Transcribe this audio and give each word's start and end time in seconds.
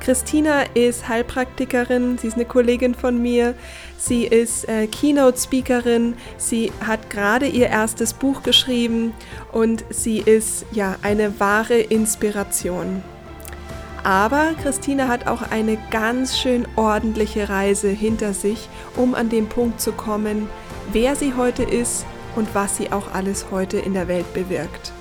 Christina 0.00 0.62
ist 0.74 1.08
Heilpraktikerin, 1.08 2.18
sie 2.18 2.28
ist 2.28 2.34
eine 2.34 2.44
Kollegin 2.44 2.94
von 2.94 3.20
mir, 3.20 3.54
sie 3.98 4.24
ist 4.24 4.68
äh, 4.68 4.86
Keynote-Speakerin, 4.86 6.14
sie 6.36 6.72
hat 6.86 7.10
gerade 7.10 7.46
ihr 7.46 7.66
erstes 7.66 8.14
Buch 8.14 8.42
geschrieben 8.42 9.12
und 9.52 9.84
sie 9.90 10.18
ist 10.18 10.64
ja 10.72 10.96
eine 11.02 11.38
wahre 11.40 11.78
Inspiration. 11.78 13.02
Aber 14.04 14.54
Christina 14.62 15.08
hat 15.08 15.26
auch 15.26 15.42
eine 15.42 15.76
ganz 15.90 16.38
schön 16.38 16.66
ordentliche 16.76 17.48
Reise 17.48 17.88
hinter 17.88 18.32
sich, 18.32 18.68
um 18.96 19.14
an 19.14 19.28
den 19.28 19.48
Punkt 19.48 19.80
zu 19.80 19.92
kommen, 19.92 20.48
wer 20.92 21.16
sie 21.16 21.34
heute 21.34 21.64
ist 21.64 22.06
und 22.36 22.54
was 22.54 22.76
sie 22.76 22.92
auch 22.92 23.12
alles 23.12 23.46
heute 23.50 23.78
in 23.78 23.94
der 23.94 24.08
Welt 24.08 24.32
bewirkt. 24.32 24.92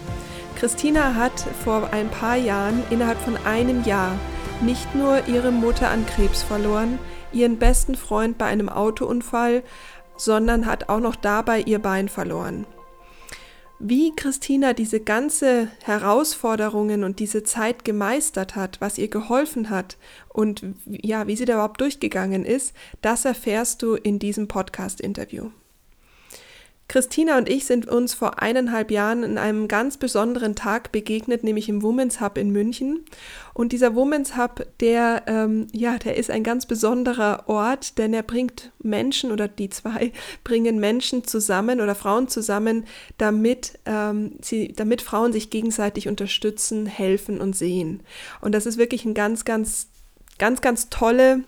Christina 0.57 1.13
hat 1.13 1.39
vor 1.63 1.89
ein 1.91 2.09
paar 2.09 2.35
Jahren 2.35 2.81
innerhalb 2.89 3.19
von 3.19 3.37
einem 3.45 3.83
Jahr 3.83 4.13
nicht 4.61 4.95
nur 4.95 5.27
ihre 5.27 5.51
Mutter 5.51 5.89
an 5.89 6.05
Krebs 6.05 6.41
verloren, 6.43 6.99
ihren 7.31 7.57
besten 7.57 7.95
Freund 7.95 8.37
bei 8.37 8.45
einem 8.45 8.69
Autounfall, 8.69 9.63
sondern 10.17 10.65
hat 10.65 10.89
auch 10.89 10.99
noch 10.99 11.15
dabei 11.15 11.61
ihr 11.61 11.79
Bein 11.79 12.09
verloren. 12.09 12.65
Wie 13.79 14.15
Christina 14.15 14.73
diese 14.73 14.99
ganze 14.99 15.67
Herausforderungen 15.83 17.03
und 17.03 17.19
diese 17.19 17.43
Zeit 17.43 17.85
gemeistert 17.85 18.55
hat, 18.55 18.81
was 18.81 18.97
ihr 18.97 19.07
geholfen 19.07 19.69
hat 19.69 19.97
und 20.29 20.63
ja, 20.87 21.27
wie 21.27 21.35
sie 21.35 21.45
da 21.45 21.53
überhaupt 21.53 21.79
durchgegangen 21.79 22.43
ist, 22.43 22.73
das 23.03 23.25
erfährst 23.25 23.83
du 23.83 23.93
in 23.93 24.17
diesem 24.17 24.47
Podcast-Interview. 24.47 25.51
Christina 26.87 27.37
und 27.37 27.49
ich 27.49 27.65
sind 27.65 27.87
uns 27.87 28.13
vor 28.13 28.41
eineinhalb 28.41 28.91
Jahren 28.91 29.23
in 29.23 29.37
einem 29.37 29.67
ganz 29.67 29.97
besonderen 29.97 30.55
Tag 30.55 30.93
begegnet, 30.93 31.43
nämlich 31.43 31.67
im 31.67 31.83
Women's 31.83 32.21
Hub 32.21 32.37
in 32.37 32.51
München. 32.51 33.03
Und 33.57 33.71
dieser 33.71 33.95
Women's 33.95 34.37
Hub, 34.37 34.67
der, 34.81 35.23
ähm, 35.25 35.65
ja, 35.73 35.97
der 35.97 36.15
ist 36.15 36.29
ein 36.29 36.43
ganz 36.43 36.67
besonderer 36.67 37.45
Ort, 37.47 37.97
denn 37.97 38.13
er 38.13 38.21
bringt 38.21 38.71
Menschen 38.83 39.31
oder 39.31 39.47
die 39.47 39.71
zwei 39.71 40.11
bringen 40.43 40.79
Menschen 40.79 41.23
zusammen 41.23 41.81
oder 41.81 41.95
Frauen 41.95 42.27
zusammen, 42.27 42.85
damit, 43.17 43.79
ähm, 43.87 44.33
sie, 44.43 44.73
damit 44.73 45.01
Frauen 45.01 45.33
sich 45.33 45.49
gegenseitig 45.49 46.07
unterstützen, 46.07 46.85
helfen 46.85 47.41
und 47.41 47.55
sehen. 47.55 48.03
Und 48.41 48.51
das 48.53 48.67
ist 48.67 48.77
wirklich 48.77 49.05
ein 49.05 49.15
ganz, 49.15 49.43
ganz, 49.43 49.87
ganz, 50.37 50.61
ganz 50.61 50.91
tolle 50.91 51.43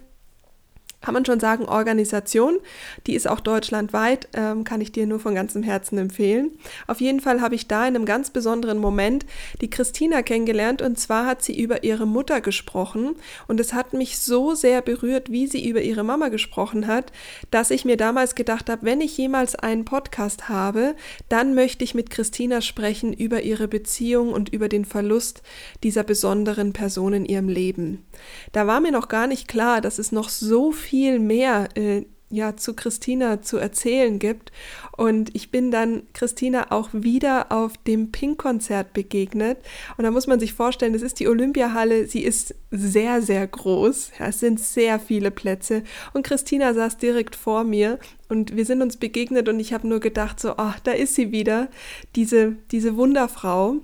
kann 1.02 1.14
man 1.14 1.26
schon 1.26 1.40
sagen, 1.40 1.66
Organisation. 1.66 2.60
Die 3.08 3.16
ist 3.16 3.28
auch 3.28 3.40
deutschlandweit, 3.40 4.28
ähm, 4.34 4.64
kann 4.64 4.82
ich 4.82 4.92
dir 4.92 5.08
nur 5.08 5.20
von 5.20 5.34
ganzem 5.34 5.64
Herzen 5.64 5.98
empfehlen. 5.98 6.52
Auf 6.88 7.00
jeden 7.00 7.22
Fall 7.22 7.42
habe 7.42 7.56
ich 7.56 7.68
da 7.68 7.88
in 7.88 7.96
einem 7.96 8.06
ganz 8.06 8.32
besonderen 8.32 8.80
Moment 8.80 9.26
die 9.62 9.70
Christina 9.70 10.22
kennengelernt 10.24 10.82
und 10.82 11.00
zwar 11.00 11.26
hat 11.26 11.42
sie 11.42 11.58
über 11.58 11.84
ihre 11.84 12.06
Mutter 12.06 12.42
gesprochen 12.42 13.16
und 13.48 13.60
es 13.60 13.74
hat 13.74 13.94
mich 13.94 14.20
so 14.20 14.56
sehr 14.56 14.82
berührt, 14.82 15.32
wie 15.32 15.48
sie 15.48 15.68
über 15.68 15.82
ihre 15.82 16.04
Mama 16.04 16.28
gesprochen 16.28 16.88
hat, 16.88 17.12
dass 17.50 17.72
ich 17.72 17.86
mir 17.86 17.98
damals 17.98 18.36
gedacht 18.36 18.70
habe, 18.70 18.86
wenn 18.86 19.02
ich 19.02 19.18
jemals 19.18 19.56
einen 19.56 19.86
Podcast 19.86 20.50
habe, 20.50 20.96
dann 21.30 21.56
möchte 21.56 21.84
ich 21.84 21.96
mit 21.96 22.10
Christina 22.10 22.62
sprechen 22.62 23.14
über 23.14 23.42
ihre 23.42 23.68
Beziehung 23.70 24.34
und 24.34 24.50
über 24.50 24.68
den 24.68 24.84
Verlust 24.84 25.44
dieser 25.84 26.04
besonderen 26.04 26.74
Person 26.74 27.14
in 27.14 27.26
ihrem 27.26 27.48
Leben. 27.48 28.06
Da 28.52 28.68
war 28.68 28.82
mir 28.82 28.92
noch 28.92 29.08
gar 29.08 29.28
nicht 29.28 29.48
klar, 29.48 29.80
dass 29.80 29.98
es 29.98 30.12
noch 30.12 30.28
so 30.28 30.74
viel 30.74 30.89
viel 30.90 31.20
mehr 31.20 31.70
äh, 31.76 32.06
ja 32.32 32.56
zu 32.56 32.74
Christina 32.74 33.44
zu 33.44 33.58
erzählen 33.58 34.18
gibt. 34.18 34.52
Und 34.98 35.36
ich 35.36 35.52
bin 35.52 35.70
dann 35.70 36.04
Christina 36.14 36.72
auch 36.72 36.90
wieder 36.94 37.52
auf 37.52 37.78
dem 37.78 38.12
Pink-Konzert 38.12 38.94
begegnet. 38.94 39.60
Und 39.98 40.04
da 40.04 40.12
muss 40.12 40.26
man 40.26 40.40
sich 40.40 40.54
vorstellen, 40.54 40.96
es 40.96 41.04
ist 41.04 41.20
die 41.20 41.28
Olympiahalle, 41.28 42.08
sie 42.08 42.24
ist 42.24 42.56
sehr, 42.72 43.22
sehr 43.22 43.46
groß. 43.46 44.12
Ja, 44.20 44.28
es 44.28 44.40
sind 44.40 44.60
sehr 44.60 45.00
viele 45.00 45.30
Plätze. 45.30 45.84
Und 46.14 46.24
Christina 46.24 46.74
saß 46.74 46.98
direkt 46.98 47.36
vor 47.36 47.64
mir 47.64 48.00
und 48.28 48.56
wir 48.56 48.66
sind 48.66 48.82
uns 48.82 48.98
begegnet 48.98 49.48
und 49.48 49.60
ich 49.60 49.74
habe 49.74 49.88
nur 49.88 50.00
gedacht, 50.00 50.40
so, 50.40 50.54
ach, 50.58 50.80
da 50.80 50.92
ist 50.92 51.14
sie 51.16 51.32
wieder, 51.32 51.70
diese, 52.16 52.56
diese 52.72 52.98
Wunderfrau. 52.98 53.78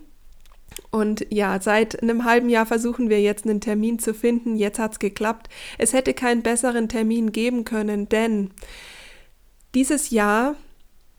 Und 0.91 1.25
ja, 1.30 1.59
seit 1.62 2.02
einem 2.02 2.25
halben 2.25 2.50
Jahr 2.50 2.66
versuchen 2.66 3.09
wir 3.09 3.22
jetzt 3.22 3.46
einen 3.46 3.62
Termin 3.62 4.00
zu 4.00 4.13
finden. 4.13 4.56
Jetzt 4.56 4.80
hat 4.80 4.94
es 4.94 5.00
geklappt. 5.00 5.50
Es 5.78 5.94
hätte 5.94 6.13
keinen 6.13 6.44
besseren 6.44 6.90
Termin 6.90 7.31
geben 7.31 7.66
können, 7.66 8.09
denn 8.09 8.52
dieses 9.74 10.09
Jahr 10.09 10.56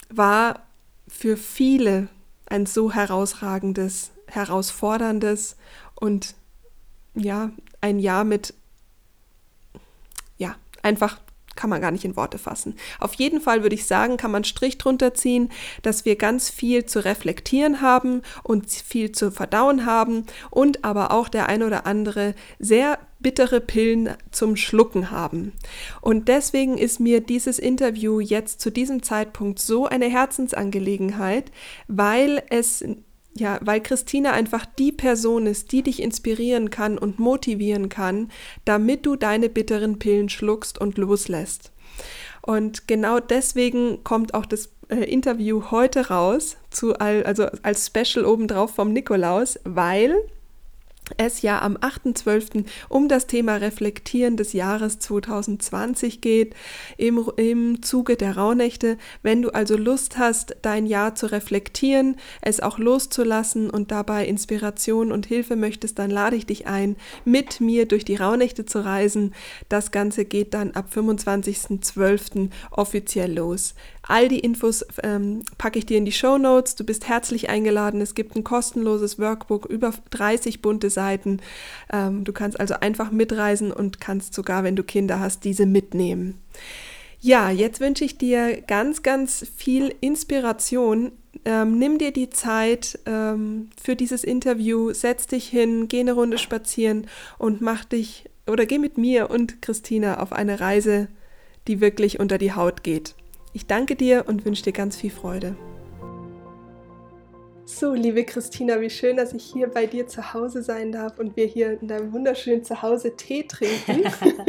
war 0.09 0.62
für 1.09 1.37
viele 1.37 2.09
ein 2.47 2.67
so 2.67 2.93
herausragendes, 2.93 4.12
herausforderndes 4.28 5.56
und 5.94 6.34
ja, 7.15 7.50
ein 7.81 7.99
Jahr 7.99 8.25
mit 8.25 8.55
ja, 10.38 10.56
einfach 10.83 11.19
kann 11.56 11.71
man 11.71 11.81
gar 11.81 11.91
nicht 11.91 12.05
in 12.05 12.17
Worte 12.17 12.39
fassen. 12.39 12.77
Auf 13.00 13.15
jeden 13.15 13.41
Fall 13.41 13.62
würde 13.62 13.75
ich 13.75 13.87
sagen, 13.87 14.17
kann 14.17 14.31
man 14.31 14.44
Strich 14.44 14.78
drunter 14.78 15.15
ziehen, 15.15 15.50
dass 15.83 16.05
wir 16.05 16.17
ganz 16.17 16.50
viel 16.50 16.87
zu 16.87 17.05
reflektieren 17.05 17.81
haben 17.81 18.22
und 18.43 18.71
viel 18.71 19.12
zu 19.12 19.31
verdauen 19.31 19.87
haben 19.87 20.25
und 20.50 20.84
aber 20.84 21.11
auch 21.11 21.28
der 21.28 21.49
ein 21.49 21.62
oder 21.62 21.87
andere 21.87 22.34
sehr 22.59 22.99
bittere 23.19 23.61
Pillen 23.61 24.11
zum 24.31 24.56
Schlucken 24.56 25.11
haben. 25.11 25.53
Und 26.00 26.28
deswegen 26.28 26.77
ist 26.78 27.00
mir 27.00 27.21
dieses 27.21 27.59
Interview 27.59 28.21
jetzt 28.21 28.61
zu 28.61 28.71
diesem 28.71 29.03
Zeitpunkt 29.03 29.59
so 29.59 29.87
eine 29.87 30.06
Herzensangelegenheit, 30.06 31.50
weil 31.88 32.43
es 32.50 32.84
ja, 33.37 33.59
weil 33.63 33.83
Christina 33.83 34.33
einfach 34.33 34.65
die 34.65 34.93
Person 34.93 35.47
ist, 35.47 35.73
die 35.73 35.83
dich 35.83 36.03
inspirieren 36.03 36.71
kann 36.71 36.99
und 36.99 37.19
motivieren 37.19 37.89
kann, 37.89 38.31
damit 38.65 39.05
du 39.05 39.17
deine 39.17 39.49
bitteren 39.49 39.99
Pillen 39.99 40.29
schluckst 40.29 40.79
und 40.81 40.97
loslässt. 40.97 41.73
Und 42.43 42.89
genau 42.89 43.21
deswegen 43.21 44.05
kommt 44.05 44.33
auch 44.35 44.47
das 44.47 44.71
äh, 44.89 45.05
Interview 45.05 45.65
heute 45.71 46.09
raus, 46.09 46.57
zu 46.71 46.95
all, 46.99 47.25
also 47.25 47.47
als 47.63 47.87
Special 47.87 48.25
obendrauf 48.25 48.75
vom 48.75 48.93
Nikolaus, 48.93 49.59
weil 49.65 50.17
es 51.17 51.43
ja 51.43 51.62
am 51.62 51.77
8.12. 51.77 52.65
um 52.89 53.09
das 53.09 53.27
Thema 53.27 53.56
Reflektieren 53.56 54.37
des 54.37 54.53
Jahres 54.53 54.99
2020 54.99 56.21
geht, 56.21 56.55
im, 56.97 57.31
im 57.37 57.83
Zuge 57.83 58.17
der 58.17 58.37
Rauhnächte. 58.37 58.99
Wenn 59.22 59.43
du 59.43 59.50
also 59.50 59.77
Lust 59.77 60.19
hast, 60.19 60.56
dein 60.62 60.87
Jahr 60.87 61.15
zu 61.15 61.31
reflektieren, 61.31 62.17
es 62.41 62.61
auch 62.61 62.78
loszulassen 62.78 63.71
und 63.71 63.91
dabei 63.91 64.27
Inspiration 64.27 65.12
und 65.12 65.27
Hilfe 65.27 65.56
möchtest, 65.56 65.99
dann 65.99 66.11
lade 66.11 66.37
ich 66.37 66.47
dich 66.47 66.67
ein, 66.67 66.97
mit 67.25 67.61
mir 67.61 67.87
durch 67.87 68.05
die 68.05 68.17
Rauhnächte 68.17 68.67
zu 68.67 68.84
reisen. 68.84 69.34
Das 69.69 69.91
Ganze 69.91 70.25
geht 70.25 70.55
dann 70.55 70.73
ab 70.73 70.88
25.12. 70.94 72.50
offiziell 72.71 73.33
los. 73.33 73.75
All 74.09 74.28
die 74.28 74.39
Infos 74.39 74.84
ähm, 75.03 75.43
packe 75.59 75.78
ich 75.78 75.87
dir 75.87 75.99
in 75.99 76.05
die 76.05 76.12
Show 76.12 76.39
Notes. 76.39 76.77
Du 76.77 76.84
bist 76.84 77.09
herzlich 77.09 77.50
eingeladen. 77.50 78.00
Es 78.00 78.15
gibt 78.15 78.37
ein 78.37 78.44
kostenloses 78.44 79.19
Workbook, 79.19 79.67
über 79.67 79.93
30 80.11 80.62
bunte 80.62 80.91
Seiten. 80.91 81.41
Ähm, 81.93 82.22
du 82.22 82.33
kannst 82.33 82.61
also 82.61 82.75
einfach 82.75 83.11
mitreisen 83.11 83.72
und 83.72 84.00
kannst 84.00 84.34
sogar, 84.34 84.62
wenn 84.62 84.77
du 84.77 84.84
Kinder 84.84 85.19
hast, 85.19 85.44
diese 85.44 85.67
mitnehmen. 85.67 86.41
Ja, 87.21 87.50
jetzt 87.50 87.81
wünsche 87.81 88.05
ich 88.05 88.17
dir 88.17 88.61
ganz, 88.61 89.03
ganz 89.03 89.44
viel 89.56 89.93
Inspiration. 90.00 91.11
Ähm, 91.44 91.76
nimm 91.76 91.99
dir 91.99 92.12
die 92.12 92.31
Zeit 92.31 93.00
ähm, 93.06 93.70
für 93.82 93.97
dieses 93.97 94.23
Interview, 94.23 94.93
setz 94.93 95.26
dich 95.26 95.49
hin, 95.49 95.88
geh 95.88 96.00
eine 96.00 96.12
Runde 96.12 96.38
spazieren 96.38 97.08
und 97.38 97.61
mach 97.61 97.85
dich 97.85 98.26
oder 98.47 98.64
geh 98.67 98.79
mit 98.79 98.97
mir 98.97 99.31
und 99.31 99.61
Christina 99.61 100.20
auf 100.20 100.32
eine 100.32 100.61
Reise, 100.61 101.08
die 101.67 101.81
wirklich 101.81 102.20
unter 102.20 102.38
die 102.38 102.53
Haut 102.53 102.85
geht. 102.85 103.16
Ich 103.56 103.64
danke 103.64 103.97
dir 103.97 104.25
und 104.29 104.44
wünsche 104.44 104.64
dir 104.64 104.75
ganz 104.75 104.97
viel 104.97 105.08
Freude. 105.08 105.56
So, 107.69 107.95
liebe 107.95 108.25
Christina, 108.25 108.81
wie 108.81 108.89
schön, 108.89 109.17
dass 109.17 109.33
ich 109.33 109.43
hier 109.43 109.67
bei 109.67 109.87
dir 109.87 110.07
zu 110.07 110.33
Hause 110.33 110.63
sein 110.63 110.93
darf 110.93 111.19
und 111.19 111.35
wir 111.35 111.47
hier 111.47 111.81
in 111.81 111.89
deinem 111.89 112.13
wunderschönen 112.13 112.63
Zuhause 112.63 113.17
Tee 113.17 113.43
trinken. 113.43 114.05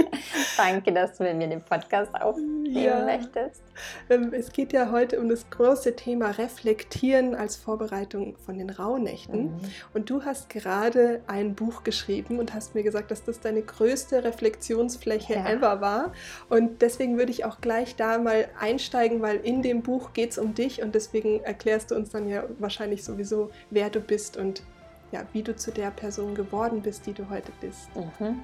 Danke, 0.58 0.94
dass 0.94 1.18
du 1.18 1.24
mit 1.24 1.36
mir 1.36 1.48
den 1.48 1.64
Podcast 1.64 2.14
aufnimmst. 2.14 2.58
nehmen 2.68 2.86
ja. 2.86 3.06
möchtest. 3.06 3.62
Ähm, 4.10 4.34
es 4.34 4.52
geht 4.52 4.74
ja 4.74 4.92
heute 4.92 5.20
um 5.20 5.30
das 5.30 5.50
große 5.50 5.96
Thema 5.96 6.32
Reflektieren 6.32 7.36
als 7.36 7.56
Vorbereitung 7.56 8.36
von 8.46 8.58
den 8.58 8.70
Rauhnächten. 8.70 9.46
Mhm. 9.46 9.60
Und 9.94 10.10
du 10.10 10.24
hast 10.24 10.50
gerade 10.50 11.22
ein 11.28 11.56
Buch 11.56 11.84
geschrieben 11.84 12.40
und 12.40 12.54
hast 12.54 12.76
mir 12.76 12.84
gesagt, 12.84 13.12
dass 13.12 13.24
das 13.24 13.40
deine 13.40 13.62
größte 13.62 14.24
Reflexionsfläche 14.24 15.34
ja. 15.34 15.50
ever 15.50 15.82
war. 15.82 16.14
Und 16.50 16.82
deswegen 16.82 17.18
würde 17.18 17.32
ich 17.32 17.46
auch 17.46 17.62
gleich 17.62 17.96
da 17.96 18.18
mal 18.18 18.48
einsteigen, 18.60 19.22
weil 19.22 19.38
in 19.38 19.62
dem 19.62 19.82
Buch 19.82 20.14
geht 20.14 20.32
es 20.32 20.38
um 20.38 20.54
dich 20.54 20.82
und 20.82 20.96
deswegen 20.96 21.44
erklärst 21.44 21.92
du 21.92 21.96
uns 21.96 22.10
dann 22.10 22.30
ja 22.30 22.44
wahrscheinlich 22.60 23.04
sowieso, 23.08 23.50
wer 23.72 23.90
du 23.90 24.00
bist 24.00 24.38
und 24.38 24.64
ja, 25.12 25.22
wie 25.34 25.42
du 25.42 25.56
zu 25.56 25.72
der 25.72 25.90
Person 25.92 26.36
geworden 26.36 26.82
bist, 26.82 27.06
die 27.06 27.14
du 27.14 27.30
heute 27.30 27.52
bist. 27.60 27.90
Mhm. 27.96 28.42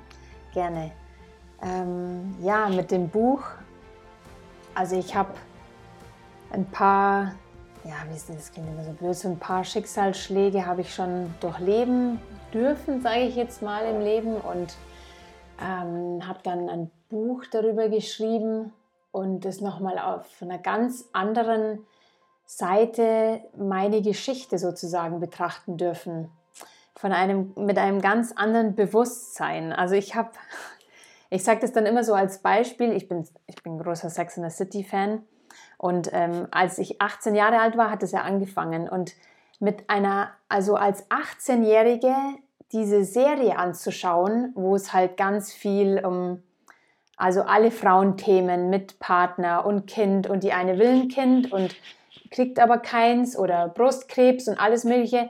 Gerne. 0.53 0.91
Ähm, 1.61 2.35
ja, 2.41 2.67
mit 2.69 2.91
dem 2.91 3.09
Buch, 3.09 3.43
also 4.75 4.97
ich 4.97 5.15
habe 5.15 5.33
ein 6.51 6.65
paar, 6.65 7.33
ja, 7.83 7.95
wie 8.09 8.15
ist 8.15 8.29
das, 8.29 8.37
das 8.37 8.51
klingt 8.51 8.69
immer 8.69 8.83
so 8.83 8.91
blöd, 8.91 9.15
so 9.15 9.29
ein 9.29 9.39
paar 9.39 9.63
Schicksalsschläge 9.63 10.65
habe 10.65 10.81
ich 10.81 10.93
schon 10.93 11.33
durchleben 11.39 12.19
dürfen, 12.53 13.01
sage 13.01 13.21
ich 13.21 13.35
jetzt 13.35 13.61
mal 13.61 13.85
im 13.85 14.01
Leben 14.01 14.35
und 14.35 14.75
ähm, 15.61 16.27
habe 16.27 16.39
dann 16.43 16.69
ein 16.69 16.91
Buch 17.09 17.43
darüber 17.51 17.89
geschrieben 17.89 18.73
und 19.11 19.45
es 19.45 19.61
nochmal 19.61 19.99
auf 19.99 20.25
einer 20.41 20.57
ganz 20.57 21.09
anderen 21.13 21.85
Seite 22.45 23.41
meine 23.57 24.01
Geschichte 24.01 24.57
sozusagen 24.57 25.19
betrachten 25.19 25.77
dürfen. 25.77 26.29
Von 26.95 27.11
einem, 27.11 27.53
mit 27.55 27.77
einem 27.77 28.01
ganz 28.01 28.31
anderen 28.33 28.75
Bewusstsein. 28.75 29.73
Also 29.73 29.95
ich 29.95 30.15
habe 30.15 30.31
ich 31.29 31.43
sage 31.43 31.61
das 31.61 31.73
dann 31.73 31.85
immer 31.85 32.03
so 32.03 32.13
als 32.13 32.39
Beispiel. 32.39 32.91
Ich 32.93 33.07
bin, 33.07 33.27
ich 33.47 33.61
bin 33.63 33.79
großer 33.79 34.09
Sex 34.09 34.37
in 34.37 34.43
the 34.43 34.49
City 34.49 34.83
Fan. 34.83 35.23
Und 35.77 36.09
ähm, 36.13 36.47
als 36.51 36.77
ich 36.77 37.01
18 37.01 37.35
Jahre 37.35 37.59
alt 37.59 37.77
war, 37.77 37.89
hat 37.89 38.03
es 38.03 38.11
ja 38.11 38.21
angefangen. 38.21 38.87
Und 38.87 39.13
mit 39.59 39.89
einer, 39.89 40.31
also 40.49 40.75
als 40.75 41.09
18-Jährige 41.09 42.13
diese 42.71 43.05
Serie 43.05 43.57
anzuschauen, 43.57 44.51
wo 44.55 44.75
es 44.75 44.93
halt 44.93 45.15
ganz 45.15 45.53
viel 45.53 46.03
um, 46.03 46.43
also 47.17 47.43
alle 47.43 47.71
Frauenthemen 47.71 48.69
mit 48.69 48.99
Partner 48.99 49.65
und 49.65 49.85
Kind 49.85 50.27
und 50.27 50.43
die 50.43 50.53
eine 50.53 50.79
will 50.79 51.03
ein 51.03 51.07
Kind 51.07 51.51
und 51.51 51.75
kriegt 52.33 52.59
aber 52.59 52.79
keins 52.79 53.37
oder 53.37 53.69
Brustkrebs 53.69 54.49
und 54.49 54.59
alles 54.59 54.83
Mögliche. 54.83 55.29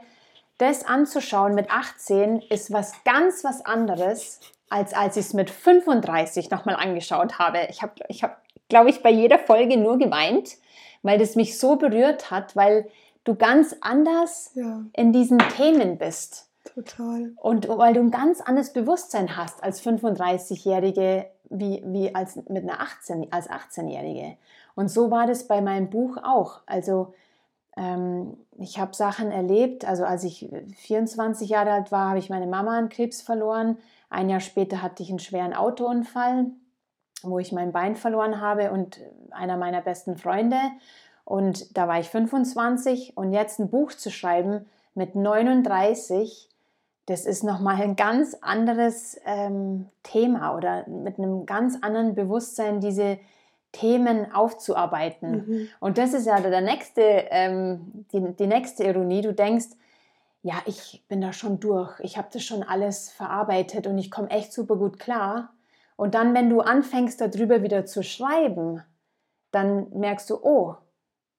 Das 0.58 0.84
anzuschauen 0.84 1.54
mit 1.54 1.70
18 1.70 2.40
ist 2.50 2.72
was 2.72 3.04
ganz 3.04 3.44
was 3.44 3.64
anderes, 3.64 4.40
als 4.70 4.94
als 4.94 5.16
ich 5.16 5.26
es 5.26 5.34
mit 5.34 5.50
35 5.50 6.50
nochmal 6.50 6.76
angeschaut 6.76 7.38
habe. 7.38 7.58
Ich 7.68 7.82
habe, 7.82 7.92
ich 8.08 8.24
hab, 8.24 8.42
glaube 8.68 8.90
ich, 8.90 9.02
bei 9.02 9.10
jeder 9.10 9.38
Folge 9.38 9.76
nur 9.76 9.98
geweint, 9.98 10.56
weil 11.02 11.18
das 11.18 11.36
mich 11.36 11.58
so 11.58 11.76
berührt 11.76 12.30
hat, 12.30 12.56
weil 12.56 12.88
du 13.24 13.34
ganz 13.34 13.76
anders 13.80 14.52
ja. 14.54 14.82
in 14.92 15.12
diesen 15.12 15.38
Themen 15.38 15.98
bist. 15.98 16.48
Total. 16.74 17.32
Und 17.36 17.68
weil 17.68 17.92
du 17.92 18.00
ein 18.00 18.10
ganz 18.10 18.40
anderes 18.40 18.72
Bewusstsein 18.72 19.36
hast 19.36 19.62
als 19.62 19.84
35-Jährige 19.84 21.26
wie, 21.50 21.82
wie 21.84 22.14
als 22.14 22.36
mit 22.36 22.62
einer 22.62 22.80
18, 22.80 23.30
als 23.30 23.50
18-Jährige. 23.50 24.36
Und 24.74 24.88
so 24.88 25.10
war 25.10 25.26
das 25.26 25.46
bei 25.46 25.60
meinem 25.60 25.90
Buch 25.90 26.16
auch. 26.22 26.60
Also 26.66 27.14
ähm, 27.76 28.36
ich 28.58 28.78
habe 28.78 28.94
Sachen 28.94 29.30
erlebt. 29.30 29.84
Also 29.84 30.04
als 30.04 30.24
ich 30.24 30.50
24 30.76 31.48
Jahre 31.48 31.72
alt 31.72 31.92
war, 31.92 32.08
habe 32.08 32.18
ich 32.18 32.30
meine 32.30 32.46
Mama 32.46 32.76
an 32.76 32.88
Krebs 32.88 33.22
verloren. 33.22 33.78
Ein 34.10 34.28
Jahr 34.28 34.40
später 34.40 34.82
hatte 34.82 35.02
ich 35.02 35.10
einen 35.10 35.18
schweren 35.18 35.54
Autounfall, 35.54 36.46
wo 37.22 37.38
ich 37.38 37.52
mein 37.52 37.72
Bein 37.72 37.96
verloren 37.96 38.40
habe 38.40 38.70
und 38.70 39.00
einer 39.30 39.56
meiner 39.56 39.80
besten 39.80 40.16
Freunde. 40.16 40.58
Und 41.24 41.76
da 41.76 41.88
war 41.88 41.98
ich 41.98 42.08
25 42.08 43.16
und 43.16 43.32
jetzt 43.32 43.58
ein 43.58 43.70
Buch 43.70 43.92
zu 43.92 44.10
schreiben 44.10 44.66
mit 44.94 45.16
39, 45.16 46.48
das 47.06 47.26
ist 47.26 47.42
nochmal 47.44 47.82
ein 47.82 47.96
ganz 47.96 48.34
anderes 48.40 49.18
ähm, 49.26 49.88
Thema 50.02 50.56
oder 50.56 50.88
mit 50.88 51.18
einem 51.18 51.44
ganz 51.44 51.76
anderen 51.82 52.14
Bewusstsein 52.14 52.80
diese 52.80 53.18
Themen 53.74 54.32
aufzuarbeiten. 54.32 55.30
Mhm. 55.32 55.68
Und 55.80 55.98
das 55.98 56.14
ist 56.14 56.26
ja 56.26 56.40
der 56.40 56.60
nächste, 56.60 57.02
ähm, 57.02 58.06
die, 58.12 58.34
die 58.36 58.46
nächste 58.46 58.84
Ironie. 58.84 59.20
Du 59.20 59.34
denkst, 59.34 59.68
ja, 60.42 60.54
ich 60.66 61.04
bin 61.08 61.20
da 61.20 61.32
schon 61.32 61.60
durch, 61.60 61.98
ich 62.00 62.16
habe 62.16 62.28
das 62.32 62.42
schon 62.42 62.62
alles 62.62 63.10
verarbeitet 63.10 63.86
und 63.86 63.98
ich 63.98 64.10
komme 64.10 64.30
echt 64.30 64.52
super 64.52 64.76
gut 64.76 64.98
klar. 64.98 65.50
Und 65.96 66.14
dann, 66.14 66.34
wenn 66.34 66.50
du 66.50 66.60
anfängst 66.60 67.20
darüber 67.20 67.62
wieder 67.62 67.84
zu 67.86 68.02
schreiben, 68.02 68.82
dann 69.50 69.90
merkst 69.90 70.30
du, 70.30 70.38
oh, 70.42 70.76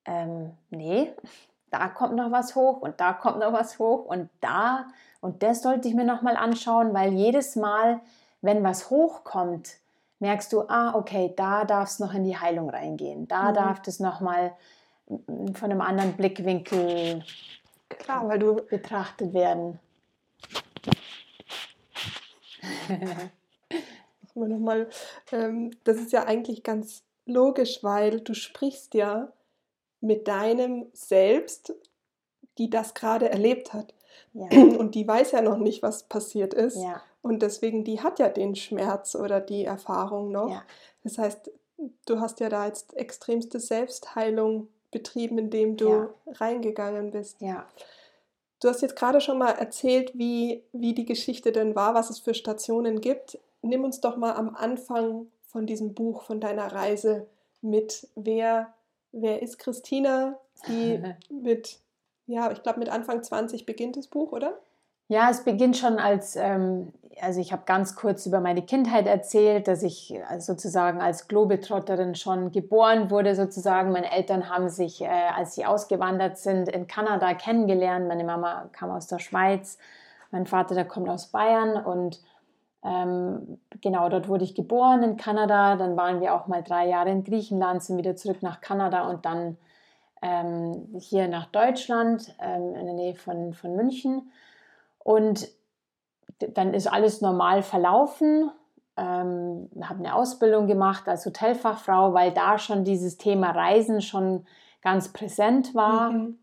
ähm, 0.06 0.52
nee, 0.70 1.14
da 1.72 1.88
kommt 1.88 2.16
noch 2.16 2.32
was 2.32 2.56
hoch 2.56 2.82
und 2.82 3.00
da 3.00 3.14
kommt 3.14 3.40
noch 3.40 3.54
was 3.54 3.80
hoch 3.80 4.06
und 4.06 4.30
da 4.42 4.88
und 5.26 5.42
das 5.42 5.64
sollte 5.64 5.88
ich 5.88 5.96
mir 5.96 6.06
noch 6.06 6.22
mal 6.22 6.38
anschauen, 6.38 6.94
weil 6.94 7.12
jedes 7.14 7.56
Mal, 7.56 8.00
wenn 8.42 8.64
was 8.64 8.92
hochkommt, 8.92 9.78
merkst 10.20 10.52
du, 10.54 10.62
ah, 10.68 10.96
okay, 10.96 11.34
da 11.36 11.66
darf 11.66 11.90
es 11.90 12.00
noch 12.00 12.14
in 12.14 12.24
die 12.24 12.38
Heilung 12.38 12.70
reingehen, 12.70 13.28
da 13.28 13.50
mhm. 13.50 13.54
darf 13.56 13.82
es 13.86 14.00
noch 14.00 14.22
mal 14.22 14.54
von 15.08 15.72
einem 15.72 15.82
anderen 15.82 16.14
Blickwinkel 16.14 17.24
Klar, 17.90 18.28
weil 18.28 18.40
du 18.40 18.56
betrachtet 18.56 19.34
werden. 19.34 19.80
nochmal, 24.36 24.90
ähm, 25.32 25.72
das 25.84 25.98
ist 25.98 26.12
ja 26.12 26.26
eigentlich 26.26 26.64
ganz 26.64 27.04
logisch, 27.26 27.84
weil 27.84 28.20
du 28.22 28.34
sprichst 28.34 28.94
ja 28.94 29.32
mit 30.02 30.28
deinem 30.28 30.88
Selbst, 30.94 31.74
die 32.58 32.70
das 32.70 32.94
gerade 32.94 33.30
erlebt 33.30 33.74
hat. 33.74 33.94
Ja. 34.34 34.48
Und 34.52 34.96
die 34.96 35.08
weiß 35.08 35.32
ja 35.32 35.42
noch 35.42 35.58
nicht, 35.58 35.82
was 35.82 36.04
passiert 36.04 36.54
ist. 36.54 36.78
Ja. 36.78 37.02
Und 37.26 37.42
deswegen, 37.42 37.84
die 37.84 38.02
hat 38.02 38.20
ja 38.20 38.30
den 38.30 38.56
Schmerz 38.56 39.16
oder 39.16 39.42
die 39.42 39.66
Erfahrung 39.66 40.32
noch. 40.32 40.52
Ja. 40.52 40.64
Das 41.04 41.18
heißt, 41.18 41.50
du 42.06 42.20
hast 42.20 42.40
ja 42.40 42.50
da 42.50 42.68
jetzt 42.68 42.96
extremste 42.96 43.60
Selbstheilung 43.60 44.68
betrieben, 44.92 45.40
indem 45.40 45.76
du 45.76 45.90
ja. 45.90 46.10
reingegangen 46.34 47.10
bist. 47.10 47.42
Ja. 47.42 47.66
Du 48.62 48.70
hast 48.70 48.84
jetzt 48.84 48.96
gerade 48.96 49.22
schon 49.22 49.40
mal 49.40 49.54
erzählt, 49.54 50.12
wie, 50.14 50.62
wie 50.72 50.94
die 50.94 51.08
Geschichte 51.08 51.52
denn 51.52 51.76
war, 51.76 51.96
was 51.96 52.12
es 52.12 52.20
für 52.20 52.36
Stationen 52.36 53.02
gibt. 53.02 53.40
Nimm 53.64 53.84
uns 53.84 54.02
doch 54.02 54.18
mal 54.18 54.34
am 54.34 54.56
Anfang 54.56 55.26
von 55.48 55.66
diesem 55.66 55.96
Buch, 55.96 56.22
von 56.22 56.40
deiner 56.40 56.74
Reise 56.74 57.26
mit. 57.60 58.08
Wer, 58.14 58.72
wer 59.12 59.42
ist 59.42 59.58
Christina? 59.58 60.38
Die 60.68 61.02
mit, 61.32 61.80
ja, 62.28 62.52
ich 62.52 62.62
glaube, 62.62 62.78
mit 62.78 62.90
Anfang 62.90 63.24
20 63.24 63.66
beginnt 63.66 63.98
das 63.98 64.06
Buch, 64.06 64.32
oder? 64.32 64.60
Ja, 65.08 65.30
es 65.30 65.44
beginnt 65.44 65.78
schon 65.78 66.00
als, 66.00 66.36
ähm, 66.36 66.92
also 67.22 67.40
ich 67.40 67.52
habe 67.52 67.62
ganz 67.66 67.96
kurz 67.96 68.26
über 68.26 68.40
meine 68.40 68.64
Kindheit 68.64 69.06
erzählt, 69.06 69.68
dass 69.68 69.84
ich 69.84 70.16
äh, 70.16 70.40
sozusagen 70.40 71.00
als 71.00 71.28
Globetrotterin 71.28 72.16
schon 72.16 72.52
geboren 72.52 73.12
wurde, 73.12 73.36
sozusagen. 73.36 73.92
Meine 73.92 74.12
Eltern 74.12 74.50
haben 74.50 74.68
sich, 74.68 75.02
äh, 75.02 75.08
als 75.08 75.54
sie 75.54 75.66
ausgewandert 75.66 76.40
sind, 76.40 76.70
in 76.70 76.88
Kanada 76.88 77.36
kennengelernt. 77.36 78.08
Meine 78.08 78.24
Mama 78.24 78.70
kam 78.72 78.90
aus 78.90 79.06
der 79.06 79.20
Schweiz, 79.20 79.78
mein 80.32 80.48
Vater, 80.48 80.74
der 80.74 80.86
kommt 80.86 81.08
aus 81.08 81.28
Bayern 81.28 81.78
und 81.86 82.20
ähm, 82.84 83.60
genau 83.82 84.10
dort 84.10 84.28
wurde 84.28 84.44
ich 84.44 84.56
geboren 84.56 85.04
in 85.04 85.18
Kanada. 85.18 85.76
Dann 85.76 85.96
waren 85.98 86.20
wir 86.20 86.34
auch 86.34 86.48
mal 86.48 86.64
drei 86.64 86.88
Jahre 86.88 87.12
in 87.12 87.24
Griechenland, 87.24 87.84
sind 87.84 87.98
wieder 87.98 88.16
zurück 88.16 88.42
nach 88.42 88.60
Kanada 88.60 89.08
und 89.08 89.26
dann 89.26 89.58
ähm, 90.24 90.88
hier 91.00 91.28
nach 91.28 91.46
Deutschland 91.46 92.36
ähm, 92.40 92.74
in 92.76 92.86
der 92.86 92.96
Nähe 92.96 93.16
von, 93.16 93.54
von 93.54 93.76
München. 93.76 94.32
Und 95.06 95.48
dann 96.40 96.74
ist 96.74 96.88
alles 96.88 97.22
normal 97.22 97.62
verlaufen. 97.62 98.50
Ähm, 98.98 99.70
habe 99.84 100.00
eine 100.00 100.16
Ausbildung 100.16 100.66
gemacht 100.66 101.08
als 101.08 101.28
Hotelfachfrau, 101.28 102.16
weil 102.16 102.32
da 102.32 102.58
schon 102.58 102.84
dieses 102.84 103.18
Thema 103.18 103.52
Reisen 103.52 104.02
schon 104.02 104.48
ganz 104.82 105.14
präsent 105.14 105.76
war. 105.76 106.10
Mhm. 106.10 106.40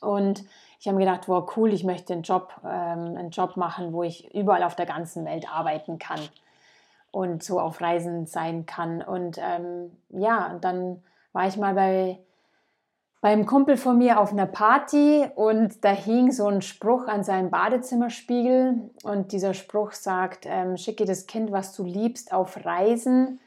Und 0.00 0.44
ich 0.78 0.86
habe 0.86 0.96
mir 0.96 1.06
gedacht, 1.06 1.28
wow, 1.28 1.50
cool, 1.56 1.72
ich 1.72 1.82
möchte 1.82 2.12
einen 2.12 2.22
Job, 2.22 2.52
ähm, 2.64 3.16
einen 3.16 3.30
Job 3.30 3.56
machen, 3.56 3.92
wo 3.92 4.04
ich 4.04 4.32
überall 4.32 4.62
auf 4.62 4.76
der 4.76 4.86
ganzen 4.86 5.24
Welt 5.24 5.52
arbeiten 5.52 5.98
kann 5.98 6.20
und 7.10 7.42
so 7.42 7.58
auf 7.58 7.80
Reisen 7.80 8.26
sein 8.26 8.64
kann. 8.64 9.02
Und 9.02 9.38
ähm, 9.42 9.90
ja, 10.10 10.56
dann 10.60 11.02
war 11.32 11.48
ich 11.48 11.56
mal 11.56 11.74
bei 11.74 12.20
beim 13.20 13.46
Kumpel 13.46 13.76
von 13.76 13.98
mir 13.98 14.20
auf 14.20 14.32
einer 14.32 14.46
Party 14.46 15.26
und 15.34 15.84
da 15.84 15.90
hing 15.90 16.30
so 16.30 16.46
ein 16.46 16.62
Spruch 16.62 17.08
an 17.08 17.24
seinem 17.24 17.50
Badezimmerspiegel 17.50 18.90
und 19.02 19.32
dieser 19.32 19.54
Spruch 19.54 19.92
sagt, 19.92 20.46
ähm, 20.46 20.76
schicke 20.76 21.04
das 21.04 21.26
Kind, 21.26 21.50
was 21.50 21.74
du 21.74 21.82
liebst, 21.84 22.32
auf 22.32 22.64
Reisen. 22.64 23.40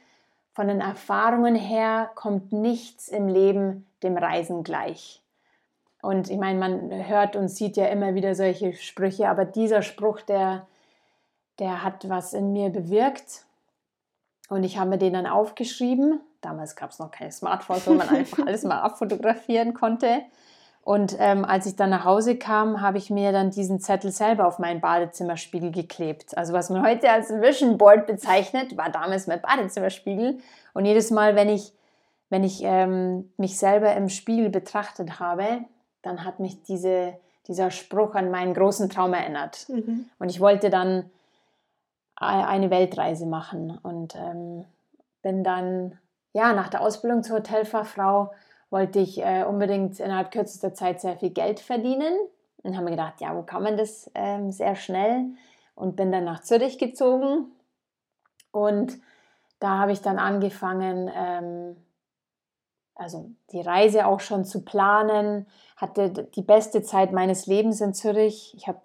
Von 0.54 0.68
den 0.68 0.82
Erfahrungen 0.82 1.56
her 1.56 2.12
kommt 2.16 2.52
nichts 2.52 3.08
im 3.08 3.30
Leben 3.30 3.88
dem 4.04 4.18
Reisen 4.18 4.64
gleich. 4.64 5.22
Und 6.02 6.30
ich 6.30 6.38
meine, 6.38 6.60
man 6.60 7.08
hört 7.08 7.36
und 7.38 7.48
sieht 7.48 7.78
ja 7.78 7.86
immer 7.86 8.16
wieder 8.16 8.36
solche 8.36 8.74
Sprüche, 8.74 9.30
aber 9.30 9.46
dieser 9.46 9.84
Spruch, 9.84 10.20
der, 10.22 10.68
der 11.60 11.84
hat 11.84 12.10
was 12.10 12.34
in 12.34 12.52
mir 12.52 12.70
bewirkt. 12.70 13.46
Und 14.50 14.64
ich 14.64 14.78
habe 14.78 14.90
mir 14.90 14.98
den 14.98 15.14
dann 15.14 15.28
aufgeschrieben 15.28 16.20
damals 16.42 16.76
gab 16.76 16.92
es 16.92 17.00
noch 17.00 17.12
keine 17.12 17.32
Smartphones, 17.32 17.88
wo 17.88 17.94
man 17.94 18.10
einfach 18.10 18.40
alles 18.46 18.64
mal 18.64 18.82
abfotografieren 18.82 19.74
konnte. 19.74 20.22
Und 20.84 21.16
ähm, 21.20 21.46
als 21.46 21.68
ich 21.68 21.76
dann 21.76 21.92
nach 21.92 22.06
Hause 22.06 22.38
kam, 22.38 22.82
habe 22.82 22.98
ich 22.98 23.12
mir 23.12 23.32
dann 23.32 23.52
diesen 23.52 23.80
Zettel 23.80 24.12
selber 24.12 24.48
auf 24.48 24.58
meinen 24.58 24.82
Badezimmerspiegel 24.82 25.72
geklebt. 25.72 26.36
Also 26.36 26.54
was 26.54 26.72
man 26.72 26.84
heute 26.84 27.12
als 27.12 27.30
Vision 27.30 27.78
Board 27.78 28.08
bezeichnet, 28.08 28.76
war 28.78 28.90
damals 28.90 29.28
mein 29.28 29.42
Badezimmerspiegel. 29.42 30.40
Und 30.74 30.86
jedes 30.86 31.12
Mal, 31.12 31.36
wenn 31.36 31.50
ich, 31.50 31.72
wenn 32.30 32.44
ich 32.44 32.62
ähm, 32.64 33.32
mich 33.38 33.60
selber 33.60 33.96
im 33.96 34.10
Spiegel 34.10 34.50
betrachtet 34.50 35.20
habe, 35.20 35.60
dann 36.02 36.26
hat 36.26 36.40
mich 36.40 36.64
diese, 36.64 37.14
dieser 37.48 37.70
Spruch 37.70 38.16
an 38.16 38.32
meinen 38.32 38.56
großen 38.56 38.90
Traum 38.90 39.14
erinnert. 39.14 39.70
Mhm. 39.70 40.10
Und 40.18 40.30
ich 40.30 40.40
wollte 40.40 40.72
dann 40.72 41.12
eine 42.16 42.70
Weltreise 42.70 43.26
machen 43.26 43.80
und 43.82 44.16
ähm, 44.16 44.66
bin 45.24 45.44
dann 45.44 45.98
ja 46.34 46.54
nach 46.54 46.70
der 46.70 46.82
Ausbildung 46.82 47.24
zur 47.24 47.38
Hotelfachfrau 47.38 48.32
wollte 48.70 49.00
ich 49.00 49.22
äh, 49.22 49.44
unbedingt 49.44 50.00
innerhalb 50.00 50.32
kürzester 50.32 50.74
Zeit 50.74 51.02
sehr 51.02 51.18
viel 51.18 51.32
Geld 51.32 51.60
verdienen 51.60 52.14
und 52.64 52.76
habe 52.76 52.86
mir 52.86 52.92
gedacht, 52.92 53.20
ja, 53.20 53.36
wo 53.36 53.44
kann 53.44 53.64
man 53.64 53.78
das 53.78 54.10
ähm, 54.16 54.52
sehr 54.52 54.76
schnell? 54.76 55.26
Und 55.76 55.96
bin 55.96 56.12
dann 56.12 56.26
nach 56.26 56.42
Zürich 56.42 56.78
gezogen 56.78 57.52
und 58.52 59.00
da 59.60 59.78
habe 59.80 59.92
ich 59.92 60.02
dann 60.02 60.20
angefangen, 60.20 61.10
ähm, 61.14 61.78
also 62.96 63.32
die 63.52 63.62
Reise 63.62 64.06
auch 64.06 64.20
schon 64.20 64.46
zu 64.46 64.64
planen, 64.64 65.48
hatte 65.78 66.10
die 66.10 66.42
beste 66.42 66.84
Zeit 66.84 67.12
meines 67.12 67.48
Lebens 67.48 67.82
in 67.82 67.94
Zürich. 67.94 68.54
Ich 68.56 68.68
habe 68.68 68.82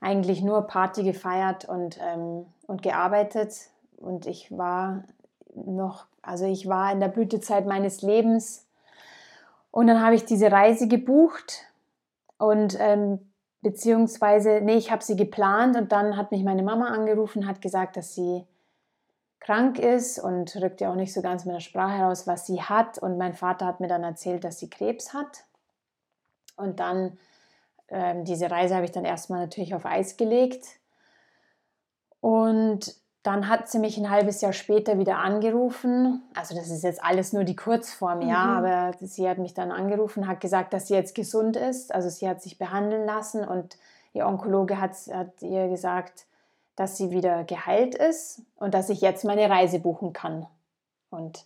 eigentlich 0.00 0.42
nur 0.42 0.62
Party 0.66 1.02
gefeiert 1.02 1.64
und, 1.64 1.98
ähm, 2.00 2.46
und 2.66 2.82
gearbeitet 2.82 3.54
und 3.96 4.26
ich 4.26 4.56
war 4.56 5.04
noch, 5.54 6.06
also 6.22 6.46
ich 6.46 6.68
war 6.68 6.92
in 6.92 7.00
der 7.00 7.08
Blütezeit 7.08 7.66
meines 7.66 8.02
Lebens 8.02 8.66
und 9.70 9.86
dann 9.86 10.02
habe 10.02 10.14
ich 10.14 10.24
diese 10.24 10.50
Reise 10.50 10.88
gebucht 10.88 11.64
und 12.38 12.76
ähm, 12.78 13.32
beziehungsweise, 13.62 14.60
nee, 14.60 14.76
ich 14.76 14.90
habe 14.90 15.02
sie 15.02 15.16
geplant 15.16 15.76
und 15.76 15.92
dann 15.92 16.16
hat 16.16 16.32
mich 16.32 16.42
meine 16.44 16.62
Mama 16.62 16.88
angerufen, 16.88 17.46
hat 17.46 17.62
gesagt, 17.62 17.96
dass 17.96 18.14
sie 18.14 18.44
krank 19.42 19.78
ist 19.78 20.18
und 20.18 20.54
rückte 20.56 20.88
auch 20.88 20.94
nicht 20.94 21.12
so 21.12 21.22
ganz 21.22 21.44
mit 21.44 21.54
der 21.54 21.60
Sprache 21.60 21.98
heraus, 21.98 22.26
was 22.26 22.46
sie 22.46 22.62
hat. 22.62 22.98
Und 22.98 23.18
mein 23.18 23.34
Vater 23.34 23.66
hat 23.66 23.80
mir 23.80 23.88
dann 23.88 24.04
erzählt, 24.04 24.44
dass 24.44 24.58
sie 24.58 24.70
Krebs 24.70 25.12
hat. 25.12 25.44
Und 26.56 26.80
dann, 26.80 27.18
ähm, 27.88 28.24
diese 28.24 28.50
Reise 28.50 28.74
habe 28.74 28.84
ich 28.84 28.92
dann 28.92 29.04
erstmal 29.04 29.40
natürlich 29.40 29.74
auf 29.74 29.84
Eis 29.84 30.16
gelegt. 30.16 30.64
Und 32.20 32.94
dann 33.22 33.48
hat 33.48 33.68
sie 33.68 33.78
mich 33.78 33.96
ein 33.98 34.10
halbes 34.10 34.40
Jahr 34.40 34.52
später 34.52 34.98
wieder 34.98 35.18
angerufen. 35.18 36.22
Also 36.34 36.56
das 36.56 36.70
ist 36.70 36.82
jetzt 36.82 37.02
alles 37.04 37.32
nur 37.32 37.44
die 37.44 37.54
Kurzform, 37.54 38.20
mhm. 38.20 38.28
ja, 38.28 38.44
aber 38.58 38.94
sie 39.00 39.28
hat 39.28 39.38
mich 39.38 39.54
dann 39.54 39.70
angerufen, 39.70 40.26
hat 40.26 40.40
gesagt, 40.40 40.72
dass 40.72 40.88
sie 40.88 40.94
jetzt 40.94 41.14
gesund 41.14 41.56
ist. 41.56 41.94
Also 41.94 42.08
sie 42.08 42.28
hat 42.28 42.42
sich 42.42 42.58
behandeln 42.58 43.06
lassen 43.06 43.44
und 43.44 43.76
ihr 44.12 44.26
Onkologe 44.26 44.80
hat, 44.80 44.92
hat 45.12 45.40
ihr 45.40 45.68
gesagt, 45.68 46.26
dass 46.74 46.96
sie 46.96 47.10
wieder 47.10 47.44
geheilt 47.44 47.94
ist 47.94 48.42
und 48.56 48.74
dass 48.74 48.88
ich 48.88 49.00
jetzt 49.00 49.24
meine 49.24 49.48
Reise 49.48 49.78
buchen 49.78 50.12
kann. 50.12 50.46
Und 51.10 51.44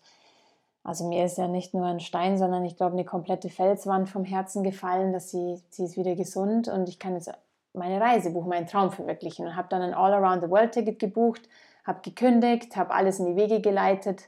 also 0.83 1.07
mir 1.07 1.27
ist 1.27 1.37
ja 1.37 1.49
nicht 1.49 1.75
nur 1.75 1.85
ein 1.85 2.01
Stein, 2.01 2.39
sondern 2.39 2.65
ich 2.65 2.77
glaube 2.77 2.95
eine 2.95 3.05
komplette 3.05 3.51
Felswand 3.51 4.09
vom 4.09 4.25
Herzen 4.25 4.63
gefallen, 4.63 5.13
dass 5.13 5.31
sie, 5.31 5.61
sie 5.69 5.85
ist 5.85 5.97
wieder 5.97 6.15
gesund 6.15 6.69
und 6.69 6.89
ich 6.89 6.99
kann 6.99 7.15
jetzt 7.15 7.31
meine 7.75 8.01
Reise 8.01 8.31
buchen, 8.31 8.49
meinen 8.49 8.67
Traum 8.67 8.93
verwirklichen 8.93 9.47
und 9.47 9.57
habe 9.57 9.69
dann 9.69 9.83
ein 9.83 9.95
All-Around-the-World-Ticket 9.95 10.99
gebucht 10.99 11.43
habe 11.87 12.01
gekündigt, 12.03 12.77
habe 12.77 12.93
alles 12.93 13.21
in 13.21 13.27
die 13.27 13.37
Wege 13.37 13.61
geleitet, 13.61 14.25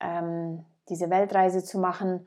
ähm, 0.00 0.64
diese 0.88 1.10
Weltreise 1.10 1.62
zu 1.62 1.78
machen. 1.78 2.26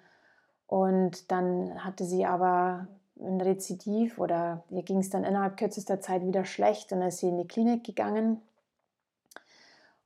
Und 0.68 1.32
dann 1.32 1.84
hatte 1.84 2.06
sie 2.06 2.26
aber 2.26 2.88
ein 3.20 3.42
Rezidiv 3.42 4.20
oder 4.20 4.64
ihr 4.70 4.84
ging 4.84 5.00
es 5.00 5.10
dann 5.10 5.24
innerhalb 5.24 5.58
kürzester 5.58 6.00
Zeit 6.00 6.26
wieder 6.26 6.46
schlecht 6.46 6.92
und 6.92 7.00
dann 7.00 7.10
ist 7.10 7.18
sie 7.18 7.30
in 7.30 7.38
die 7.38 7.48
Klinik 7.48 7.84
gegangen. 7.84 8.42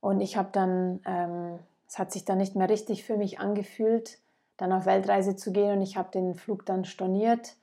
Und 0.00 0.20
ich 0.20 0.36
habe 0.36 0.48
dann, 0.52 1.00
ähm, 1.06 1.58
es 1.86 1.98
hat 1.98 2.12
sich 2.12 2.24
dann 2.24 2.38
nicht 2.38 2.56
mehr 2.56 2.68
richtig 2.68 3.04
für 3.04 3.16
mich 3.16 3.38
angefühlt, 3.38 4.18
dann 4.56 4.72
auf 4.72 4.86
Weltreise 4.86 5.36
zu 5.36 5.52
gehen 5.52 5.76
und 5.76 5.82
ich 5.82 5.96
habe 5.96 6.10
den 6.10 6.34
Flug 6.34 6.66
dann 6.66 6.84
storniert, 6.84 7.54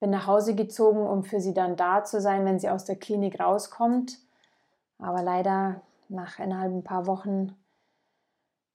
bin 0.00 0.10
nach 0.10 0.26
Hause 0.26 0.54
gezogen, 0.54 1.06
um 1.06 1.24
für 1.24 1.40
sie 1.40 1.54
dann 1.54 1.76
da 1.76 2.04
zu 2.04 2.20
sein, 2.20 2.44
wenn 2.44 2.58
sie 2.58 2.68
aus 2.68 2.84
der 2.84 2.96
Klinik 2.96 3.40
rauskommt. 3.40 4.18
Aber 4.98 5.22
leider 5.22 5.80
nach 6.08 6.38
innerhalb 6.38 6.72
ein 6.72 6.84
paar 6.84 7.06
Wochen, 7.06 7.54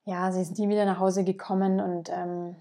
ja, 0.05 0.31
sie 0.31 0.41
ist 0.41 0.57
nie 0.57 0.69
wieder 0.69 0.86
nach 0.86 1.00
Hause 1.00 1.24
gekommen 1.24 1.79
und 1.79 2.09
ähm, 2.09 2.55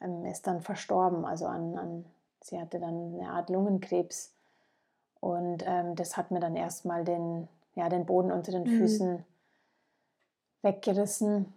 ähm, 0.00 0.24
ist 0.26 0.46
dann 0.46 0.60
verstorben. 0.60 1.24
Also 1.24 1.46
an, 1.46 1.78
an, 1.78 2.04
sie 2.42 2.60
hatte 2.60 2.78
dann 2.78 3.14
eine 3.14 3.30
Art 3.30 3.50
Lungenkrebs. 3.50 4.32
Und 5.20 5.64
ähm, 5.66 5.96
das 5.96 6.16
hat 6.16 6.30
mir 6.30 6.40
dann 6.40 6.56
erstmal 6.56 7.04
den, 7.04 7.48
ja, 7.74 7.88
den 7.88 8.04
Boden 8.04 8.30
unter 8.30 8.52
den 8.52 8.64
mhm. 8.64 8.78
Füßen 8.78 9.24
weggerissen. 10.62 11.52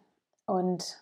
Und 0.46 1.02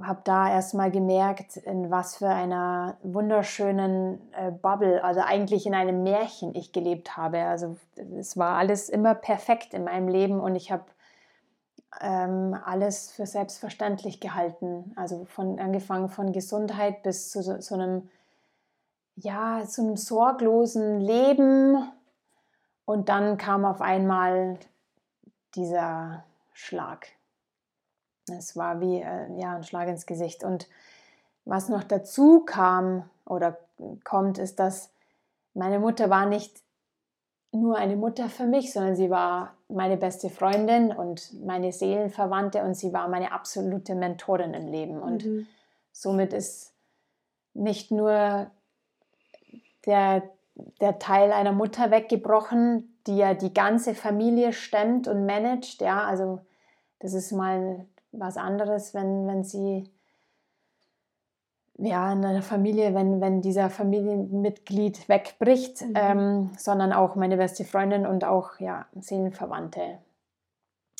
habe 0.00 0.20
da 0.24 0.50
erstmal 0.50 0.90
gemerkt, 0.90 1.56
in 1.58 1.90
was 1.90 2.16
für 2.16 2.28
einer 2.28 2.96
wunderschönen 3.02 4.20
äh, 4.32 4.50
Bubble, 4.50 5.04
also 5.04 5.20
eigentlich 5.20 5.66
in 5.66 5.74
einem 5.74 6.02
Märchen 6.02 6.54
ich 6.54 6.72
gelebt 6.72 7.16
habe. 7.16 7.42
Also 7.42 7.76
es 8.18 8.36
war 8.36 8.56
alles 8.56 8.88
immer 8.88 9.14
perfekt 9.14 9.74
in 9.74 9.84
meinem 9.84 10.08
Leben 10.08 10.40
und 10.40 10.56
ich 10.56 10.72
habe 10.72 10.84
ähm, 12.00 12.56
alles 12.64 13.10
für 13.10 13.26
selbstverständlich 13.26 14.20
gehalten. 14.20 14.92
Also 14.96 15.26
von 15.26 15.58
angefangen 15.58 16.08
von 16.08 16.32
Gesundheit 16.32 17.02
bis 17.02 17.30
zu 17.30 17.42
so, 17.42 17.74
einem 17.74 18.08
ja, 19.16 19.62
zu 19.66 19.82
einem 19.82 19.96
sorglosen 19.96 21.00
Leben. 21.00 21.90
Und 22.86 23.08
dann 23.10 23.36
kam 23.36 23.64
auf 23.66 23.82
einmal 23.82 24.58
dieser 25.54 26.24
Schlag. 26.52 27.08
Es 28.38 28.56
war 28.56 28.80
wie 28.80 29.00
äh, 29.00 29.40
ja, 29.40 29.56
ein 29.56 29.64
Schlag 29.64 29.88
ins 29.88 30.06
Gesicht. 30.06 30.44
Und 30.44 30.68
was 31.44 31.68
noch 31.68 31.84
dazu 31.84 32.40
kam 32.40 33.08
oder 33.24 33.58
kommt, 34.04 34.38
ist, 34.38 34.58
dass 34.58 34.90
meine 35.54 35.78
Mutter 35.78 36.10
war 36.10 36.26
nicht 36.26 36.62
nur 37.52 37.76
eine 37.76 37.96
Mutter 37.96 38.28
für 38.28 38.46
mich, 38.46 38.72
sondern 38.72 38.96
sie 38.96 39.10
war 39.10 39.54
meine 39.68 39.98
beste 39.98 40.30
Freundin 40.30 40.90
und 40.90 41.44
meine 41.44 41.72
Seelenverwandte 41.72 42.62
und 42.62 42.74
sie 42.74 42.92
war 42.92 43.08
meine 43.08 43.32
absolute 43.32 43.94
Mentorin 43.94 44.54
im 44.54 44.68
Leben. 44.68 45.00
Und 45.00 45.26
mhm. 45.26 45.46
somit 45.92 46.32
ist 46.32 46.72
nicht 47.52 47.90
nur 47.90 48.50
der, 49.84 50.22
der 50.80 50.98
Teil 50.98 51.32
einer 51.32 51.52
Mutter 51.52 51.90
weggebrochen, 51.90 52.96
die 53.06 53.16
ja 53.16 53.34
die 53.34 53.52
ganze 53.52 53.94
Familie 53.94 54.52
stemmt 54.52 55.06
und 55.06 55.26
managt. 55.26 55.82
Ja, 55.82 56.04
also 56.04 56.40
das 57.00 57.12
ist 57.12 57.32
mal 57.32 57.86
was 58.12 58.36
anderes, 58.36 58.94
wenn, 58.94 59.26
wenn 59.26 59.44
sie 59.44 59.90
ja, 61.78 62.12
in 62.12 62.24
einer 62.24 62.42
Familie, 62.42 62.94
wenn, 62.94 63.20
wenn 63.20 63.40
dieser 63.40 63.70
Familienmitglied 63.70 65.08
wegbricht, 65.08 65.82
mhm. 65.82 65.92
ähm, 65.94 66.50
sondern 66.56 66.92
auch 66.92 67.16
meine 67.16 67.36
beste 67.36 67.64
Freundin 67.64 68.06
und 68.06 68.24
auch 68.24 68.60
ja, 68.60 68.86
Seelenverwandte. 68.94 69.98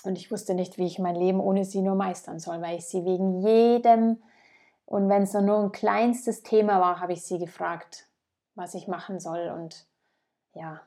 Und 0.05 0.19
ich 0.19 0.33
wusste 0.33 0.55
nicht, 0.55 0.79
wie 0.79 0.87
ich 0.87 0.99
mein 0.99 1.15
Leben 1.15 1.39
ohne 1.39 1.65
sie 1.65 1.83
nur 1.83 1.95
meistern 1.95 2.41
soll, 2.41 2.61
weil 2.61 2.79
ich 2.79 2.87
sie 2.87 3.05
wegen 3.05 3.43
jedem, 3.47 4.23
und 4.85 5.09
wenn 5.09 5.23
es 5.23 5.33
nur 5.33 5.59
ein 5.59 5.73
kleinstes 5.73 6.43
Thema 6.43 6.81
war, 6.81 7.01
habe 7.01 7.15
ich 7.15 7.23
sie 7.23 7.39
gefragt, 7.39 8.09
was 8.57 8.75
ich 8.75 8.89
machen 8.89 9.21
soll. 9.21 9.49
Und 9.49 9.87
ja. 10.55 10.83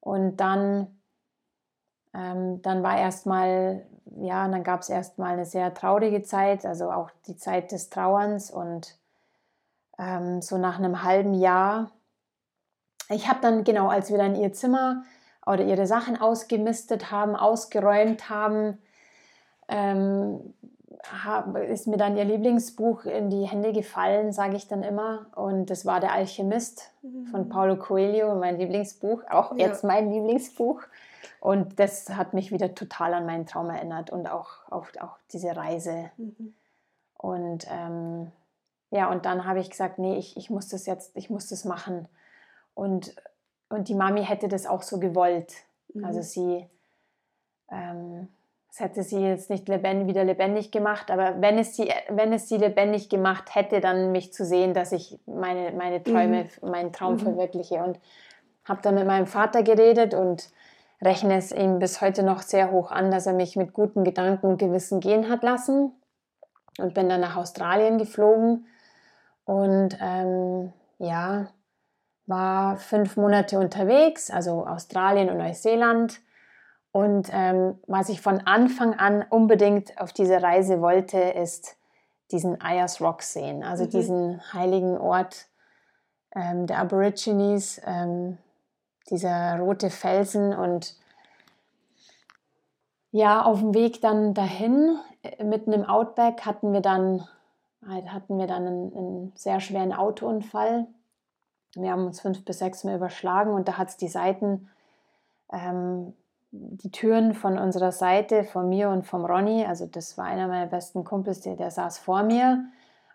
Und 0.00 0.38
dann 0.38 0.88
ähm, 2.14 2.62
dann 2.62 2.82
war 2.82 2.96
erstmal, 2.96 3.84
ja, 4.16 4.46
dann 4.48 4.62
gab 4.62 4.80
es 4.80 4.88
erstmal 4.88 5.32
eine 5.32 5.44
sehr 5.44 5.74
traurige 5.74 6.22
Zeit, 6.22 6.64
also 6.64 6.90
auch 6.90 7.10
die 7.26 7.36
Zeit 7.36 7.72
des 7.72 7.90
Trauerns 7.90 8.50
und 8.50 8.96
ähm, 9.98 10.40
so 10.42 10.58
nach 10.58 10.78
einem 10.78 11.02
halben 11.02 11.34
Jahr. 11.34 11.90
Ich 13.08 13.28
habe 13.28 13.40
dann, 13.40 13.64
genau, 13.64 13.88
als 13.88 14.10
wir 14.10 14.18
dann 14.18 14.34
ihr 14.34 14.52
Zimmer 14.52 15.02
oder 15.46 15.64
ihre 15.64 15.86
Sachen 15.86 16.20
ausgemistet 16.20 17.10
haben, 17.10 17.36
ausgeräumt 17.36 18.30
haben, 18.30 18.78
ähm, 19.68 20.54
ist 21.68 21.86
mir 21.86 21.96
dann 21.96 22.16
ihr 22.16 22.24
Lieblingsbuch 22.24 23.04
in 23.04 23.30
die 23.30 23.44
Hände 23.44 23.72
gefallen, 23.72 24.32
sage 24.32 24.56
ich 24.56 24.68
dann 24.68 24.82
immer. 24.82 25.26
Und 25.34 25.70
das 25.70 25.84
war 25.84 26.00
Der 26.00 26.12
Alchemist 26.12 26.90
mhm. 27.02 27.26
von 27.26 27.48
Paulo 27.48 27.76
Coelho, 27.76 28.34
mein 28.34 28.58
Lieblingsbuch, 28.58 29.22
auch 29.28 29.52
ja. 29.52 29.66
jetzt 29.66 29.84
mein 29.84 30.10
Lieblingsbuch. 30.10 30.82
Und 31.40 31.78
das 31.78 32.08
hat 32.10 32.32
mich 32.32 32.52
wieder 32.52 32.74
total 32.74 33.14
an 33.14 33.26
meinen 33.26 33.46
Traum 33.46 33.68
erinnert 33.68 34.10
und 34.10 34.26
auch, 34.26 34.70
auch, 34.70 34.86
auch 35.00 35.18
diese 35.30 35.54
Reise. 35.54 36.10
Mhm. 36.16 36.54
Und 37.18 37.66
ähm, 37.70 38.32
ja, 38.90 39.10
und 39.10 39.26
dann 39.26 39.44
habe 39.44 39.60
ich 39.60 39.70
gesagt, 39.70 39.98
nee, 39.98 40.16
ich, 40.16 40.36
ich 40.36 40.50
muss 40.50 40.68
das 40.68 40.86
jetzt, 40.86 41.16
ich 41.16 41.28
muss 41.28 41.48
das 41.48 41.64
machen. 41.64 42.08
Und, 42.74 43.14
und 43.68 43.88
die 43.88 43.94
Mami 43.94 44.24
hätte 44.24 44.48
das 44.48 44.66
auch 44.66 44.82
so 44.82 44.98
gewollt. 44.98 45.52
Mhm. 45.92 46.04
Also 46.04 46.22
sie, 46.22 46.66
ähm, 47.70 48.28
es 48.74 48.80
hätte 48.80 49.04
sie 49.04 49.20
jetzt 49.20 49.50
nicht 49.50 49.68
lebendig, 49.68 50.08
wieder 50.08 50.24
lebendig 50.24 50.72
gemacht, 50.72 51.12
aber 51.12 51.40
wenn 51.40 51.58
es, 51.58 51.76
sie, 51.76 51.92
wenn 52.08 52.32
es 52.32 52.48
sie 52.48 52.56
lebendig 52.56 53.08
gemacht 53.08 53.54
hätte, 53.54 53.80
dann 53.80 54.10
mich 54.10 54.32
zu 54.32 54.44
sehen, 54.44 54.74
dass 54.74 54.90
ich 54.90 55.16
meine, 55.26 55.70
meine 55.70 56.02
Träume, 56.02 56.48
mhm. 56.60 56.70
meinen 56.70 56.92
Traum 56.92 57.12
mhm. 57.14 57.18
verwirkliche. 57.20 57.76
Und 57.76 58.00
habe 58.64 58.82
dann 58.82 58.96
mit 58.96 59.06
meinem 59.06 59.28
Vater 59.28 59.62
geredet 59.62 60.12
und 60.12 60.50
rechne 61.00 61.36
es 61.36 61.52
ihm 61.52 61.78
bis 61.78 62.00
heute 62.00 62.24
noch 62.24 62.42
sehr 62.42 62.72
hoch 62.72 62.90
an, 62.90 63.12
dass 63.12 63.28
er 63.28 63.34
mich 63.34 63.54
mit 63.54 63.74
guten 63.74 64.02
Gedanken 64.02 64.46
und 64.46 64.58
Gewissen 64.58 64.98
gehen 64.98 65.30
hat 65.30 65.44
lassen. 65.44 65.92
Und 66.76 66.94
bin 66.94 67.08
dann 67.08 67.20
nach 67.20 67.36
Australien 67.36 67.98
geflogen 67.98 68.66
und 69.44 69.96
ähm, 70.00 70.72
ja, 70.98 71.46
war 72.26 72.76
fünf 72.78 73.16
Monate 73.16 73.60
unterwegs, 73.60 74.32
also 74.32 74.66
Australien 74.66 75.30
und 75.30 75.38
Neuseeland. 75.38 76.20
Und 76.94 77.28
ähm, 77.32 77.76
was 77.88 78.08
ich 78.08 78.20
von 78.20 78.46
Anfang 78.46 78.94
an 78.94 79.24
unbedingt 79.28 80.00
auf 80.00 80.12
dieser 80.12 80.40
Reise 80.44 80.80
wollte, 80.80 81.18
ist 81.18 81.76
diesen 82.30 82.60
Ayers 82.60 83.00
Rock 83.00 83.22
sehen, 83.22 83.64
also 83.64 83.82
mhm. 83.82 83.90
diesen 83.90 84.52
heiligen 84.52 84.96
Ort 84.96 85.48
ähm, 86.36 86.68
der 86.68 86.78
Aborigines, 86.78 87.80
ähm, 87.84 88.38
dieser 89.10 89.58
rote 89.58 89.90
Felsen 89.90 90.54
und 90.54 90.94
ja, 93.10 93.42
auf 93.42 93.58
dem 93.58 93.74
Weg 93.74 94.00
dann 94.00 94.32
dahin, 94.32 94.96
äh, 95.24 95.42
mitten 95.42 95.72
im 95.72 95.84
Outback, 95.84 96.46
hatten 96.46 96.72
wir 96.72 96.80
dann, 96.80 97.26
halt 97.84 98.12
hatten 98.12 98.38
wir 98.38 98.46
dann 98.46 98.68
einen, 98.68 98.96
einen 98.96 99.32
sehr 99.34 99.58
schweren 99.58 99.92
Autounfall. 99.92 100.86
Wir 101.74 101.90
haben 101.90 102.06
uns 102.06 102.20
fünf 102.20 102.44
bis 102.44 102.60
sechs 102.60 102.84
Mal 102.84 102.94
überschlagen 102.94 103.52
und 103.52 103.66
da 103.66 103.78
hat 103.78 103.88
es 103.88 103.96
die 103.96 104.06
Seiten, 104.06 104.70
ähm, 105.52 106.14
die 106.56 106.90
Türen 106.90 107.34
von 107.34 107.58
unserer 107.58 107.90
Seite, 107.90 108.44
von 108.44 108.68
mir 108.68 108.88
und 108.88 109.04
vom 109.04 109.24
Ronny, 109.24 109.64
also 109.64 109.86
das 109.86 110.16
war 110.16 110.26
einer 110.26 110.46
meiner 110.46 110.66
besten 110.66 111.02
Kumpels, 111.02 111.40
der, 111.40 111.56
der 111.56 111.70
saß 111.70 111.98
vor 111.98 112.22
mir 112.22 112.64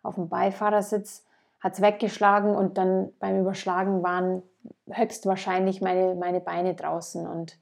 auf 0.03 0.15
dem 0.15 0.27
Beifahrersitz, 0.27 1.25
hat 1.61 1.73
es 1.73 1.81
weggeschlagen 1.81 2.55
und 2.55 2.77
dann 2.77 3.11
beim 3.19 3.39
Überschlagen 3.39 4.03
waren 4.03 4.43
höchstwahrscheinlich 4.89 5.81
meine, 5.81 6.15
meine 6.15 6.41
Beine 6.41 6.75
draußen 6.75 7.25
und 7.27 7.57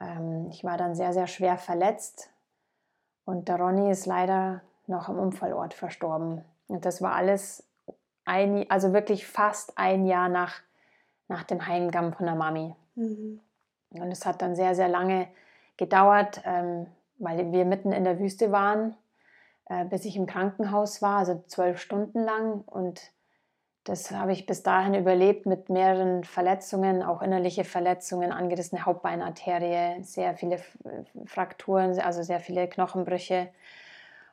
ähm, 0.00 0.46
ich 0.50 0.64
war 0.64 0.78
dann 0.78 0.94
sehr, 0.94 1.12
sehr 1.12 1.26
schwer 1.26 1.58
verletzt 1.58 2.30
und 3.26 3.48
der 3.48 3.56
Ronny 3.56 3.90
ist 3.90 4.06
leider 4.06 4.62
noch 4.86 5.08
am 5.08 5.18
Unfallort 5.18 5.74
verstorben. 5.74 6.44
Und 6.66 6.84
das 6.84 7.02
war 7.02 7.14
alles, 7.14 7.66
ein, 8.24 8.70
also 8.70 8.92
wirklich 8.92 9.26
fast 9.26 9.76
ein 9.76 10.06
Jahr 10.06 10.28
nach, 10.28 10.60
nach 11.28 11.42
dem 11.42 11.66
Heimgang 11.66 12.14
von 12.14 12.26
der 12.26 12.34
Mami. 12.34 12.74
Mhm. 12.94 13.40
Und 13.94 14.10
es 14.10 14.26
hat 14.26 14.42
dann 14.42 14.56
sehr, 14.56 14.74
sehr 14.74 14.88
lange 14.88 15.28
gedauert, 15.76 16.42
ähm, 16.44 16.86
weil 17.18 17.52
wir 17.52 17.64
mitten 17.64 17.92
in 17.92 18.04
der 18.04 18.18
Wüste 18.18 18.52
waren, 18.52 18.96
äh, 19.66 19.84
bis 19.84 20.04
ich 20.04 20.16
im 20.16 20.26
Krankenhaus 20.26 21.02
war, 21.02 21.18
also 21.18 21.42
zwölf 21.46 21.80
Stunden 21.80 22.22
lang. 22.22 22.62
Und 22.66 23.12
das 23.84 24.10
habe 24.10 24.32
ich 24.32 24.46
bis 24.46 24.62
dahin 24.62 24.94
überlebt 24.94 25.46
mit 25.46 25.68
mehreren 25.68 26.24
Verletzungen, 26.24 27.02
auch 27.02 27.22
innerliche 27.22 27.64
Verletzungen, 27.64 28.32
angerissene 28.32 28.84
Hauptbeinarterie, 28.84 30.02
sehr 30.02 30.34
viele 30.34 30.58
Frakturen, 31.26 31.98
also 32.00 32.22
sehr 32.22 32.40
viele 32.40 32.66
Knochenbrüche. 32.66 33.48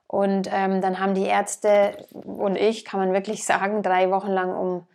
Und 0.07 0.49
ähm, 0.51 0.81
dann 0.81 0.99
haben 0.99 1.13
die 1.13 1.25
Ärzte 1.25 2.05
und 2.13 2.57
ich, 2.57 2.83
kann 2.83 2.99
man 2.99 3.13
wirklich 3.13 3.45
sagen, 3.45 3.81
drei 3.81 4.11
Wochen 4.11 4.31
lang 4.31 4.53
um, 4.53 4.87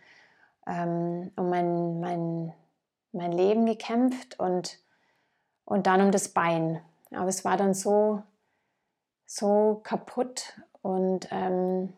ähm, 0.67 1.31
um 1.35 1.49
mein, 1.49 1.99
mein, 1.99 2.53
mein 3.11 3.31
Leben 3.31 3.65
gekämpft 3.65 4.39
und, 4.39 4.79
und 5.65 5.87
dann 5.87 6.01
um 6.01 6.11
das 6.11 6.29
Bein. 6.29 6.81
Aber 7.11 7.27
es 7.27 7.45
war 7.45 7.57
dann 7.57 7.73
so, 7.73 8.21
so 9.25 9.81
kaputt 9.83 10.59
und 10.81 11.27
ähm, 11.31 11.93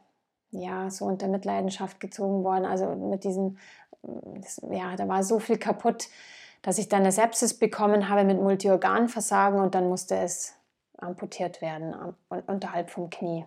ja, 0.51 0.89
so 0.89 1.05
unter 1.05 1.27
Mitleidenschaft 1.27 1.99
gezogen 1.99 2.43
worden. 2.43 2.65
Also 2.65 2.95
mit 2.95 3.23
diesem, 3.23 3.57
das, 4.01 4.61
ja, 4.71 4.95
da 4.95 5.07
war 5.07 5.23
so 5.23 5.39
viel 5.39 5.57
kaputt, 5.57 6.07
dass 6.61 6.77
ich 6.77 6.89
dann 6.89 7.01
eine 7.01 7.11
Sepsis 7.11 7.57
bekommen 7.57 8.09
habe 8.09 8.23
mit 8.23 8.41
Multiorganversagen 8.41 9.59
und 9.59 9.75
dann 9.75 9.89
musste 9.89 10.15
es 10.15 10.55
amputiert 10.97 11.61
werden, 11.61 12.15
unterhalb 12.47 12.89
vom 12.89 13.09
Knie. 13.09 13.45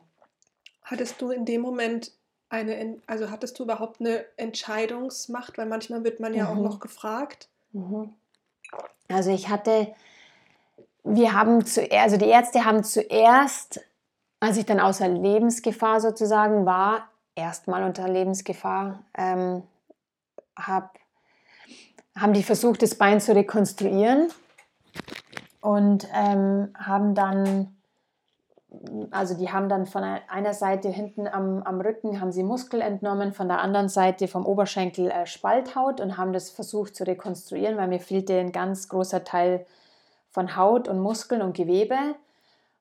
Hattest 0.82 1.20
du 1.20 1.30
in 1.30 1.44
dem 1.44 1.60
Moment 1.60 2.12
eine, 2.48 2.98
also 3.06 3.30
hattest 3.30 3.58
du 3.58 3.64
überhaupt 3.64 4.00
eine 4.00 4.24
Entscheidungsmacht? 4.36 5.58
Weil 5.58 5.66
manchmal 5.66 6.04
wird 6.04 6.20
man 6.20 6.34
ja 6.34 6.44
mhm. 6.44 6.50
auch 6.50 6.62
noch 6.62 6.80
gefragt. 6.80 7.48
Mhm. 7.72 8.14
Also 9.08 9.30
ich 9.30 9.48
hatte, 9.48 9.94
wir 11.04 11.32
haben 11.32 11.66
zuerst, 11.66 11.92
also 11.92 12.16
die 12.16 12.28
Ärzte 12.28 12.64
haben 12.64 12.84
zuerst 12.84 13.80
als 14.42 14.56
ich 14.56 14.66
dann 14.66 14.80
außer 14.80 15.06
Lebensgefahr 15.06 16.00
sozusagen 16.00 16.66
war, 16.66 17.08
erstmal 17.36 17.84
unter 17.84 18.08
Lebensgefahr, 18.08 19.04
ähm, 19.16 19.62
hab, 20.56 20.98
haben 22.18 22.32
die 22.32 22.42
versucht, 22.42 22.82
das 22.82 22.96
Bein 22.96 23.20
zu 23.20 23.36
rekonstruieren 23.36 24.32
und 25.60 26.08
ähm, 26.12 26.74
haben 26.76 27.14
dann, 27.14 27.76
also 29.10 29.34
die 29.34 29.50
haben 29.50 29.68
dann 29.68 29.86
von 29.86 30.02
einer 30.02 30.54
Seite 30.54 30.88
hinten 30.88 31.26
am, 31.26 31.62
am 31.62 31.80
Rücken 31.80 32.20
haben 32.20 32.32
sie 32.32 32.42
Muskel 32.42 32.80
entnommen, 32.80 33.32
von 33.32 33.48
der 33.48 33.60
anderen 33.60 33.88
Seite 33.88 34.28
vom 34.28 34.46
Oberschenkel 34.46 35.10
äh, 35.10 35.26
Spalthaut 35.26 36.00
und 36.00 36.16
haben 36.16 36.32
das 36.32 36.50
versucht 36.50 36.96
zu 36.96 37.04
rekonstruieren, 37.04 37.76
weil 37.76 37.88
mir 37.88 38.00
fehlte 38.00 38.38
ein 38.38 38.52
ganz 38.52 38.88
großer 38.88 39.24
Teil 39.24 39.66
von 40.30 40.56
Haut 40.56 40.88
und 40.88 41.00
Muskeln 41.00 41.42
und 41.42 41.56
Gewebe. 41.56 41.96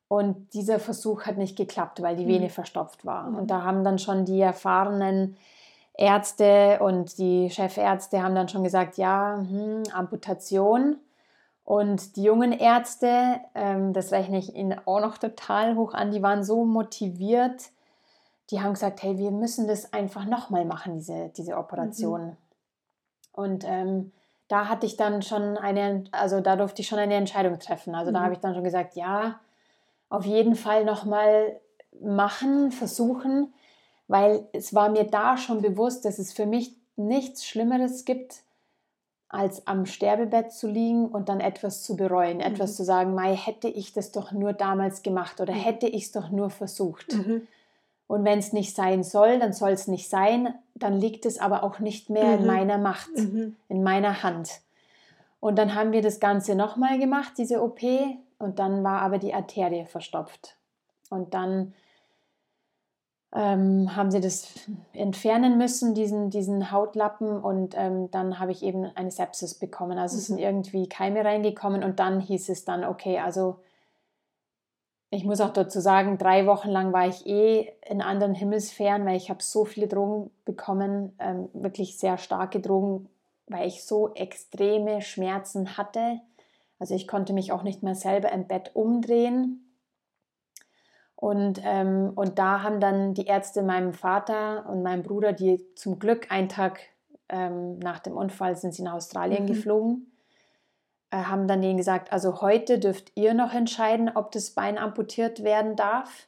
Und 0.08 0.54
dieser 0.54 0.80
Versuch 0.80 1.24
hat 1.24 1.38
nicht 1.38 1.58
geklappt, 1.58 2.02
weil 2.02 2.16
die 2.16 2.28
Vene 2.28 2.46
mhm. 2.46 2.50
verstopft 2.50 3.06
war. 3.06 3.30
Mhm. 3.30 3.38
Und 3.38 3.52
da 3.52 3.64
haben 3.64 3.84
dann 3.84 4.00
schon 4.00 4.26
die 4.26 4.42
erfahrenen 4.42 5.38
Ärzte 5.94 6.80
und 6.82 7.18
die 7.18 7.50
Chefärzte 7.50 8.24
haben 8.24 8.36
dann 8.36 8.50
schon 8.50 8.64
gesagt, 8.64 8.98
ja, 8.98 9.38
hm, 9.38 9.84
Amputation. 9.94 10.98
Und 11.64 12.16
die 12.16 12.24
jungen 12.24 12.52
Ärzte, 12.52 13.40
ähm, 13.56 13.94
das 13.94 14.12
rechne 14.12 14.40
ich 14.40 14.56
ihnen 14.56 14.80
auch 14.86 15.00
noch 15.00 15.18
total 15.18 15.76
hoch 15.76 15.94
an, 15.94 16.12
die 16.12 16.22
waren 16.22 16.44
so 16.44 16.66
motiviert, 16.66 17.70
die 18.50 18.62
haben 18.62 18.74
gesagt, 18.74 19.02
hey, 19.04 19.18
wir 19.18 19.32
müssen 19.32 19.68
das 19.68 19.94
einfach 19.94 20.26
nochmal 20.26 20.66
machen, 20.66 20.96
diese, 20.96 21.30
diese 21.30 21.58
Operation. 21.58 22.26
Mhm. 22.26 22.38
Und 23.32 23.64
ähm, 23.66 24.12
da 24.48 24.68
hatte 24.68 24.86
ich 24.86 24.98
dann 24.98 25.22
schon 25.22 25.58
eine, 25.58 26.04
also 26.12 26.42
da 26.42 26.58
durfte 26.58 26.82
ich 26.82 26.88
schon 26.90 27.00
eine 27.00 27.16
Entscheidung 27.16 27.58
treffen. 27.60 27.96
Also 27.96 28.12
da 28.12 28.20
mhm. 28.20 28.24
habe 28.24 28.34
ich 28.34 28.42
dann 28.42 28.54
schon 28.54 28.66
gesagt, 28.66 28.96
ja, 28.96 29.40
auf 30.10 30.26
jeden 30.26 30.56
Fall 30.56 30.84
nochmal 30.84 31.62
machen, 32.02 32.72
versuchen, 32.72 33.54
weil 34.08 34.46
es 34.52 34.74
war 34.74 34.90
mir 34.90 35.06
da 35.06 35.38
schon 35.38 35.62
bewusst, 35.62 36.04
dass 36.04 36.20
es 36.20 36.34
für 36.34 36.46
mich 36.46 36.76
nichts 36.98 37.46
Schlimmeres 37.46 38.04
gibt, 38.04 38.44
als 39.32 39.66
am 39.66 39.86
Sterbebett 39.86 40.52
zu 40.52 40.68
liegen 40.68 41.08
und 41.08 41.30
dann 41.30 41.40
etwas 41.40 41.84
zu 41.84 41.96
bereuen, 41.96 42.38
mhm. 42.38 42.44
etwas 42.44 42.76
zu 42.76 42.84
sagen, 42.84 43.16
Mai, 43.16 43.36
hätte 43.36 43.70
ich 43.70 43.94
das 43.94 44.12
doch 44.12 44.32
nur 44.32 44.54
damals 44.54 45.04
gemacht 45.04 45.40
oder 45.40 45.54
mhm. 45.54 45.60
hätte 45.60 45.88
ich 45.88 46.06
es 46.06 46.12
doch 46.12 46.30
nur 46.30 46.50
versucht. 46.50 47.14
Mhm. 47.14 47.48
Und 48.08 48.26
wenn 48.26 48.40
es 48.40 48.52
nicht 48.52 48.76
sein 48.76 49.04
soll, 49.04 49.40
dann 49.40 49.54
soll 49.54 49.72
es 49.72 49.88
nicht 49.88 50.10
sein, 50.10 50.54
dann 50.76 51.00
liegt 51.00 51.26
es 51.26 51.40
aber 51.40 51.64
auch 51.64 51.80
nicht 51.80 52.10
mehr 52.10 52.36
in 52.36 52.42
mhm. 52.42 52.48
meiner 52.48 52.78
Macht, 52.78 53.16
mhm. 53.16 53.56
in 53.70 53.84
meiner 53.84 54.22
Hand. 54.22 54.60
Und 55.40 55.58
dann 55.58 55.76
haben 55.76 55.94
wir 55.94 56.02
das 56.02 56.20
Ganze 56.20 56.56
nochmal 56.56 57.00
gemacht, 57.00 57.34
diese 57.38 57.64
OP, 57.64 57.82
und 58.38 58.60
dann 58.60 58.84
war 58.84 59.02
aber 59.02 59.18
die 59.18 59.34
Arterie 59.34 59.86
verstopft. 59.86 60.58
Und 61.10 61.34
dann 61.34 61.74
ähm, 63.34 63.96
haben 63.96 64.12
sie 64.12 64.22
das 64.22 64.54
entfernen 64.94 65.58
müssen, 65.58 65.94
diesen, 65.94 66.30
diesen 66.30 66.72
Hautlappen. 66.72 67.42
Und 67.42 67.76
ähm, 67.78 68.12
dann 68.12 68.40
habe 68.40 68.52
ich 68.52 68.64
eben 68.64 68.86
eine 68.96 69.12
Sepsis 69.12 69.56
bekommen. 69.56 69.98
Also 69.98 70.18
es 70.18 70.28
sind 70.28 70.38
mhm. 70.38 70.44
irgendwie 70.44 70.90
Keime 70.90 71.24
reingekommen. 71.24 71.84
Und 71.84 72.00
dann 72.00 72.20
hieß 72.20 72.50
es 72.50 72.66
dann, 72.66 72.84
okay, 72.84 73.20
also 73.20 73.60
ich 75.10 75.26
muss 75.26 75.42
auch 75.42 75.52
dazu 75.52 75.80
sagen, 75.80 76.18
drei 76.18 76.46
Wochen 76.46 76.70
lang 76.70 76.94
war 76.94 77.08
ich 77.08 77.26
eh 77.26 77.74
in 77.86 78.02
anderen 78.02 78.34
Himmelsfähren, 78.34 79.06
weil 79.06 79.18
ich 79.18 79.30
habe 79.30 79.44
so 79.44 79.66
viele 79.66 79.88
Drogen 79.88 80.32
bekommen, 80.46 81.14
ähm, 81.20 81.50
wirklich 81.54 81.98
sehr 81.98 82.18
starke 82.18 82.62
Drogen, 82.62 83.10
weil 83.48 83.68
ich 83.68 83.84
so 83.84 84.14
extreme 84.14 85.02
Schmerzen 85.02 85.78
hatte 85.78 86.22
also 86.82 86.96
ich 86.96 87.08
konnte 87.08 87.32
mich 87.32 87.52
auch 87.52 87.62
nicht 87.62 87.84
mehr 87.84 87.94
selber 87.94 88.32
im 88.32 88.48
Bett 88.48 88.72
umdrehen. 88.74 89.71
Und, 91.22 91.62
ähm, 91.64 92.14
und 92.16 92.40
da 92.40 92.64
haben 92.64 92.80
dann 92.80 93.14
die 93.14 93.28
Ärzte 93.28 93.62
meinem 93.62 93.94
Vater 93.94 94.66
und 94.68 94.82
meinem 94.82 95.04
Bruder, 95.04 95.34
die 95.34 95.64
zum 95.76 96.00
Glück 96.00 96.32
einen 96.32 96.50
Tag 96.50 96.80
ähm, 97.30 97.78
nach 97.78 98.00
dem 98.00 98.18
Unfall 98.18 98.58
sind 98.58 98.74
sie 98.74 98.82
nach 98.82 98.94
Australien 98.94 99.44
mhm. 99.44 99.48
geflogen, 99.48 100.12
äh, 101.12 101.18
haben 101.18 101.48
dann 101.48 101.62
denen 101.62 101.78
gesagt, 101.78 102.12
also 102.12 102.42
heute 102.42 102.80
dürft 102.80 103.12
ihr 103.14 103.36
noch 103.36 103.54
entscheiden, 103.54 104.10
ob 104.16 104.32
das 104.32 104.50
Bein 104.50 104.80
amputiert 104.80 105.44
werden 105.44 105.76
darf. 105.76 106.28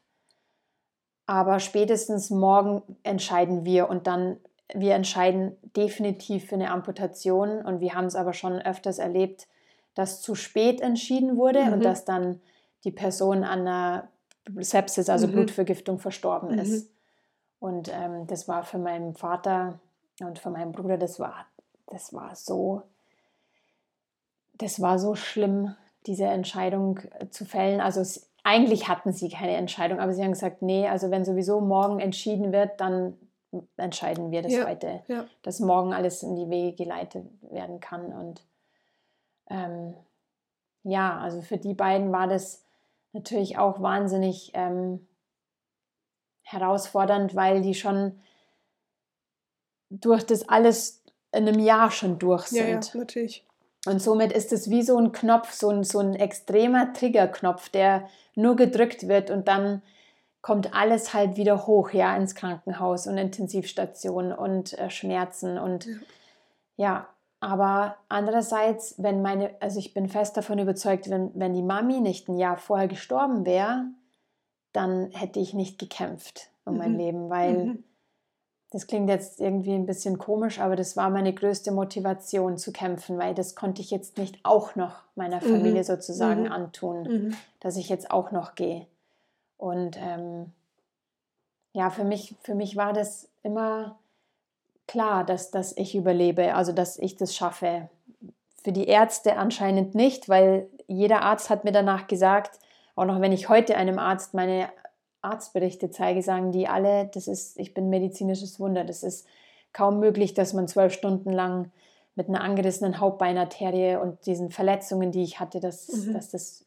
Aber 1.25 1.59
spätestens 1.59 2.29
morgen 2.29 2.83
entscheiden 3.01 3.65
wir 3.65 3.89
und 3.89 4.05
dann, 4.05 4.37
wir 4.75 4.93
entscheiden 4.93 5.57
definitiv 5.75 6.49
für 6.49 6.55
eine 6.55 6.69
Amputation. 6.69 7.65
Und 7.65 7.79
wir 7.79 7.95
haben 7.95 8.05
es 8.05 8.15
aber 8.15 8.33
schon 8.33 8.61
öfters 8.61 8.99
erlebt, 8.99 9.47
dass 9.95 10.21
zu 10.21 10.35
spät 10.35 10.81
entschieden 10.81 11.35
wurde 11.35 11.63
mhm. 11.63 11.73
und 11.73 11.83
dass 11.83 12.05
dann 12.05 12.41
die 12.83 12.91
Person 12.91 13.43
an 13.43 13.61
einer 13.61 14.09
Sepsis, 14.59 15.09
also 15.09 15.27
mhm. 15.27 15.33
Blutvergiftung, 15.33 15.99
verstorben 15.99 16.53
mhm. 16.53 16.59
ist. 16.59 16.91
Und 17.59 17.89
ähm, 17.93 18.27
das 18.27 18.47
war 18.47 18.63
für 18.63 18.77
meinen 18.77 19.15
Vater 19.15 19.79
und 20.19 20.39
für 20.39 20.49
meinen 20.49 20.73
Bruder, 20.73 20.97
das 20.97 21.19
war, 21.19 21.45
das 21.87 22.13
war 22.13 22.35
so, 22.35 22.83
das 24.55 24.81
war 24.81 24.99
so 24.99 25.15
schlimm, 25.15 25.75
diese 26.05 26.25
Entscheidung 26.25 26.99
äh, 27.19 27.29
zu 27.29 27.45
fällen. 27.45 27.79
Also 27.79 28.01
es, 28.01 28.29
eigentlich 28.43 28.89
hatten 28.89 29.13
sie 29.13 29.29
keine 29.29 29.55
Entscheidung, 29.55 29.99
aber 29.99 30.13
sie 30.13 30.21
haben 30.21 30.33
gesagt, 30.33 30.61
nee, 30.61 30.87
also 30.87 31.09
wenn 31.09 31.23
sowieso 31.23 31.61
morgen 31.61 31.99
entschieden 31.99 32.51
wird, 32.51 32.81
dann 32.81 33.15
entscheiden 33.77 34.31
wir 34.31 34.41
das 34.41 34.51
ja, 34.51 34.67
heute, 34.67 35.01
ja. 35.07 35.25
dass 35.43 35.59
morgen 35.59 35.93
alles 35.93 36.23
in 36.23 36.35
die 36.35 36.49
Wege 36.49 36.75
geleitet 36.75 37.25
werden 37.49 37.79
kann. 37.79 38.11
Und 38.11 38.41
ähm, 39.49 39.93
ja, 40.83 41.17
also 41.19 41.41
für 41.41 41.57
die 41.57 41.73
beiden 41.73 42.11
war 42.11 42.27
das 42.27 42.62
natürlich 43.13 43.57
auch 43.57 43.81
wahnsinnig 43.81 44.51
ähm, 44.53 45.07
herausfordernd, 46.41 47.35
weil 47.35 47.61
die 47.61 47.75
schon 47.75 48.19
durch 49.89 50.23
das 50.23 50.49
alles 50.49 51.03
in 51.31 51.47
einem 51.47 51.59
Jahr 51.59 51.91
schon 51.91 52.19
durch 52.19 52.47
sind. 52.47 52.87
Ja, 52.87 52.91
ja 52.91 52.97
natürlich. 52.99 53.45
Und 53.85 54.01
somit 54.01 54.31
ist 54.31 54.53
es 54.53 54.69
wie 54.69 54.81
so 54.81 54.97
ein 54.97 55.11
Knopf, 55.11 55.51
so 55.51 55.69
ein, 55.69 55.83
so 55.83 55.99
ein 55.99 56.15
extremer 56.15 56.93
Triggerknopf, 56.93 57.69
der 57.69 58.07
nur 58.35 58.55
gedrückt 58.55 59.07
wird 59.07 59.29
und 59.29 59.47
dann 59.47 59.81
kommt 60.41 60.73
alles 60.73 61.13
halt 61.13 61.37
wieder 61.37 61.67
hoch, 61.67 61.91
ja, 61.91 62.15
ins 62.15 62.35
Krankenhaus 62.35 63.07
und 63.07 63.17
Intensivstation 63.17 64.31
und 64.31 64.77
äh, 64.77 64.89
Schmerzen 64.89 65.57
und 65.57 65.85
ja. 65.85 65.93
ja. 66.77 67.09
Aber 67.43 67.97
andererseits, 68.07 68.95
wenn 68.99 69.21
meine, 69.21 69.51
also 69.59 69.77
ich 69.77 69.93
bin 69.93 70.07
fest 70.07 70.37
davon 70.37 70.59
überzeugt, 70.59 71.09
wenn, 71.09 71.29
wenn 71.35 71.53
die 71.53 71.61
Mami 71.61 71.99
nicht 71.99 72.29
ein 72.29 72.37
Jahr 72.37 72.55
vorher 72.55 72.87
gestorben 72.87 73.45
wäre, 73.45 73.83
dann 74.71 75.11
hätte 75.11 75.41
ich 75.41 75.53
nicht 75.53 75.77
gekämpft 75.77 76.49
um 76.63 76.75
mhm. 76.75 76.79
mein 76.79 76.97
Leben, 76.97 77.29
weil 77.29 77.65
mhm. 77.65 77.83
das 78.71 78.87
klingt 78.87 79.09
jetzt 79.09 79.41
irgendwie 79.41 79.73
ein 79.73 79.85
bisschen 79.85 80.19
komisch, 80.19 80.59
aber 80.61 80.77
das 80.77 80.95
war 80.95 81.09
meine 81.09 81.33
größte 81.33 81.73
Motivation 81.73 82.57
zu 82.57 82.71
kämpfen, 82.71 83.17
weil 83.17 83.35
das 83.35 83.55
konnte 83.55 83.81
ich 83.81 83.91
jetzt 83.91 84.17
nicht 84.17 84.39
auch 84.43 84.77
noch 84.77 85.03
meiner 85.15 85.43
mhm. 85.43 85.49
Familie 85.49 85.81
mhm. 85.81 85.87
sozusagen 85.87 86.47
antun, 86.47 87.03
mhm. 87.03 87.35
dass 87.59 87.75
ich 87.75 87.89
jetzt 87.89 88.09
auch 88.09 88.31
noch 88.31 88.55
gehe. 88.55 88.87
Und 89.57 89.97
ähm, 89.99 90.53
ja, 91.73 91.89
für 91.89 92.05
mich, 92.05 92.35
für 92.41 92.55
mich 92.55 92.77
war 92.77 92.93
das 92.93 93.27
immer 93.41 93.97
klar, 94.87 95.25
dass, 95.25 95.51
dass 95.51 95.75
ich 95.77 95.95
überlebe, 95.95 96.55
also 96.55 96.71
dass 96.71 96.97
ich 96.97 97.15
das 97.15 97.35
schaffe. 97.35 97.89
Für 98.63 98.71
die 98.71 98.87
Ärzte 98.87 99.37
anscheinend 99.37 99.95
nicht, 99.95 100.29
weil 100.29 100.67
jeder 100.87 101.21
Arzt 101.21 101.49
hat 101.49 101.63
mir 101.63 101.71
danach 101.71 102.07
gesagt, 102.07 102.59
auch 102.95 103.05
noch 103.05 103.21
wenn 103.21 103.31
ich 103.31 103.49
heute 103.49 103.75
einem 103.75 103.99
Arzt 103.99 104.33
meine 104.33 104.69
Arztberichte 105.21 105.89
zeige, 105.89 106.21
sagen 106.21 106.51
die 106.51 106.67
alle, 106.67 107.09
das 107.13 107.27
ist, 107.27 107.57
ich 107.57 107.73
bin 107.73 107.89
medizinisches 107.89 108.59
Wunder. 108.59 108.83
Das 108.83 109.03
ist 109.03 109.25
kaum 109.71 109.99
möglich, 109.99 110.33
dass 110.33 110.53
man 110.53 110.67
zwölf 110.67 110.93
Stunden 110.93 111.31
lang 111.31 111.71
mit 112.15 112.29
einer 112.29 112.41
angerissenen 112.41 112.99
Hauptbeinarterie 112.99 113.95
und 113.95 114.25
diesen 114.25 114.51
Verletzungen, 114.51 115.11
die 115.11 115.23
ich 115.23 115.39
hatte, 115.39 115.59
dass, 115.59 115.87
mhm. 115.87 116.13
dass 116.13 116.29
das 116.29 116.65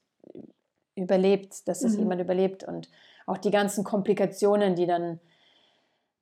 überlebt, 0.97 1.69
dass 1.69 1.81
das 1.81 1.93
mhm. 1.93 2.01
jemand 2.01 2.21
überlebt 2.23 2.65
und 2.65 2.89
auch 3.27 3.39
die 3.39 3.51
ganzen 3.51 3.85
Komplikationen, 3.85 4.75
die 4.75 4.87
dann 4.87 5.21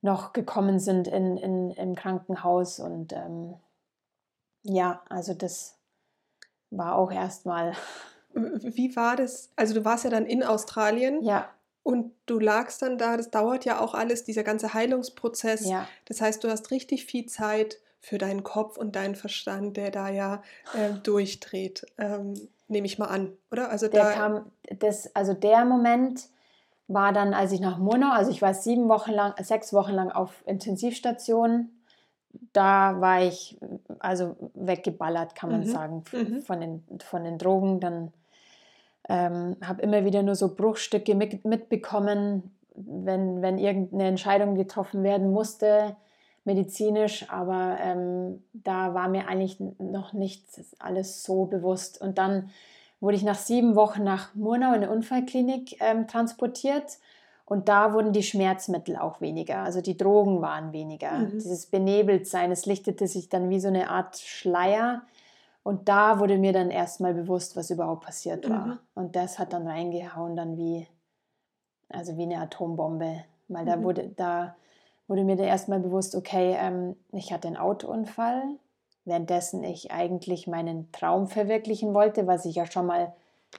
noch 0.05 0.31
gekommen 0.31 0.79
sind 0.79 1.07
in, 1.07 1.35
in, 1.37 1.71
im 1.71 1.95
Krankenhaus 1.95 2.79
und 2.79 3.11
ähm, 3.11 3.55
ja, 4.63 5.01
also 5.09 5.33
das 5.33 5.77
war 6.69 6.95
auch 6.95 7.11
erstmal 7.11 7.73
wie 8.35 8.95
war 8.95 9.15
das? 9.15 9.49
Also 9.55 9.73
du 9.73 9.85
warst 9.85 10.03
ja 10.03 10.09
dann 10.09 10.25
in 10.25 10.43
Australien. 10.43 11.23
Ja. 11.23 11.49
Und 11.83 12.13
du 12.25 12.39
lagst 12.39 12.81
dann 12.81 12.97
da, 12.97 13.15
das 13.15 13.29
dauert 13.29 13.63
ja 13.63 13.79
auch 13.79 13.93
alles, 13.93 14.23
dieser 14.23 14.43
ganze 14.43 14.73
Heilungsprozess. 14.73 15.69
Ja. 15.69 15.87
Das 16.05 16.19
heißt, 16.19 16.43
du 16.43 16.49
hast 16.49 16.71
richtig 16.71 17.05
viel 17.05 17.27
Zeit 17.27 17.79
für 17.99 18.17
deinen 18.17 18.43
Kopf 18.43 18.77
und 18.77 18.95
deinen 18.95 19.15
Verstand, 19.15 19.77
der 19.77 19.91
da 19.91 20.09
ja 20.09 20.41
äh, 20.73 20.93
durchdreht, 21.03 21.85
ähm, 21.97 22.33
nehme 22.67 22.87
ich 22.87 22.97
mal 22.97 23.07
an, 23.07 23.33
oder? 23.51 23.69
Also 23.69 23.87
der 23.87 24.03
da 24.03 24.11
kam, 24.11 24.51
das, 24.79 25.15
also 25.15 25.33
der 25.33 25.63
Moment 25.63 26.27
war 26.87 27.13
dann, 27.13 27.33
als 27.33 27.51
ich 27.51 27.59
nach 27.59 27.77
Murnau, 27.77 28.11
also 28.11 28.31
ich 28.31 28.41
war 28.41 28.53
sieben 28.53 28.89
Wochen 28.89 29.11
lang, 29.11 29.33
sechs 29.43 29.73
Wochen 29.73 29.93
lang 29.93 30.11
auf 30.11 30.43
Intensivstation 30.45 31.69
da 32.53 32.99
war 32.99 33.21
ich 33.21 33.57
also 33.99 34.35
weggeballert, 34.53 35.35
kann 35.35 35.51
man 35.51 35.61
mhm. 35.61 35.65
sagen, 35.65 36.03
mhm. 36.11 36.41
von, 36.41 36.61
den, 36.61 36.83
von 37.03 37.23
den 37.23 37.37
Drogen. 37.37 37.79
Dann 37.79 38.13
ähm, 39.09 39.57
habe 39.63 39.81
immer 39.81 40.05
wieder 40.05 40.23
nur 40.23 40.35
so 40.35 40.53
Bruchstücke 40.55 41.15
mit, 41.15 41.45
mitbekommen, 41.45 42.55
wenn, 42.75 43.41
wenn 43.41 43.57
irgendeine 43.57 44.07
Entscheidung 44.07 44.55
getroffen 44.55 45.03
werden 45.03 45.31
musste, 45.31 45.95
medizinisch, 46.43 47.29
aber 47.29 47.77
ähm, 47.79 48.43
da 48.53 48.93
war 48.93 49.07
mir 49.07 49.27
eigentlich 49.27 49.59
noch 49.79 50.13
nicht 50.13 50.45
alles 50.79 51.23
so 51.23 51.45
bewusst. 51.45 52.01
Und 52.01 52.17
dann 52.17 52.49
wurde 52.99 53.17
ich 53.17 53.23
nach 53.23 53.37
sieben 53.37 53.75
Wochen 53.75 54.03
nach 54.03 54.33
Murnau 54.35 54.69
in 54.69 54.83
eine 54.83 54.89
Unfallklinik 54.89 55.77
ähm, 55.81 56.07
transportiert 56.07 56.97
und 57.45 57.69
da 57.69 57.93
wurden 57.93 58.11
die 58.11 58.23
Schmerzmittel 58.23 58.95
auch 58.95 59.21
weniger, 59.21 59.59
also 59.59 59.79
die 59.79 59.97
Drogen 59.97 60.41
waren 60.41 60.73
weniger. 60.73 61.11
Mhm. 61.11 61.29
Dieses 61.31 61.67
Benebeltsein, 61.67 62.51
es 62.51 62.65
lichtete 62.65 63.07
sich 63.07 63.29
dann 63.29 63.49
wie 63.49 63.59
so 63.59 63.67
eine 63.67 63.91
Art 63.91 64.17
Schleier. 64.17 65.03
Und 65.61 65.87
da 65.87 66.19
wurde 66.19 66.37
mir 66.37 66.53
dann 66.53 66.71
erstmal 66.71 67.13
bewusst, 67.13 67.55
was 67.55 67.69
überhaupt 67.69 68.05
passiert 68.05 68.49
war. 68.49 68.65
Mhm. 68.65 68.79
Und 68.95 69.15
das 69.15 69.37
hat 69.37 69.53
dann 69.53 69.67
reingehauen, 69.67 70.35
dann 70.35 70.57
wie, 70.57 70.87
also 71.89 72.17
wie 72.17 72.23
eine 72.23 72.39
Atombombe. 72.39 73.23
Weil 73.47 73.65
da, 73.65 73.75
mhm. 73.75 73.83
wurde, 73.83 74.09
da 74.15 74.55
wurde 75.07 75.23
mir 75.23 75.35
dann 75.35 75.45
erstmal 75.45 75.79
bewusst, 75.79 76.15
okay, 76.15 76.55
ähm, 76.59 76.95
ich 77.11 77.31
hatte 77.31 77.47
einen 77.47 77.57
Autounfall, 77.57 78.43
währenddessen 79.05 79.63
ich 79.63 79.91
eigentlich 79.91 80.47
meinen 80.47 80.91
Traum 80.91 81.27
verwirklichen 81.27 81.93
wollte, 81.93 82.27
was 82.27 82.45
ich 82.45 82.55
ja 82.55 82.65
schon 82.65 82.87
mal 82.87 83.13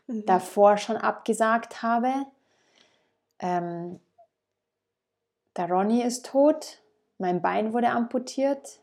mhm. 0.07 0.27
davor 0.27 0.77
schon 0.77 0.97
abgesagt 0.97 1.83
habe. 1.83 2.13
Ähm, 3.39 4.01
der 5.57 5.71
Ronny 5.71 6.03
ist 6.03 6.27
tot, 6.27 6.83
mein 7.19 7.41
Bein 7.41 7.73
wurde 7.73 7.89
amputiert 7.91 8.81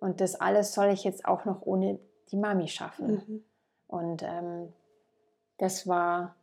und 0.00 0.20
das 0.20 0.36
alles 0.36 0.72
soll 0.72 0.88
ich 0.88 1.04
jetzt 1.04 1.24
auch 1.26 1.44
noch 1.44 1.62
ohne 1.62 1.98
die 2.30 2.36
Mami 2.36 2.68
schaffen. 2.68 3.22
Mhm. 3.26 3.44
Und 3.88 4.22
ähm, 4.22 4.72
das 5.58 5.86
war, 5.86 6.34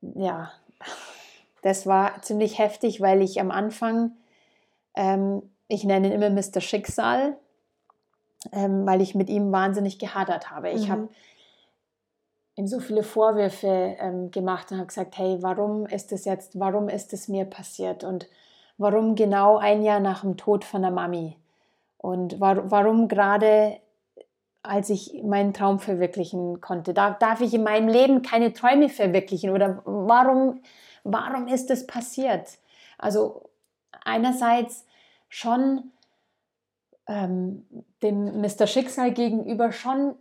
ja, 0.00 0.52
das 1.62 1.86
war 1.86 2.22
ziemlich 2.22 2.58
heftig, 2.58 3.00
weil 3.00 3.22
ich 3.22 3.40
am 3.40 3.50
Anfang, 3.50 4.12
ähm, 4.94 5.42
ich 5.68 5.84
nenne 5.84 6.08
ihn 6.08 6.12
immer 6.12 6.30
Mr. 6.30 6.60
Schicksal, 6.60 7.36
ähm, 8.52 8.86
weil 8.86 9.00
ich 9.00 9.14
mit 9.14 9.28
ihm 9.28 9.52
wahnsinnig 9.52 9.98
gehadert 9.98 10.50
habe. 10.50 10.70
Ich 10.70 10.88
mhm. 10.88 10.92
habe 10.92 11.08
ihm 12.56 12.66
so 12.66 12.80
viele 12.80 13.02
Vorwürfe 13.02 13.96
ähm, 13.98 14.30
gemacht 14.30 14.70
und 14.70 14.78
habe 14.78 14.86
gesagt, 14.86 15.18
hey, 15.18 15.38
warum 15.40 15.86
ist 15.86 16.12
es 16.12 16.24
jetzt, 16.24 16.58
warum 16.58 16.88
ist 16.88 17.12
es 17.12 17.28
mir 17.28 17.44
passiert 17.44 18.02
und 18.02 18.28
warum 18.78 19.14
genau 19.14 19.58
ein 19.58 19.82
Jahr 19.82 20.00
nach 20.00 20.22
dem 20.22 20.36
Tod 20.36 20.64
von 20.64 20.82
der 20.82 20.90
Mami 20.90 21.36
und 21.98 22.40
war, 22.40 22.70
warum 22.70 23.08
gerade 23.08 23.78
als 24.62 24.90
ich 24.90 25.22
meinen 25.22 25.54
Traum 25.54 25.78
verwirklichen 25.78 26.60
konnte, 26.60 26.92
darf, 26.92 27.18
darf 27.18 27.40
ich 27.40 27.54
in 27.54 27.62
meinem 27.62 27.88
Leben 27.88 28.22
keine 28.22 28.52
Träume 28.52 28.88
verwirklichen 28.88 29.50
oder 29.50 29.80
warum, 29.84 30.60
warum 31.04 31.46
ist 31.46 31.70
es 31.70 31.86
passiert? 31.86 32.58
Also 32.98 33.48
einerseits 34.04 34.84
schon 35.28 35.92
ähm, 37.08 37.64
dem 38.02 38.40
Mr. 38.40 38.66
Schicksal 38.66 39.12
gegenüber 39.12 39.72
schon 39.72 40.14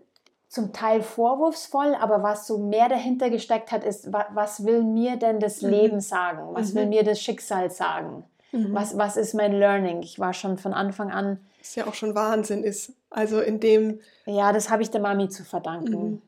zum 0.47 0.71
Teil 0.71 1.01
vorwurfsvoll, 1.01 1.95
aber 1.95 2.23
was 2.23 2.47
so 2.47 2.57
mehr 2.57 2.87
dahinter 2.87 3.29
gesteckt 3.29 3.71
hat, 3.71 3.83
ist, 3.83 4.11
was 4.11 4.63
will 4.63 4.83
mir 4.83 5.17
denn 5.17 5.39
das 5.39 5.61
mhm. 5.61 5.69
Leben 5.69 5.99
sagen? 5.99 6.53
Was 6.53 6.71
mhm. 6.71 6.75
will 6.77 6.85
mir 6.87 7.03
das 7.03 7.19
Schicksal 7.19 7.71
sagen? 7.71 8.23
Mhm. 8.51 8.73
Was, 8.73 8.97
was 8.97 9.17
ist 9.17 9.33
mein 9.33 9.53
Learning? 9.53 10.01
Ich 10.01 10.19
war 10.19 10.33
schon 10.33 10.57
von 10.57 10.73
Anfang 10.73 11.11
an. 11.11 11.39
Was 11.59 11.75
ja 11.75 11.87
auch 11.87 11.93
schon 11.93 12.15
Wahnsinn 12.15 12.63
ist. 12.63 12.93
Also 13.09 13.41
in 13.41 13.59
dem. 13.59 13.99
Ja, 14.25 14.53
das 14.53 14.69
habe 14.69 14.81
ich 14.81 14.91
der 14.91 15.01
Mami 15.01 15.29
zu 15.29 15.43
verdanken. 15.43 16.11
Mhm. 16.11 16.21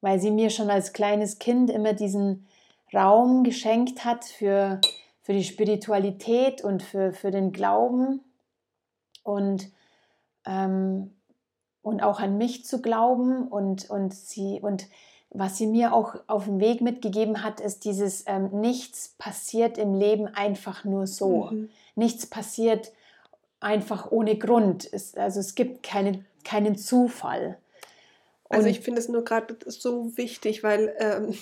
Weil 0.00 0.20
sie 0.20 0.30
mir 0.30 0.50
schon 0.50 0.70
als 0.70 0.92
kleines 0.92 1.38
Kind 1.40 1.70
immer 1.70 1.94
diesen 1.94 2.46
Raum 2.94 3.42
geschenkt 3.42 4.04
hat 4.04 4.24
für, 4.24 4.80
für 5.22 5.32
die 5.32 5.42
Spiritualität 5.44 6.62
und 6.62 6.82
für, 6.82 7.12
für 7.12 7.32
den 7.32 7.52
Glauben. 7.52 8.20
Und 9.24 9.70
ähm, 10.48 11.12
und 11.82 12.02
auch 12.02 12.18
an 12.18 12.38
mich 12.38 12.64
zu 12.64 12.82
glauben 12.82 13.46
und, 13.46 13.88
und 13.88 14.14
sie 14.14 14.60
und 14.60 14.86
was 15.30 15.58
sie 15.58 15.66
mir 15.66 15.92
auch 15.92 16.16
auf 16.26 16.46
dem 16.46 16.58
Weg 16.58 16.80
mitgegeben 16.80 17.42
hat, 17.44 17.60
ist 17.60 17.84
dieses 17.84 18.24
ähm, 18.26 18.48
nichts 18.60 19.14
passiert 19.18 19.76
im 19.76 19.94
Leben 19.94 20.26
einfach 20.26 20.84
nur 20.84 21.06
so. 21.06 21.50
Mhm. 21.50 21.68
Nichts 21.96 22.26
passiert 22.26 22.92
einfach 23.60 24.10
ohne 24.10 24.38
Grund. 24.38 24.88
Es, 24.90 25.14
also 25.14 25.40
es 25.40 25.54
gibt 25.54 25.82
keine, 25.82 26.24
keinen 26.44 26.78
Zufall. 26.78 27.58
also 28.48 28.68
ich 28.68 28.80
finde 28.80 29.00
es 29.00 29.08
nur 29.08 29.22
gerade 29.22 29.58
so 29.66 30.16
wichtig, 30.16 30.62
weil 30.62 30.94
ähm, 30.98 31.34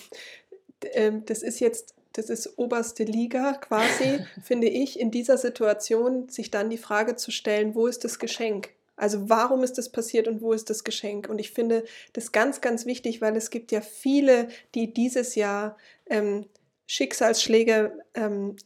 ähm, 0.95 1.25
das 1.27 1.43
ist 1.43 1.61
jetzt, 1.61 1.95
das 2.15 2.29
ist 2.29 2.59
oberste 2.59 3.05
Liga 3.05 3.53
quasi, 3.53 4.19
finde 4.43 4.67
ich, 4.67 4.99
in 4.99 5.13
dieser 5.13 5.39
Situation 5.39 6.29
sich 6.29 6.51
dann 6.51 6.71
die 6.71 6.79
Frage 6.79 7.15
zu 7.15 7.31
stellen, 7.31 7.77
wo 7.77 7.87
ist 7.87 8.03
das 8.03 8.19
Geschenk? 8.19 8.71
Also 8.97 9.29
warum 9.29 9.63
ist 9.63 9.79
das 9.79 9.91
passiert 9.91 10.27
und 10.27 10.41
wo 10.41 10.53
ist 10.53 10.71
das 10.71 10.83
Geschenk? 10.83 11.29
Und 11.29 11.39
ich 11.39 11.53
finde 11.53 11.85
das 12.15 12.33
ganz, 12.33 12.61
ganz 12.61 12.87
wichtig, 12.87 13.21
weil 13.21 13.37
es 13.37 13.51
gibt 13.51 13.71
ja 13.71 13.81
viele, 13.81 14.49
die 14.75 14.93
dieses 14.93 15.35
Jahr 15.35 15.77
ähm, 16.07 16.47
Schicksalsschläge 16.87 17.99
ähm, 18.15 18.57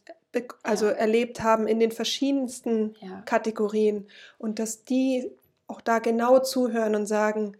also 0.63 0.85
ja. 0.85 0.93
erlebt 0.93 1.43
haben 1.43 1.67
in 1.67 1.79
den 1.79 1.91
verschiedensten 1.91 2.95
ja. 3.01 3.21
Kategorien 3.23 4.07
und 4.37 4.59
dass 4.59 4.85
die 4.85 5.29
auch 5.67 5.81
da 5.81 5.99
genau 5.99 6.39
zuhören 6.39 6.95
und 6.95 7.05
sagen, 7.05 7.57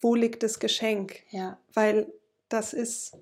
wo 0.00 0.14
liegt 0.14 0.42
das 0.42 0.58
Geschenk? 0.58 1.22
Ja. 1.30 1.58
Weil 1.72 2.12
das 2.48 2.72
ist 2.72 3.16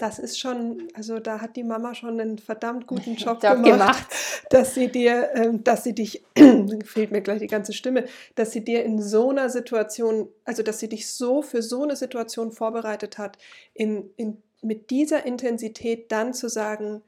das 0.00 0.18
ist 0.18 0.40
schon, 0.40 0.88
also 0.94 1.18
da 1.18 1.42
hat 1.42 1.56
die 1.56 1.62
Mama 1.62 1.94
schon 1.94 2.18
einen 2.18 2.38
verdammt 2.38 2.86
guten 2.86 3.14
Job, 3.16 3.42
Job 3.42 3.62
gemacht, 3.62 3.64
gemacht, 3.64 4.06
dass 4.48 4.74
sie 4.74 4.88
dir, 4.88 5.28
ähm, 5.34 5.62
dass 5.62 5.84
sie 5.84 5.94
dich, 5.94 6.24
fehlt 6.84 7.12
mir 7.12 7.20
gleich 7.20 7.40
die 7.40 7.46
ganze 7.46 7.74
Stimme, 7.74 8.06
dass 8.34 8.52
sie 8.52 8.64
dir 8.64 8.82
in 8.82 9.02
so 9.02 9.28
einer 9.28 9.50
Situation, 9.50 10.28
also 10.46 10.62
dass 10.62 10.78
sie 10.78 10.88
dich 10.88 11.12
so 11.12 11.42
für 11.42 11.60
so 11.60 11.82
eine 11.82 11.96
Situation 11.96 12.50
vorbereitet 12.50 13.18
hat, 13.18 13.36
in, 13.74 14.08
in, 14.16 14.42
mit 14.62 14.88
dieser 14.88 15.26
Intensität 15.26 16.10
dann 16.10 16.32
zu 16.32 16.48
sagen, 16.48 17.02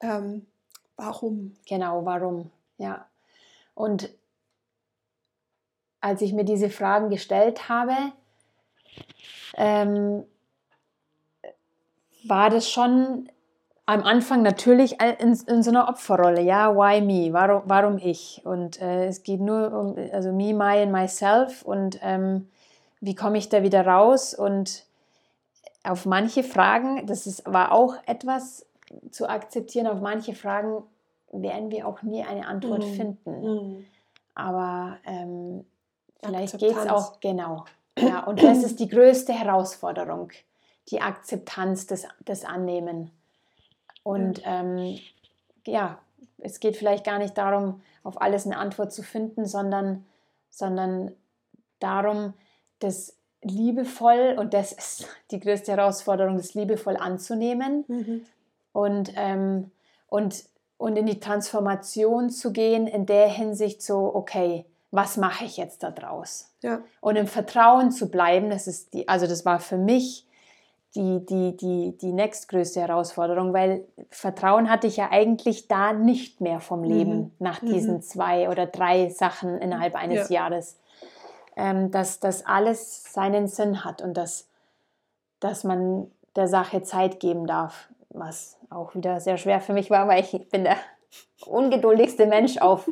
ähm, 0.00 0.46
warum? 0.96 1.54
Genau, 1.66 2.04
warum, 2.04 2.50
ja. 2.76 3.08
Und 3.74 4.10
als 6.02 6.20
ich 6.20 6.34
mir 6.34 6.44
diese 6.44 6.68
Fragen 6.68 7.08
gestellt 7.08 7.70
habe, 7.70 7.94
ähm, 9.56 10.24
war 12.24 12.50
das 12.50 12.70
schon 12.70 13.28
am 13.86 14.02
Anfang 14.02 14.42
natürlich 14.42 15.00
in, 15.00 15.38
in, 15.46 15.62
so 15.62 15.70
einer 15.70 15.88
Opferrolle. 15.88 16.40
Ja, 16.40 16.74
why 16.74 17.00
me? 17.00 17.32
Warum, 17.32 17.62
warum 17.66 17.98
ich? 17.98 18.40
Und 18.44 18.80
äh, 18.80 19.06
es 19.06 19.22
geht 19.22 19.40
nur 19.40 19.72
um, 19.72 19.96
also 20.12 20.32
me, 20.32 20.54
my 20.54 20.82
and 20.82 20.92
myself 20.92 21.62
und 21.62 21.98
ähm, 22.02 22.48
wie 23.00 23.14
komme 23.14 23.38
ich 23.38 23.48
da 23.48 23.62
wieder 23.62 23.86
raus? 23.86 24.34
Und 24.34 24.84
auf 25.82 26.06
manche 26.06 26.44
Fragen, 26.44 27.06
das 27.06 27.26
ist, 27.26 27.42
war 27.44 27.72
auch 27.72 27.96
etwas 28.06 28.64
zu 29.10 29.28
akzeptieren, 29.28 29.88
auf 29.88 30.00
manche 30.00 30.34
Fragen 30.34 30.84
werden 31.32 31.70
wir 31.70 31.88
auch 31.88 32.02
nie 32.02 32.22
eine 32.22 32.46
Antwort 32.46 32.84
mm. 32.84 32.92
finden. 32.92 33.30
Mm. 33.30 33.84
Aber 34.34 34.98
ähm, 35.06 35.64
vielleicht 36.22 36.58
geht 36.58 36.76
es 36.76 36.86
auch, 36.86 37.18
genau. 37.20 37.64
Ja, 37.98 38.24
und 38.24 38.42
das 38.42 38.62
ist 38.62 38.78
die 38.80 38.88
größte 38.88 39.32
Herausforderung 39.32 40.30
die 40.88 41.00
Akzeptanz, 41.00 41.86
das, 41.86 42.06
das 42.24 42.44
Annehmen. 42.44 43.10
Und 44.02 44.42
ähm, 44.44 44.98
ja, 45.66 45.98
es 46.38 46.60
geht 46.60 46.76
vielleicht 46.76 47.04
gar 47.04 47.18
nicht 47.18 47.38
darum, 47.38 47.82
auf 48.02 48.20
alles 48.20 48.46
eine 48.46 48.56
Antwort 48.56 48.92
zu 48.92 49.02
finden, 49.02 49.46
sondern, 49.46 50.04
sondern 50.50 51.12
darum, 51.78 52.34
das 52.80 53.16
liebevoll, 53.42 54.36
und 54.38 54.54
das 54.54 54.72
ist 54.72 55.06
die 55.30 55.40
größte 55.40 55.72
Herausforderung, 55.72 56.36
das 56.36 56.54
liebevoll 56.54 56.96
anzunehmen 56.96 57.84
mhm. 57.88 58.26
und, 58.72 59.12
ähm, 59.16 59.70
und, 60.08 60.44
und 60.78 60.96
in 60.96 61.06
die 61.06 61.20
Transformation 61.20 62.30
zu 62.30 62.52
gehen, 62.52 62.86
in 62.86 63.06
der 63.06 63.28
Hinsicht 63.28 63.82
so, 63.82 64.14
okay, 64.14 64.64
was 64.90 65.16
mache 65.16 65.44
ich 65.44 65.56
jetzt 65.56 65.82
daraus? 65.82 66.50
Ja. 66.60 66.82
Und 67.00 67.16
im 67.16 67.26
Vertrauen 67.26 67.90
zu 67.90 68.10
bleiben, 68.10 68.50
das 68.50 68.66
ist 68.66 68.94
die, 68.94 69.08
also 69.08 69.26
das 69.26 69.44
war 69.44 69.58
für 69.58 69.78
mich 69.78 70.26
die, 70.94 71.24
die, 71.24 71.56
die, 71.56 71.96
die 71.96 72.12
nächstgrößte 72.12 72.80
Herausforderung, 72.80 73.52
weil 73.52 73.84
Vertrauen 74.10 74.70
hatte 74.70 74.86
ich 74.86 74.98
ja 74.98 75.08
eigentlich 75.10 75.68
da 75.68 75.92
nicht 75.92 76.40
mehr 76.40 76.60
vom 76.60 76.84
Leben 76.84 77.16
mhm. 77.16 77.30
nach 77.38 77.60
diesen 77.60 77.96
mhm. 77.96 78.02
zwei 78.02 78.48
oder 78.50 78.66
drei 78.66 79.08
Sachen 79.08 79.58
innerhalb 79.58 79.94
eines 79.94 80.28
ja. 80.28 80.42
Jahres. 80.42 80.78
Ähm, 81.56 81.90
dass 81.90 82.18
das 82.18 82.46
alles 82.46 83.12
seinen 83.12 83.46
Sinn 83.46 83.84
hat 83.84 84.00
und 84.00 84.14
dass, 84.16 84.48
dass 85.40 85.64
man 85.64 86.10
der 86.34 86.48
Sache 86.48 86.82
Zeit 86.82 87.20
geben 87.20 87.46
darf, 87.46 87.88
was 88.08 88.56
auch 88.70 88.94
wieder 88.94 89.20
sehr 89.20 89.36
schwer 89.36 89.60
für 89.60 89.74
mich 89.74 89.90
war, 89.90 90.08
weil 90.08 90.22
ich 90.22 90.48
bin 90.48 90.64
der 90.64 90.78
ungeduldigste 91.46 92.26
Mensch 92.26 92.56
auf 92.58 92.88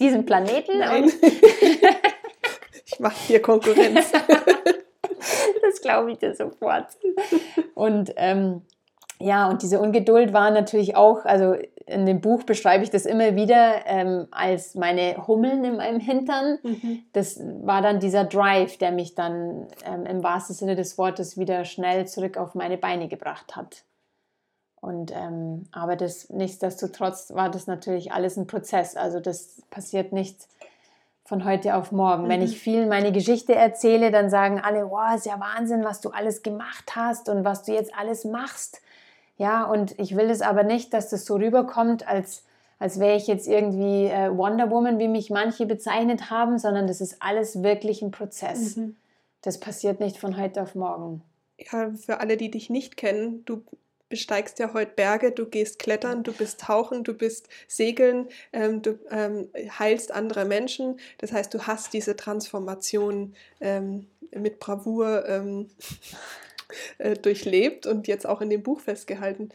diesem 0.00 0.26
Planeten. 0.26 0.78
Nein. 0.78 1.12
ich 2.84 2.98
mache 2.98 3.16
hier 3.26 3.42
Konkurrenz. 3.42 4.12
das 5.62 5.80
glaube 5.80 6.12
ich 6.12 6.18
dir 6.18 6.34
sofort. 6.34 6.86
Und 7.74 8.12
ähm, 8.16 8.62
ja, 9.22 9.48
und 9.48 9.62
diese 9.62 9.80
Ungeduld 9.80 10.32
war 10.32 10.50
natürlich 10.50 10.96
auch, 10.96 11.24
also 11.24 11.54
in 11.86 12.06
dem 12.06 12.20
Buch 12.20 12.42
beschreibe 12.42 12.82
ich 12.82 12.90
das 12.90 13.06
immer 13.06 13.36
wieder 13.36 13.86
ähm, 13.86 14.26
als 14.32 14.74
meine 14.74 15.26
Hummeln 15.26 15.64
in 15.64 15.76
meinem 15.76 16.00
Hintern. 16.00 16.58
Mhm. 16.62 17.04
Das 17.12 17.40
war 17.62 17.82
dann 17.82 18.00
dieser 18.00 18.24
Drive, 18.24 18.78
der 18.78 18.90
mich 18.90 19.14
dann 19.14 19.68
ähm, 19.84 20.06
im 20.06 20.22
wahrsten 20.24 20.56
Sinne 20.56 20.74
des 20.74 20.98
Wortes 20.98 21.38
wieder 21.38 21.64
schnell 21.64 22.06
zurück 22.06 22.36
auf 22.36 22.54
meine 22.54 22.78
Beine 22.78 23.08
gebracht 23.08 23.54
hat. 23.54 23.84
Und 24.80 25.12
ähm, 25.14 25.66
aber 25.70 25.94
das 25.94 26.28
nichtsdestotrotz 26.30 27.32
war 27.32 27.48
das 27.48 27.68
natürlich 27.68 28.10
alles 28.10 28.36
ein 28.36 28.48
Prozess. 28.48 28.96
Also 28.96 29.20
das 29.20 29.62
passiert 29.70 30.12
nicht 30.12 30.48
von 31.24 31.44
heute 31.44 31.76
auf 31.76 31.92
morgen. 31.92 32.24
Mhm. 32.24 32.28
Wenn 32.28 32.42
ich 32.42 32.58
viel 32.58 32.86
meine 32.86 33.12
Geschichte 33.12 33.54
erzähle, 33.54 34.10
dann 34.10 34.30
sagen 34.30 34.60
alle, 34.60 34.90
wow, 34.90 35.14
ist 35.14 35.26
ja 35.26 35.38
Wahnsinn, 35.38 35.84
was 35.84 36.00
du 36.00 36.10
alles 36.10 36.42
gemacht 36.42 36.94
hast 36.94 37.28
und 37.28 37.44
was 37.44 37.62
du 37.62 37.72
jetzt 37.72 37.96
alles 37.96 38.24
machst. 38.24 38.80
Ja, 39.38 39.64
und 39.64 39.98
ich 39.98 40.16
will 40.16 40.30
es 40.30 40.42
aber 40.42 40.62
nicht, 40.62 40.92
dass 40.92 41.08
das 41.08 41.24
so 41.24 41.36
rüberkommt, 41.36 42.06
als, 42.06 42.44
als 42.78 43.00
wäre 43.00 43.16
ich 43.16 43.26
jetzt 43.26 43.48
irgendwie 43.48 44.06
äh, 44.06 44.36
Wonder 44.36 44.70
Woman, 44.70 44.98
wie 44.98 45.08
mich 45.08 45.30
manche 45.30 45.66
bezeichnet 45.66 46.30
haben, 46.30 46.58
sondern 46.58 46.86
das 46.86 47.00
ist 47.00 47.22
alles 47.22 47.62
wirklich 47.62 48.02
ein 48.02 48.10
Prozess. 48.10 48.76
Mhm. 48.76 48.96
Das 49.40 49.58
passiert 49.58 50.00
nicht 50.00 50.18
von 50.18 50.36
heute 50.36 50.62
auf 50.62 50.74
morgen. 50.74 51.22
Ja, 51.58 51.90
für 51.92 52.20
alle, 52.20 52.36
die 52.36 52.50
dich 52.50 52.70
nicht 52.70 52.96
kennen, 52.96 53.44
du 53.44 53.62
besteigst 54.12 54.58
ja 54.58 54.74
heute 54.74 54.92
Berge, 54.94 55.32
du 55.32 55.46
gehst 55.46 55.78
klettern, 55.78 56.22
du 56.22 56.34
bist 56.34 56.60
tauchen, 56.60 57.02
du 57.02 57.14
bist 57.14 57.48
segeln, 57.66 58.28
ähm, 58.52 58.82
du 58.82 58.98
ähm, 59.10 59.48
heilst 59.78 60.12
andere 60.12 60.44
Menschen. 60.44 61.00
Das 61.16 61.32
heißt, 61.32 61.54
du 61.54 61.66
hast 61.66 61.94
diese 61.94 62.14
Transformation 62.14 63.34
ähm, 63.62 64.06
mit 64.36 64.60
Bravour 64.60 65.26
ähm, 65.26 65.70
äh, 66.98 67.14
durchlebt 67.14 67.86
und 67.86 68.06
jetzt 68.06 68.26
auch 68.26 68.42
in 68.42 68.50
dem 68.50 68.62
Buch 68.62 68.80
festgehalten. 68.80 69.48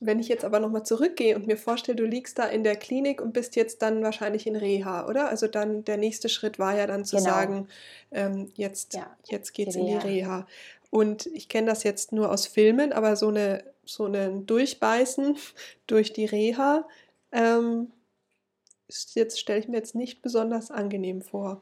Wenn 0.00 0.18
ich 0.18 0.26
jetzt 0.26 0.44
aber 0.44 0.58
nochmal 0.58 0.82
zurückgehe 0.82 1.36
und 1.36 1.46
mir 1.46 1.56
vorstelle, 1.56 1.94
du 1.94 2.04
liegst 2.04 2.40
da 2.40 2.46
in 2.46 2.64
der 2.64 2.74
Klinik 2.74 3.20
und 3.20 3.32
bist 3.32 3.54
jetzt 3.54 3.80
dann 3.80 4.02
wahrscheinlich 4.02 4.48
in 4.48 4.56
Reha, 4.56 5.06
oder? 5.06 5.28
Also 5.28 5.46
dann 5.46 5.84
der 5.84 5.98
nächste 5.98 6.28
Schritt 6.28 6.58
war 6.58 6.76
ja 6.76 6.88
dann 6.88 7.04
zu 7.04 7.18
genau. 7.18 7.30
sagen, 7.30 7.68
ähm, 8.10 8.50
jetzt, 8.56 8.94
ja, 8.94 9.16
jetzt 9.26 9.54
geht 9.54 9.68
es 9.68 9.76
in 9.76 9.86
die 9.86 9.94
Reha. 9.94 10.48
Und 10.90 11.26
ich 11.26 11.48
kenne 11.48 11.68
das 11.68 11.84
jetzt 11.84 12.12
nur 12.12 12.32
aus 12.32 12.46
Filmen, 12.46 12.92
aber 12.92 13.14
so 13.14 13.28
eine 13.28 13.62
so 13.86 14.06
ein 14.06 14.46
Durchbeißen 14.46 15.36
durch 15.86 16.12
die 16.12 16.26
Reha, 16.26 16.86
ähm, 17.32 17.92
jetzt 19.14 19.40
stelle 19.40 19.58
ich 19.58 19.68
mir 19.68 19.76
jetzt 19.76 19.94
nicht 19.94 20.22
besonders 20.22 20.70
angenehm 20.70 21.22
vor. 21.22 21.60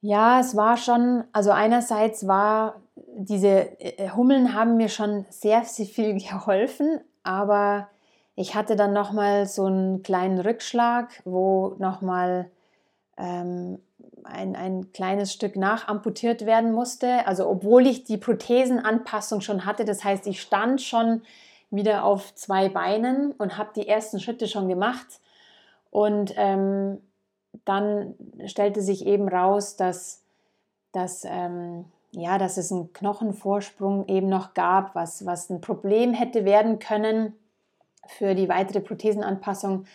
Ja, 0.00 0.40
es 0.40 0.54
war 0.54 0.76
schon, 0.76 1.24
also 1.32 1.50
einerseits 1.50 2.26
war 2.26 2.82
diese 3.16 3.80
äh, 3.80 4.10
Hummeln 4.10 4.54
haben 4.54 4.76
mir 4.76 4.88
schon 4.88 5.24
sehr, 5.30 5.64
sehr 5.64 5.86
viel 5.86 6.14
geholfen, 6.18 7.00
aber 7.22 7.88
ich 8.36 8.54
hatte 8.54 8.76
dann 8.76 8.92
nochmal 8.92 9.46
so 9.46 9.66
einen 9.66 10.02
kleinen 10.02 10.40
Rückschlag, 10.40 11.22
wo 11.24 11.76
nochmal 11.78 12.50
ähm, 13.16 13.78
ein, 14.24 14.56
ein 14.56 14.92
kleines 14.92 15.32
Stück 15.32 15.56
nachamputiert 15.56 16.44
werden 16.44 16.72
musste. 16.72 17.26
Also 17.26 17.48
obwohl 17.48 17.86
ich 17.86 18.04
die 18.04 18.16
Prothesenanpassung 18.16 19.40
schon 19.40 19.64
hatte, 19.64 19.84
das 19.84 20.02
heißt, 20.02 20.26
ich 20.26 20.40
stand 20.40 20.82
schon 20.82 21.22
wieder 21.74 22.04
auf 22.04 22.34
zwei 22.34 22.68
Beinen 22.68 23.32
und 23.32 23.58
habe 23.58 23.70
die 23.74 23.88
ersten 23.88 24.20
Schritte 24.20 24.46
schon 24.46 24.68
gemacht. 24.68 25.20
Und 25.90 26.34
ähm, 26.36 26.98
dann 27.64 28.14
stellte 28.46 28.82
sich 28.82 29.06
eben 29.06 29.28
raus, 29.28 29.76
dass, 29.76 30.22
dass, 30.92 31.24
ähm, 31.24 31.84
ja, 32.12 32.38
dass 32.38 32.56
es 32.56 32.72
einen 32.72 32.92
Knochenvorsprung 32.92 34.08
eben 34.08 34.28
noch 34.28 34.54
gab, 34.54 34.94
was, 34.94 35.24
was 35.26 35.50
ein 35.50 35.60
Problem 35.60 36.12
hätte 36.12 36.44
werden 36.44 36.78
können 36.78 37.34
für 38.08 38.34
die 38.34 38.48
weitere 38.48 38.80
Prothesenanpassung. 38.80 39.86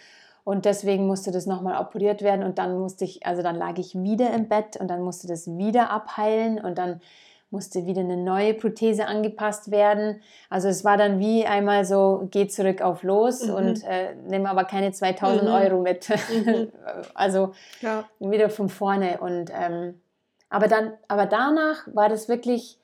Und 0.43 0.65
deswegen 0.65 1.05
musste 1.05 1.31
das 1.31 1.45
nochmal 1.45 1.79
operiert 1.79 2.21
werden 2.21 2.43
und 2.43 2.57
dann 2.57 2.79
musste 2.79 3.05
ich, 3.05 3.25
also 3.25 3.43
dann 3.43 3.55
lag 3.55 3.77
ich 3.77 3.93
wieder 3.93 4.33
im 4.33 4.47
Bett 4.47 4.77
und 4.77 4.87
dann 4.87 5.03
musste 5.03 5.27
das 5.27 5.57
wieder 5.57 5.91
abheilen 5.91 6.59
und 6.59 6.77
dann 6.77 7.01
musste 7.51 7.85
wieder 7.85 8.01
eine 8.01 8.17
neue 8.17 8.53
Prothese 8.53 9.07
angepasst 9.07 9.71
werden. 9.71 10.21
Also 10.49 10.67
es 10.67 10.83
war 10.83 10.97
dann 10.97 11.19
wie 11.19 11.45
einmal 11.45 11.83
so, 11.85 12.27
geh 12.29 12.47
zurück 12.47 12.81
auf 12.81 13.03
los 13.03 13.47
mhm. 13.47 13.53
und 13.53 13.83
äh, 13.83 14.15
nimm 14.27 14.45
aber 14.45 14.65
keine 14.65 14.91
2000 14.91 15.43
mhm. 15.43 15.49
Euro 15.49 15.81
mit. 15.81 16.09
Mhm. 16.09 16.71
also 17.13 17.53
ja. 17.81 18.05
wieder 18.19 18.49
von 18.49 18.69
vorne. 18.69 19.19
Und 19.19 19.51
ähm, 19.53 19.99
Aber 20.49 20.67
dann, 20.67 20.93
aber 21.07 21.25
danach 21.25 21.87
war 21.93 22.09
das 22.09 22.29
wirklich, 22.29 22.77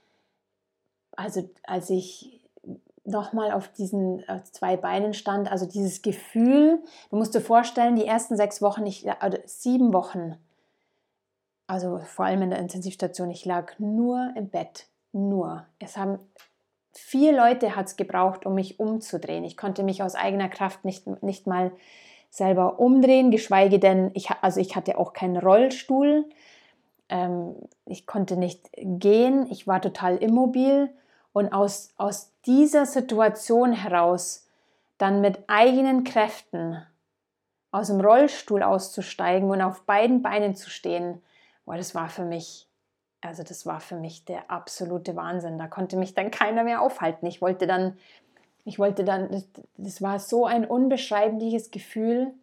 also 1.16 1.48
als 1.64 1.90
ich 1.90 2.42
nochmal 3.04 3.52
auf 3.52 3.68
diesen 3.68 4.28
auf 4.28 4.52
zwei 4.52 4.78
Beinen 4.78 5.14
stand, 5.14 5.52
also 5.52 5.68
dieses 5.68 6.02
Gefühl, 6.02 6.80
du 7.12 7.16
musst 7.18 7.36
dir 7.36 7.42
vorstellen, 7.42 7.96
die 7.96 8.06
ersten 8.06 8.36
sechs 8.36 8.62
Wochen, 8.62 8.86
ich, 8.86 9.06
oder 9.06 9.40
sieben 9.46 9.94
Wochen, 9.94 10.38
also 11.68 12.00
vor 12.00 12.26
allem 12.26 12.44
in 12.44 12.50
der 12.52 12.60
Intensivstation, 12.60 13.30
ich 13.32 13.46
lag 13.46 13.78
nur 13.80 14.34
im 14.36 14.50
Bett, 14.50 14.88
nur. 15.12 15.66
Es 15.80 15.98
haben 15.98 16.20
vier 16.92 17.34
Leute 17.34 17.76
hat 17.76 17.88
es 17.88 17.96
gebraucht, 17.96 18.46
um 18.46 18.56
mich 18.56 18.80
umzudrehen. 18.80 19.44
Ich 19.44 19.58
konnte 19.58 19.84
mich 19.84 20.02
aus 20.02 20.16
eigener 20.16 20.50
Kraft 20.50 20.86
nicht, 20.86 21.06
nicht 21.24 21.48
mal 21.48 21.72
selber 22.30 22.80
umdrehen, 22.80 23.32
geschweige 23.32 23.80
denn, 23.80 24.12
ich, 24.14 24.30
also 24.42 24.60
ich 24.60 24.76
hatte 24.76 24.98
auch 24.98 25.14
keinen 25.14 25.38
Rollstuhl. 25.38 26.26
Ähm, 27.10 27.56
ich 27.86 28.06
konnte 28.06 28.38
nicht 28.38 28.70
gehen, 28.78 29.48
ich 29.50 29.68
war 29.68 29.82
total 29.82 30.18
immobil. 30.18 30.90
Und 31.34 31.52
aus, 31.52 31.90
aus 31.98 32.32
dieser 32.46 32.86
Situation 32.86 33.74
heraus 33.74 34.48
dann 34.98 35.20
mit 35.20 35.40
eigenen 35.48 36.06
Kräften 36.06 36.82
aus 37.72 37.88
dem 37.88 38.00
Rollstuhl 38.00 38.64
auszusteigen 38.64 39.50
und 39.50 39.62
auf 39.62 39.82
beiden 39.82 40.22
Beinen 40.22 40.56
zu 40.56 40.70
stehen, 40.70 41.22
boah, 41.66 41.78
das 41.78 41.96
war 41.96 42.10
für 42.10 42.26
mich 42.26 42.68
also 43.26 43.44
das 43.44 43.66
war 43.66 43.80
für 43.80 43.96
mich 43.96 44.26
der 44.26 44.52
absolute 44.52 45.16
Wahnsinn. 45.16 45.58
Da 45.58 45.68
konnte 45.68 45.98
mich 45.98 46.14
dann 46.14 46.32
keiner 46.32 46.64
mehr 46.64 46.82
aufhalten. 46.82 47.26
Ich 47.26 47.42
wollte 47.42 47.68
dann, 47.68 47.98
ich 48.64 48.80
wollte 48.80 49.04
dann, 49.04 49.30
das, 49.32 49.48
das 49.78 50.02
war 50.02 50.20
so 50.20 50.46
ein 50.46 50.66
unbeschreibliches 50.66 51.72
Gefühl, 51.72 52.34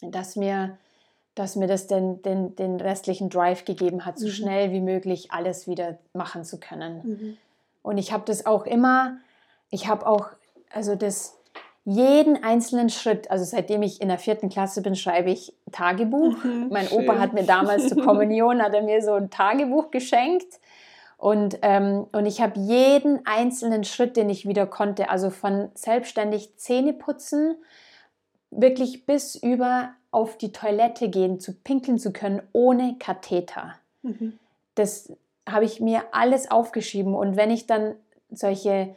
dass 0.00 0.36
mir, 0.36 0.78
dass 1.34 1.56
mir 1.56 1.66
das 1.66 1.86
den, 1.86 2.22
den, 2.22 2.56
den 2.56 2.80
restlichen 2.80 3.28
Drive 3.28 3.64
gegeben 3.64 4.06
hat, 4.06 4.18
so 4.18 4.26
mhm. 4.26 4.32
schnell 4.32 4.72
wie 4.72 4.80
möglich 4.80 5.32
alles 5.32 5.68
wieder 5.68 5.98
machen 6.14 6.44
zu 6.44 6.58
können. 6.58 7.00
Mhm. 7.02 7.36
Und 7.82 7.98
ich 7.98 8.12
habe 8.12 8.24
das 8.26 8.46
auch 8.46 8.66
immer, 8.66 9.18
ich 9.68 9.86
habe 9.86 10.06
auch, 10.06 10.30
also 10.72 10.94
das, 10.94 11.38
jeden 11.84 12.42
einzelnen 12.42 12.90
Schritt, 12.90 13.30
also 13.30 13.44
seitdem 13.44 13.82
ich 13.82 14.00
in 14.00 14.08
der 14.08 14.18
vierten 14.18 14.48
Klasse 14.48 14.82
bin, 14.82 14.94
schreibe 14.94 15.30
ich 15.30 15.54
Tagebuch. 15.72 16.44
Mhm, 16.44 16.68
mein 16.70 16.86
schön. 16.86 17.04
Opa 17.04 17.18
hat 17.18 17.32
mir 17.32 17.44
damals 17.44 17.88
zur 17.88 18.02
Kommunion, 18.04 18.62
hat 18.62 18.74
er 18.74 18.82
mir 18.82 19.02
so 19.02 19.14
ein 19.14 19.30
Tagebuch 19.30 19.90
geschenkt. 19.90 20.60
Und, 21.16 21.58
ähm, 21.62 22.06
und 22.12 22.26
ich 22.26 22.40
habe 22.40 22.58
jeden 22.58 23.26
einzelnen 23.26 23.84
Schritt, 23.84 24.16
den 24.16 24.30
ich 24.30 24.46
wieder 24.46 24.66
konnte, 24.66 25.10
also 25.10 25.30
von 25.30 25.70
selbstständig 25.74 26.56
Zähne 26.56 26.92
putzen, 26.92 27.56
wirklich 28.50 29.04
bis 29.06 29.34
über 29.34 29.90
auf 30.10 30.38
die 30.38 30.52
Toilette 30.52 31.08
gehen, 31.08 31.38
zu 31.38 31.52
pinkeln 31.52 31.98
zu 31.98 32.12
können, 32.12 32.42
ohne 32.52 32.96
Katheter. 32.98 33.74
Mhm. 34.02 34.38
Das 34.74 35.12
habe 35.48 35.64
ich 35.64 35.80
mir 35.80 36.04
alles 36.12 36.50
aufgeschrieben. 36.50 37.14
Und 37.14 37.36
wenn 37.36 37.50
ich 37.50 37.66
dann 37.66 37.94
solche 38.30 38.94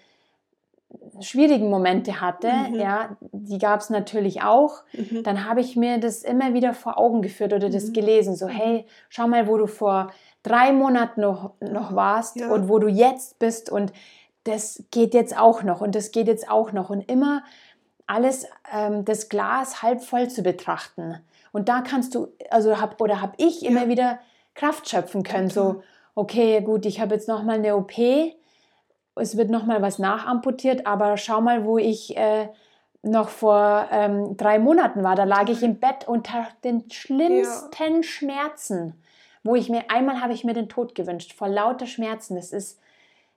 schwierigen 1.21 1.69
Momente 1.69 2.21
hatte, 2.21 2.51
mhm. 2.51 2.75
ja, 2.75 3.17
die 3.31 3.57
gab 3.57 3.81
es 3.81 3.89
natürlich 3.89 4.41
auch, 4.43 4.83
mhm. 4.93 5.23
dann 5.23 5.47
habe 5.47 5.61
ich 5.61 5.75
mir 5.75 5.99
das 5.99 6.23
immer 6.23 6.53
wieder 6.53 6.73
vor 6.73 6.97
Augen 6.97 7.21
geführt 7.21 7.53
oder 7.53 7.69
das 7.69 7.87
mhm. 7.87 7.93
gelesen. 7.93 8.35
So, 8.35 8.47
hey, 8.47 8.85
schau 9.09 9.27
mal, 9.27 9.47
wo 9.47 9.57
du 9.57 9.67
vor 9.67 10.11
drei 10.43 10.73
Monaten 10.73 11.21
noch, 11.21 11.51
noch 11.59 11.95
warst 11.95 12.37
ja. 12.37 12.51
und 12.51 12.69
wo 12.69 12.79
du 12.79 12.87
jetzt 12.87 13.39
bist 13.39 13.69
und 13.69 13.93
das 14.43 14.83
geht 14.91 15.13
jetzt 15.13 15.37
auch 15.37 15.63
noch 15.63 15.81
und 15.81 15.95
das 15.95 16.11
geht 16.11 16.27
jetzt 16.27 16.49
auch 16.49 16.73
noch 16.73 16.89
und 16.89 17.09
immer 17.09 17.43
alles 18.05 18.45
ähm, 18.73 19.05
das 19.05 19.29
Glas 19.29 19.81
halb 19.81 20.01
voll 20.01 20.29
zu 20.29 20.43
betrachten. 20.43 21.19
Und 21.53 21.69
da 21.69 21.81
kannst 21.81 22.15
du, 22.15 22.27
also 22.49 22.81
hab, 22.81 22.99
oder 22.99 23.21
habe 23.21 23.33
ich 23.37 23.65
immer 23.65 23.87
wieder 23.87 24.19
Kraft 24.55 24.89
schöpfen 24.89 25.23
können. 25.23 25.49
So, 25.49 25.83
okay, 26.15 26.61
gut, 26.61 26.85
ich 26.85 26.99
habe 26.99 27.15
jetzt 27.15 27.27
noch 27.27 27.43
mal 27.43 27.55
eine 27.55 27.75
OP 27.77 27.93
es 29.15 29.37
wird 29.37 29.49
nochmal 29.49 29.81
was 29.81 29.99
nachamputiert, 29.99 30.87
aber 30.87 31.17
schau 31.17 31.41
mal, 31.41 31.65
wo 31.65 31.77
ich 31.77 32.17
äh, 32.17 32.47
noch 33.03 33.29
vor 33.29 33.87
ähm, 33.91 34.37
drei 34.37 34.59
Monaten 34.59 35.03
war. 35.03 35.15
Da 35.15 35.25
lag 35.25 35.49
ich 35.49 35.61
im 35.61 35.79
Bett 35.79 36.07
unter 36.07 36.47
den 36.63 36.89
schlimmsten 36.89 37.95
ja. 37.97 38.03
Schmerzen, 38.03 38.93
wo 39.43 39.55
ich 39.55 39.69
mir, 39.69 39.83
einmal 39.89 40.21
habe 40.21 40.33
ich 40.33 40.43
mir 40.43 40.53
den 40.53 40.69
Tod 40.69 40.95
gewünscht, 40.95 41.33
vor 41.33 41.49
lauter 41.49 41.85
Schmerzen. 41.85 42.35
Das 42.35 42.53
ist, 42.53 42.79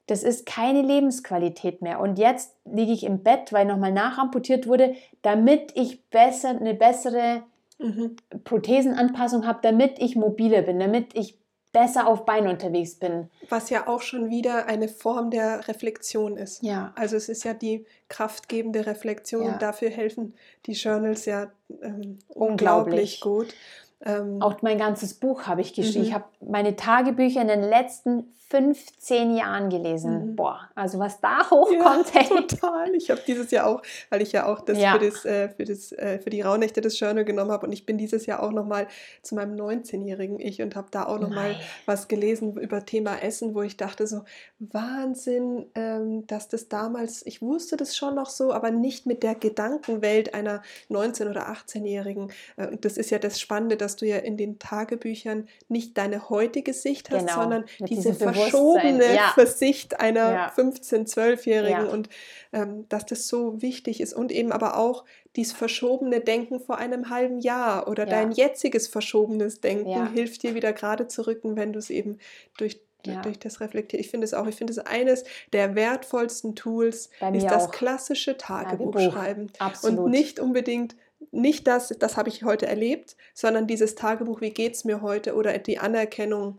das 0.06 0.22
ist 0.22 0.46
keine 0.46 0.82
Lebensqualität 0.82 1.82
mehr. 1.82 2.00
Und 2.00 2.16
jetzt 2.18 2.54
liege 2.64 2.92
ich 2.92 3.04
im 3.04 3.24
Bett, 3.24 3.52
weil 3.52 3.66
nochmal 3.66 3.92
nachamputiert 3.92 4.68
wurde, 4.68 4.94
damit 5.22 5.72
ich 5.74 6.08
besser, 6.10 6.50
eine 6.50 6.74
bessere 6.74 7.42
mhm. 7.78 8.16
Prothesenanpassung 8.44 9.46
habe, 9.46 9.58
damit 9.62 9.98
ich 9.98 10.14
mobiler 10.14 10.62
bin, 10.62 10.78
damit 10.78 11.16
ich 11.16 11.36
besser 11.76 12.06
auf 12.06 12.24
Beinen 12.24 12.48
unterwegs 12.48 12.94
bin. 12.94 13.28
Was 13.50 13.68
ja 13.68 13.86
auch 13.86 14.00
schon 14.00 14.30
wieder 14.30 14.64
eine 14.64 14.88
Form 14.88 15.30
der 15.30 15.68
Reflexion 15.68 16.38
ist. 16.38 16.62
Ja. 16.62 16.94
Also 16.96 17.16
es 17.16 17.28
ist 17.28 17.44
ja 17.44 17.52
die 17.52 17.84
kraftgebende 18.08 18.86
Reflexion 18.86 19.44
ja. 19.44 19.52
und 19.52 19.60
dafür 19.60 19.90
helfen 19.90 20.32
die 20.64 20.72
Journals 20.72 21.26
ja 21.26 21.48
ähm, 21.82 22.18
unglaublich 22.28 23.20
gut. 23.20 23.54
Ähm, 24.02 24.40
auch 24.40 24.62
mein 24.62 24.78
ganzes 24.78 25.12
Buch 25.12 25.42
habe 25.42 25.60
ich 25.60 25.74
geschrieben. 25.74 26.00
Mhm. 26.00 26.06
Ich 26.06 26.14
habe 26.14 26.24
meine 26.40 26.76
Tagebücher 26.76 27.42
in 27.42 27.48
den 27.48 27.62
letzten 27.62 28.32
15 28.48 29.36
Jahren 29.36 29.70
gelesen. 29.70 30.30
Mhm. 30.30 30.36
Boah, 30.36 30.68
also 30.74 30.98
was 31.00 31.20
da 31.20 31.50
hochkommt. 31.50 32.14
Ja, 32.14 32.22
total. 32.22 32.94
Ich 32.94 33.10
habe 33.10 33.20
dieses 33.26 33.50
Jahr 33.50 33.66
auch, 33.66 33.82
weil 34.08 34.22
ich 34.22 34.32
ja 34.32 34.46
auch 34.46 34.60
das, 34.60 34.78
ja. 34.78 34.92
Für, 34.92 35.04
das, 35.04 35.24
äh, 35.24 35.48
für, 35.48 35.64
das 35.64 35.92
äh, 35.92 36.20
für 36.20 36.30
die 36.30 36.42
Rauhnächte 36.42 36.80
des 36.80 36.98
Journal 36.98 37.24
genommen 37.24 37.50
habe 37.50 37.66
und 37.66 37.72
ich 37.72 37.86
bin 37.86 37.98
dieses 37.98 38.26
Jahr 38.26 38.42
auch 38.42 38.52
nochmal 38.52 38.86
zu 39.22 39.34
meinem 39.34 39.56
19-jährigen 39.56 40.38
Ich 40.38 40.62
und 40.62 40.76
habe 40.76 40.88
da 40.90 41.06
auch 41.06 41.18
nochmal 41.18 41.56
was 41.86 42.06
gelesen 42.06 42.56
über 42.56 42.84
Thema 42.84 43.20
Essen, 43.22 43.54
wo 43.54 43.62
ich 43.62 43.76
dachte 43.76 44.06
so, 44.06 44.22
Wahnsinn, 44.58 45.66
ähm, 45.74 46.26
dass 46.26 46.48
das 46.48 46.68
damals, 46.68 47.26
ich 47.26 47.42
wusste 47.42 47.76
das 47.76 47.96
schon 47.96 48.14
noch 48.14 48.30
so, 48.30 48.52
aber 48.52 48.70
nicht 48.70 49.06
mit 49.06 49.22
der 49.22 49.34
Gedankenwelt 49.34 50.34
einer 50.34 50.62
19- 50.88 51.30
oder 51.30 51.48
18-Jährigen. 51.48 52.30
Äh, 52.56 52.76
das 52.80 52.96
ist 52.96 53.10
ja 53.10 53.18
das 53.18 53.40
Spannende, 53.40 53.76
dass 53.76 53.96
du 53.96 54.06
ja 54.06 54.18
in 54.18 54.36
den 54.36 54.58
Tagebüchern 54.58 55.48
nicht 55.68 55.98
deine 55.98 56.30
heutige 56.30 56.72
Sicht 56.72 57.10
hast, 57.10 57.26
genau. 57.26 57.40
sondern 57.40 57.64
mit 57.80 57.90
diese 57.90 58.14
verschobene 58.36 59.14
ja. 59.14 59.32
Versicht 59.34 60.00
einer 60.00 60.32
ja. 60.32 60.52
15-, 60.56 61.12
12-Jährigen 61.12 61.86
ja. 61.86 61.92
und 61.92 62.08
ähm, 62.52 62.88
dass 62.88 63.06
das 63.06 63.28
so 63.28 63.60
wichtig 63.62 64.00
ist 64.00 64.12
und 64.14 64.32
eben 64.32 64.52
aber 64.52 64.76
auch 64.76 65.04
dieses 65.36 65.52
verschobene 65.52 66.20
Denken 66.20 66.60
vor 66.60 66.78
einem 66.78 67.10
halben 67.10 67.40
Jahr 67.40 67.88
oder 67.88 68.06
dein 68.06 68.32
jetziges 68.32 68.88
verschobenes 68.88 69.60
Denken 69.60 70.12
hilft 70.12 70.42
dir 70.42 70.54
wieder 70.54 70.72
gerade 70.72 71.08
zu 71.08 71.26
rücken, 71.26 71.56
wenn 71.56 71.72
du 71.72 71.78
es 71.78 71.90
eben 71.90 72.18
durch 72.56 72.80
ja. 73.06 73.22
durch 73.22 73.38
das 73.38 73.60
Reflektieren. 73.60 74.04
Ich 74.04 74.10
finde 74.10 74.24
es 74.24 74.34
auch, 74.34 74.46
ich 74.46 74.56
finde 74.56 74.72
es 74.72 74.78
eines 74.78 75.24
der 75.52 75.74
wertvollsten 75.74 76.54
Tools, 76.54 77.10
ist 77.32 77.46
das 77.46 77.66
auch. 77.66 77.70
klassische 77.70 78.36
Tagebuch, 78.36 78.92
Tagebuch. 78.92 79.12
schreiben. 79.12 79.52
Absolut. 79.58 79.98
Und 79.98 80.10
nicht 80.10 80.40
unbedingt, 80.40 80.96
nicht 81.30 81.66
das, 81.66 81.94
das 81.98 82.16
habe 82.16 82.28
ich 82.28 82.44
heute 82.44 82.66
erlebt, 82.66 83.16
sondern 83.34 83.66
dieses 83.66 83.94
Tagebuch, 83.94 84.40
wie 84.40 84.50
geht 84.50 84.74
es 84.74 84.84
mir 84.84 85.02
heute 85.02 85.34
oder 85.34 85.56
die 85.58 85.78
Anerkennung 85.78 86.58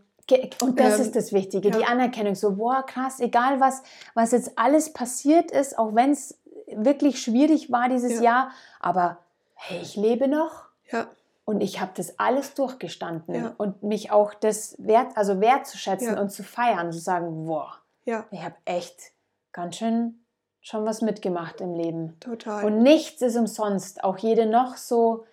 und 0.62 0.80
das 0.80 0.96
ähm, 0.96 1.02
ist 1.02 1.16
das 1.16 1.34
Wichtige, 1.34 1.70
ja. 1.70 1.78
die 1.78 1.86
Anerkennung. 1.86 2.36
So, 2.36 2.56
boah, 2.56 2.86
krass, 2.86 3.20
egal 3.20 3.60
was, 3.60 3.82
was 4.14 4.32
jetzt 4.32 4.58
alles 4.58 4.92
passiert 4.92 5.52
ist, 5.52 5.78
auch 5.78 5.96
wenn 5.96 6.12
es 6.12 6.38
wirklich 6.68 7.22
schwierig 7.22 7.72
war 7.72 7.90
dieses 7.90 8.16
ja. 8.16 8.22
Jahr, 8.22 8.52
aber 8.80 9.18
hey, 9.54 9.82
ich 9.82 9.96
lebe 9.96 10.28
noch. 10.28 10.66
Ja. 10.92 11.08
Und 11.46 11.62
ich 11.62 11.80
habe 11.80 11.92
das 11.96 12.20
alles 12.20 12.56
durchgestanden 12.56 13.36
ja. 13.36 13.54
und 13.58 13.82
mich 13.82 14.12
auch 14.12 14.34
das 14.34 14.76
wert, 14.80 15.16
also 15.16 15.40
wertzuschätzen 15.40 16.18
und 16.18 16.30
zu 16.30 16.44
feiern, 16.44 16.92
zu 16.92 17.00
sagen, 17.00 17.46
boah, 17.46 17.78
ich 18.32 18.44
habe 18.44 18.56
echt 18.66 19.14
ganz 19.54 19.78
schön 19.78 20.20
schon 20.62 20.86
was 20.86 21.02
mitgemacht 21.02 21.62
im 21.62 21.74
Leben. 21.74 22.18
Total. 22.20 22.66
Und 22.66 22.80
nichts 22.84 23.22
ist 23.22 23.38
umsonst. 23.38 24.04
Auch 24.04 24.18
jede 24.18 24.46
noch 24.46 24.76
so 24.76 25.26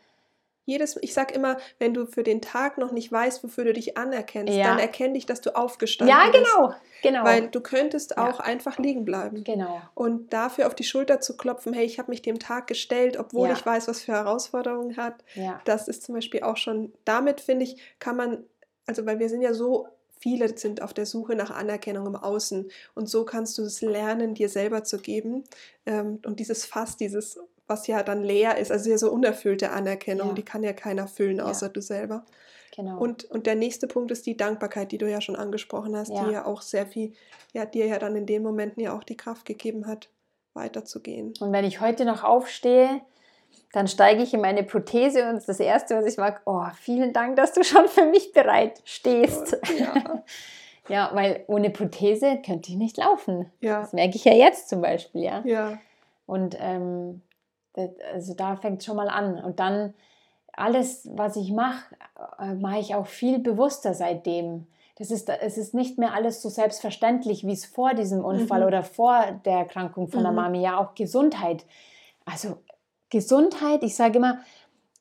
jedes, 0.65 0.97
ich 1.03 1.15
sag 1.15 1.35
immer, 1.35 1.59
wenn 1.79 1.95
du 1.95 2.07
für 2.07 2.23
den 2.23 2.41
Tag 2.41 2.79
noch 2.79 2.93
nicht 2.93 3.11
weißt, 3.13 3.45
wofür 3.45 3.65
du 3.65 3.73
dich 3.73 3.97
anerkennst, 3.97 4.55
ja. 4.55 4.65
dann 4.65 4.79
erkenn 4.79 5.15
dich, 5.15 5.27
dass 5.27 5.41
du 5.41 5.55
aufgestanden 5.55 6.17
bist. 6.17 6.35
Ja, 6.35 6.41
genau, 6.41 6.69
bist. 6.69 6.81
genau. 7.03 7.25
Weil 7.25 7.49
du 7.49 7.61
könntest 7.61 8.17
auch 8.17 8.39
ja. 8.39 8.45
einfach 8.45 8.79
liegen 8.79 9.05
bleiben. 9.05 9.45
Genau. 9.45 9.83
Und 9.95 10.33
dafür 10.33 10.67
auf 10.67 10.75
die 10.75 10.85
Schulter 10.85 11.21
zu 11.21 11.37
klopfen, 11.37 11.73
hey, 11.75 11.85
ich 11.85 11.99
habe 11.99 12.11
mich 12.11 12.23
dem 12.23 12.39
Tag 12.39 12.67
gestellt, 12.67 13.17
obwohl 13.19 13.49
ja. 13.49 13.55
ich 13.55 13.65
weiß, 13.65 13.89
was 13.89 14.03
für 14.03 14.13
Herausforderungen 14.13 14.97
hat. 14.97 15.23
Ja. 15.35 15.61
Das 15.65 15.89
ist 15.89 16.03
zum 16.03 16.15
Beispiel 16.15 16.43
auch 16.43 16.57
schon, 16.57 16.93
damit 17.05 17.41
finde 17.41 17.65
ich, 17.65 17.77
kann 17.99 18.17
man, 18.17 18.45
also 18.87 19.05
weil 19.07 19.19
wir 19.19 19.29
sind 19.29 19.43
ja 19.43 19.53
so 19.53 19.89
viele 20.25 20.57
sind 20.57 20.81
auf 20.81 20.95
der 20.95 21.05
Suche 21.05 21.35
nach 21.35 21.51
Anerkennung 21.51 22.07
im 22.07 22.17
Außen. 22.17 22.71
Und 22.95 23.11
so 23.11 23.27
kannst 23.27 23.59
du 23.59 23.63
es 23.63 23.83
lernen, 23.83 24.33
dir 24.33 24.49
selber 24.49 24.83
zu 24.83 24.97
geben. 24.97 25.45
Ähm, 25.85 26.19
und 26.25 26.41
dieses 26.41 26.65
Fass, 26.65 26.97
dieses 26.97 27.39
was 27.67 27.87
ja 27.87 28.03
dann 28.03 28.23
leer 28.23 28.59
ist, 28.59 28.71
also 28.71 28.91
ja 28.91 28.99
so 28.99 29.11
unerfüllte 29.11 29.71
Anerkennung, 29.71 30.29
ja. 30.29 30.35
die 30.35 30.45
kann 30.45 30.63
ja 30.63 30.73
keiner 30.73 31.07
füllen, 31.09 31.41
außer 31.41 31.67
ja. 31.67 31.73
du 31.73 31.81
selber. 31.81 32.25
Genau. 32.77 32.99
Und, 32.99 33.25
und 33.25 33.47
der 33.47 33.55
nächste 33.55 33.87
Punkt 33.87 34.11
ist 34.11 34.27
die 34.27 34.37
Dankbarkeit, 34.37 34.91
die 34.91 34.99
du 34.99 35.09
ja 35.09 35.21
schon 35.21 35.37
angesprochen 35.37 35.97
hast, 35.97 36.11
ja. 36.11 36.25
die 36.25 36.33
ja 36.33 36.45
auch 36.45 36.61
sehr 36.61 36.87
viel, 36.87 37.13
ja, 37.53 37.65
dir 37.67 37.87
ja 37.87 37.99
dann 37.99 38.17
in 38.17 38.27
den 38.27 38.43
Momenten 38.43 38.83
ja 38.83 38.97
auch 38.97 39.05
die 39.05 39.17
Kraft 39.17 39.47
gegeben 39.47 39.87
hat, 39.87 40.09
weiterzugehen. 40.55 41.35
Und 41.41 41.53
wenn 41.53 41.65
ich 41.65 41.81
heute 41.81 42.05
noch 42.05 42.25
aufstehe, 42.25 43.01
dann 43.73 43.89
steige 43.89 44.23
ich 44.23 44.35
in 44.35 44.41
meine 44.41 44.65
Prothese 44.65 45.29
und 45.29 45.47
das 45.49 45.61
Erste, 45.61 45.97
was 45.97 46.07
ich 46.07 46.17
mag, 46.17 46.43
oh, 46.47 46.65
vielen 46.81 47.13
Dank, 47.13 47.37
dass 47.37 47.53
du 47.53 47.63
schon 47.63 47.89
für 47.89 48.07
mich 48.07 48.33
bereit 48.33 48.81
stehst. 48.85 49.57
Ja, 49.79 50.23
ja 50.89 51.11
weil 51.13 51.45
ohne 51.47 51.71
Prothese 51.71 52.41
könnte 52.45 52.71
ich 52.71 52.77
nicht 52.77 52.97
laufen. 52.97 53.51
Ja. 53.61 53.81
Das 53.81 53.93
merke 53.93 54.17
ich 54.17 54.25
ja 54.25 54.33
jetzt 54.33 54.69
zum 54.69 54.81
Beispiel, 54.81 55.23
ja. 55.23 55.43
Ja. 55.45 55.79
Und 56.27 56.57
ähm, 56.59 57.23
also 58.13 58.35
da 58.35 58.57
fängt 58.57 58.81
es 58.81 58.87
schon 58.87 58.97
mal 58.97 59.09
an. 59.09 59.43
Und 59.43 59.61
dann 59.61 59.95
alles, 60.53 61.09
was 61.13 61.37
ich 61.37 61.53
mache, 61.53 61.95
äh, 62.39 62.55
mache 62.55 62.79
ich 62.79 62.95
auch 62.95 63.07
viel 63.07 63.39
bewusster 63.39 63.95
seitdem. 63.95 64.67
Das 64.97 65.11
ist, 65.11 65.29
es 65.29 65.59
ist 65.59 65.75
nicht 65.75 65.99
mehr 65.99 66.15
alles 66.15 66.41
so 66.41 66.49
selbstverständlich, 66.49 67.45
wie 67.45 67.53
es 67.53 67.67
vor 67.67 67.95
diesem 67.95 68.25
Unfall 68.25 68.61
mhm. 68.61 68.67
oder 68.67 68.83
vor 68.85 69.41
der 69.45 69.59
Erkrankung 69.59 70.09
von 70.09 70.21
mhm. 70.21 70.25
der 70.25 70.33
Mami, 70.33 70.61
ja 70.61 70.79
auch 70.79 70.95
Gesundheit. 70.95 71.65
Also 72.25 72.59
Gesundheit, 73.11 73.83
ich 73.83 73.97
sage 73.97 74.19
immer, 74.19 74.39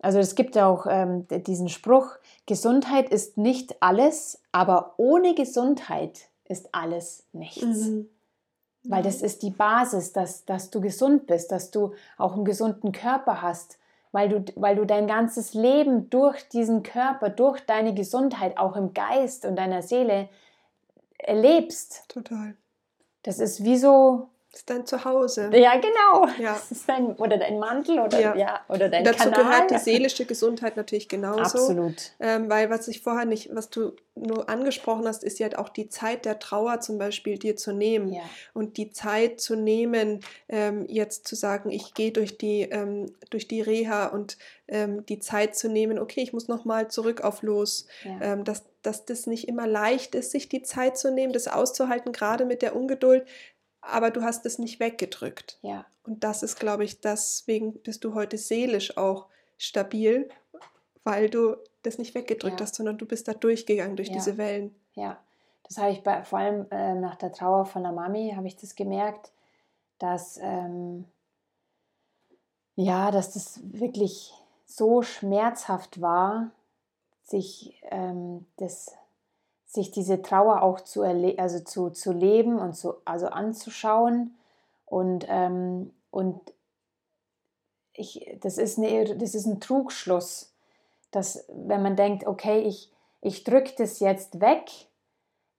also 0.01 0.19
es 0.19 0.36
gibt 0.36 0.55
ja 0.55 0.67
auch 0.67 0.86
ähm, 0.89 1.28
diesen 1.30 1.69
Spruch, 1.69 2.07
Gesundheit 2.45 3.09
ist 3.09 3.38
nicht 3.38 3.82
alles, 3.82 4.41
aber 4.51 4.95
ohne 4.97 5.34
Gesundheit 5.36 6.28
ist 6.45 6.74
alles 6.74 7.26
nichts. 7.32 7.63
Mhm. 7.63 8.09
Weil 8.86 9.03
das 9.03 9.21
ist 9.21 9.43
die 9.43 9.51
Basis, 9.51 10.11
dass, 10.11 10.45
dass 10.45 10.69
du 10.69 10.81
gesund 10.81 11.25
bist, 11.25 11.51
dass 11.51 11.71
du 11.71 11.93
auch 12.17 12.34
einen 12.34 12.43
gesunden 12.43 12.91
Körper 12.91 13.41
hast, 13.41 13.77
weil 14.11 14.29
du, 14.29 14.45
weil 14.55 14.75
du 14.75 14.86
dein 14.86 15.07
ganzes 15.07 15.53
Leben 15.53 16.09
durch 16.09 16.47
diesen 16.49 16.84
Körper, 16.84 17.29
durch 17.29 17.65
deine 17.65 17.93
Gesundheit, 17.93 18.57
auch 18.57 18.75
im 18.75 18.93
Geist 18.93 19.45
und 19.45 19.55
deiner 19.55 19.81
Seele 19.81 20.27
erlebst. 21.17 22.05
Total. 22.09 22.55
Das 23.23 23.39
ist 23.39 23.63
wie 23.63 23.77
so, 23.77 24.29
das 24.54 24.60
ist 24.60 24.70
dein 24.70 24.86
Zuhause. 24.86 25.49
Ja, 25.51 25.74
genau. 25.78 26.28
Ja. 26.38 26.54
Das 26.54 26.72
ist 26.72 26.88
dein, 26.88 27.16
oder 27.16 27.38
dein 27.38 27.58
Mantel 27.58 27.97
oder, 27.97 28.20
ja. 28.20 28.36
ja 28.36 28.62
oder 28.70 28.88
dein 28.88 29.04
Dazu 29.04 29.32
Kanal. 29.32 29.43
gehört 29.43 29.72
die 29.72 29.78
seelische 29.84 30.26
Gesundheit 30.26 30.78
natürlich 30.78 31.10
genauso. 31.10 31.41
Absolut. 31.41 32.12
Ähm, 32.20 32.51
weil 32.51 32.70
was 32.70 32.88
ich 32.88 33.01
vorher 33.01 33.26
nicht, 33.26 33.49
was 33.56 33.72
du 33.72 33.95
nur 34.14 34.47
angesprochen 34.49 35.08
hast, 35.08 35.24
ist 35.24 35.39
ja 35.39 35.58
auch 35.58 35.70
die 35.70 35.89
Zeit 35.89 36.26
der 36.26 36.38
Trauer 36.38 36.82
zum 36.82 36.99
Beispiel 36.99 37.39
dir 37.39 37.56
zu 37.56 37.74
nehmen. 37.74 38.14
Ja. 38.14 38.22
Und 38.54 38.78
die 38.78 38.91
Zeit 38.91 39.41
zu 39.41 39.56
nehmen, 39.56 40.20
ähm, 40.47 40.86
jetzt 40.88 41.28
zu 41.28 41.36
sagen, 41.36 41.72
ich 41.72 41.95
gehe 41.95 42.12
durch 42.12 42.38
die, 42.38 42.62
ähm, 42.62 43.12
durch 43.32 43.47
die 43.47 43.62
Reha 43.62 44.06
und 44.06 44.38
ähm, 44.68 45.04
die 45.08 45.18
Zeit 45.18 45.56
zu 45.56 45.68
nehmen, 45.68 45.97
okay, 45.97 46.22
ich 46.22 46.32
muss 46.32 46.47
nochmal 46.47 46.89
zurück 46.89 47.22
auf 47.22 47.41
los. 47.41 47.88
Ja. 48.04 48.34
Ähm, 48.34 48.43
dass, 48.43 48.64
dass 48.84 49.06
das 49.06 49.26
nicht 49.26 49.47
immer 49.47 49.66
leicht 49.66 50.14
ist, 50.14 50.30
sich 50.30 50.47
die 50.47 50.62
Zeit 50.62 50.95
zu 50.95 51.12
nehmen, 51.12 51.34
das 51.34 51.47
auszuhalten, 51.47 52.12
gerade 52.12 52.45
mit 52.45 52.62
der 52.62 52.76
Ungeduld 52.76 53.26
aber 53.91 54.11
du 54.11 54.23
hast 54.23 54.45
es 54.45 54.59
nicht 54.59 54.79
weggedrückt. 54.79 55.59
Ja. 55.61 55.86
Und 56.03 56.23
das 56.23 56.43
ist, 56.43 56.59
glaube 56.59 56.84
ich, 56.84 57.01
deswegen 57.01 57.73
bist 57.81 58.03
du 58.03 58.13
heute 58.13 58.38
seelisch 58.38 58.97
auch 58.97 59.27
stabil, 59.57 60.29
weil 61.03 61.29
du 61.29 61.55
das 61.84 61.97
nicht 61.97 62.15
weggedrückt 62.15 62.59
ja. 62.59 62.65
hast, 62.65 62.75
sondern 62.75 62.97
du 62.97 63.05
bist 63.05 63.27
da 63.27 63.34
durchgegangen 63.34 63.95
durch 63.95 64.09
ja. 64.09 64.15
diese 64.15 64.38
Wellen. 64.38 64.75
Ja, 64.95 65.17
das 65.63 65.77
habe 65.77 65.91
ich 65.91 66.03
bei, 66.03 66.23
vor 66.23 66.39
allem 66.39 66.67
äh, 66.71 66.95
nach 66.95 67.15
der 67.15 67.31
Trauer 67.31 67.65
von 67.65 67.84
der 67.84 67.91
Mami, 67.91 68.34
habe 68.36 68.47
ich 68.47 68.55
das 68.55 68.75
gemerkt, 68.75 69.31
dass, 69.99 70.38
ähm, 70.41 71.05
ja, 72.75 73.11
dass 73.11 73.34
das 73.34 73.59
wirklich 73.63 74.34
so 74.65 75.01
schmerzhaft 75.01 76.01
war, 76.01 76.51
sich 77.23 77.81
ähm, 77.89 78.45
das 78.57 78.95
sich 79.74 79.89
diese 79.89 80.21
Trauer 80.21 80.61
auch 80.61 80.82
zu, 80.82 81.01
also 81.01 81.59
zu, 81.61 81.89
zu 81.89 82.13
leben 82.13 82.59
und 82.59 82.76
zu, 82.76 82.93
also 83.05 83.28
anzuschauen. 83.28 84.36
Und, 84.86 85.26
ähm, 85.28 85.91
und 86.11 86.39
ich, 87.93 88.38
das, 88.41 88.59
ist 88.59 88.78
eine, 88.78 89.17
das 89.17 89.34
ist 89.34 89.47
ein 89.47 89.59
Trugschluss, 89.59 90.53
dass 91.09 91.45
wenn 91.51 91.82
man 91.82 91.95
denkt, 91.95 92.28
okay, 92.28 92.61
ich, 92.61 92.91
ich 93.21 93.43
drücke 93.43 93.74
das 93.76 93.99
jetzt 93.99 94.41
weg, 94.41 94.69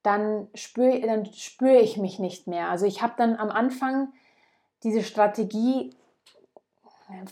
dann 0.04 0.46
spüre 0.54 1.00
dann 1.00 1.26
spür 1.26 1.80
ich 1.80 1.96
mich 1.96 2.20
nicht 2.20 2.46
mehr. 2.46 2.70
Also 2.70 2.86
ich 2.86 3.02
habe 3.02 3.14
dann 3.16 3.34
am 3.34 3.50
Anfang 3.50 4.12
diese 4.84 5.02
Strategie 5.02 5.90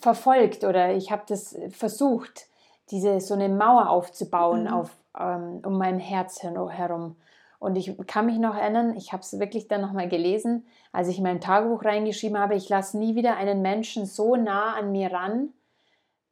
verfolgt 0.00 0.64
oder 0.64 0.94
ich 0.94 1.12
habe 1.12 1.22
das 1.28 1.56
versucht, 1.70 2.46
diese 2.90 3.20
so 3.20 3.34
eine 3.34 3.48
Mauer 3.48 3.88
aufzubauen 3.88 4.64
mhm. 4.64 4.72
auf, 4.72 4.96
ähm, 5.18 5.60
um 5.64 5.78
mein 5.78 5.98
Herz 5.98 6.42
herum. 6.42 7.16
Und 7.58 7.76
ich 7.76 7.96
kann 8.06 8.26
mich 8.26 8.38
noch 8.38 8.56
erinnern, 8.56 8.96
ich 8.96 9.12
habe 9.12 9.22
es 9.22 9.38
wirklich 9.38 9.68
dann 9.68 9.80
nochmal 9.80 10.08
gelesen, 10.08 10.66
als 10.90 11.08
ich 11.08 11.18
in 11.18 11.24
mein 11.24 11.40
Tagebuch 11.40 11.84
reingeschrieben 11.84 12.38
habe, 12.38 12.56
ich 12.56 12.68
lasse 12.68 12.98
nie 12.98 13.14
wieder 13.14 13.36
einen 13.36 13.62
Menschen 13.62 14.04
so 14.04 14.34
nah 14.34 14.74
an 14.74 14.90
mir 14.90 15.12
ran, 15.12 15.50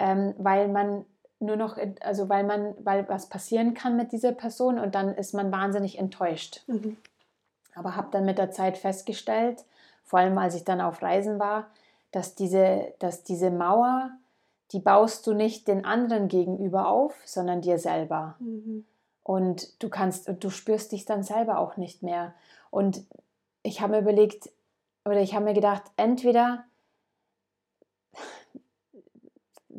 ähm, 0.00 0.34
weil 0.38 0.68
man 0.68 1.04
nur 1.38 1.56
noch, 1.56 1.78
also 2.00 2.28
weil 2.28 2.44
man, 2.44 2.74
weil 2.80 3.08
was 3.08 3.28
passieren 3.28 3.74
kann 3.74 3.96
mit 3.96 4.12
dieser 4.12 4.32
Person 4.32 4.78
und 4.78 4.94
dann 4.94 5.14
ist 5.14 5.32
man 5.32 5.52
wahnsinnig 5.52 5.98
enttäuscht. 5.98 6.62
Mhm. 6.66 6.96
Aber 7.74 7.96
habe 7.96 8.08
dann 8.10 8.24
mit 8.24 8.38
der 8.38 8.50
Zeit 8.50 8.76
festgestellt, 8.76 9.64
vor 10.04 10.18
allem 10.18 10.36
als 10.36 10.54
ich 10.54 10.64
dann 10.64 10.80
auf 10.80 11.00
Reisen 11.00 11.38
war, 11.38 11.68
dass 12.10 12.34
diese, 12.34 12.92
dass 12.98 13.22
diese 13.22 13.50
Mauer 13.50 14.10
die 14.72 14.80
baust 14.80 15.26
du 15.26 15.34
nicht 15.34 15.68
den 15.68 15.84
anderen 15.84 16.28
gegenüber 16.28 16.88
auf, 16.88 17.14
sondern 17.24 17.60
dir 17.60 17.78
selber. 17.78 18.36
Mhm. 18.38 18.84
Und 19.22 19.82
du 19.82 19.88
kannst, 19.88 20.30
du 20.40 20.50
spürst 20.50 20.92
dich 20.92 21.04
dann 21.04 21.22
selber 21.22 21.58
auch 21.58 21.76
nicht 21.76 22.02
mehr. 22.02 22.34
Und 22.70 23.02
ich 23.62 23.80
habe 23.80 23.92
mir 23.92 24.00
überlegt, 24.00 24.50
oder 25.04 25.20
ich 25.20 25.34
habe 25.34 25.44
mir 25.44 25.54
gedacht, 25.54 25.82
entweder 25.96 26.64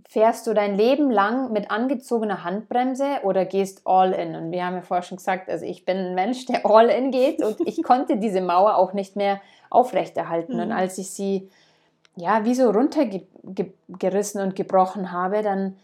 fährst 0.07 0.45
du 0.45 0.53
dein 0.53 0.75
Leben 0.75 1.09
lang 1.09 1.53
mit 1.53 1.71
angezogener 1.71 2.43
Handbremse 2.43 3.19
oder 3.23 3.45
gehst 3.45 3.83
all 3.85 4.11
in. 4.11 4.35
Und 4.35 4.51
wir 4.51 4.65
haben 4.65 4.75
ja 4.75 4.81
vorher 4.81 5.03
schon 5.03 5.17
gesagt, 5.17 5.49
also 5.49 5.65
ich 5.65 5.85
bin 5.85 5.97
ein 5.97 6.15
Mensch, 6.15 6.45
der 6.47 6.65
all 6.65 6.89
in 6.89 7.11
geht 7.11 7.41
und 7.41 7.61
ich 7.65 7.81
konnte 7.83 8.17
diese 8.17 8.41
Mauer 8.41 8.75
auch 8.75 8.91
nicht 8.91 9.15
mehr 9.15 9.39
aufrechterhalten. 9.69 10.55
Mhm. 10.55 10.63
Und 10.63 10.71
als 10.73 10.97
ich 10.97 11.11
sie 11.11 11.49
ja, 12.15 12.45
wie 12.45 12.55
so 12.55 12.69
runtergerissen 12.69 14.41
und 14.41 14.55
gebrochen 14.55 15.11
habe, 15.11 15.41
dann 15.41 15.77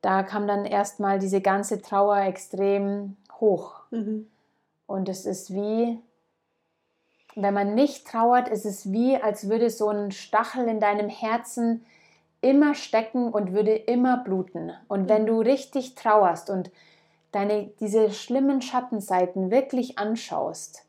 da 0.00 0.22
kam 0.22 0.46
dann 0.46 0.64
erstmal 0.64 1.18
diese 1.18 1.40
ganze 1.40 1.82
Trauer 1.82 2.18
extrem 2.18 3.16
hoch. 3.40 3.80
Mhm. 3.90 4.30
Und 4.86 5.08
es 5.08 5.26
ist 5.26 5.52
wie, 5.52 5.98
wenn 7.34 7.54
man 7.54 7.74
nicht 7.74 8.06
trauert, 8.06 8.48
ist 8.48 8.64
es 8.64 8.92
wie, 8.92 9.16
als 9.16 9.48
würde 9.48 9.70
so 9.70 9.88
ein 9.88 10.12
Stachel 10.12 10.68
in 10.68 10.80
deinem 10.80 11.08
Herzen 11.08 11.84
immer 12.40 12.74
stecken 12.74 13.32
und 13.32 13.52
würde 13.52 13.74
immer 13.74 14.18
bluten. 14.18 14.72
Und 14.86 15.08
wenn 15.08 15.26
du 15.26 15.40
richtig 15.40 15.94
trauerst 15.94 16.50
und 16.50 16.70
deine, 17.32 17.66
diese 17.80 18.12
schlimmen 18.12 18.62
Schattenseiten 18.62 19.50
wirklich 19.50 19.98
anschaust, 19.98 20.84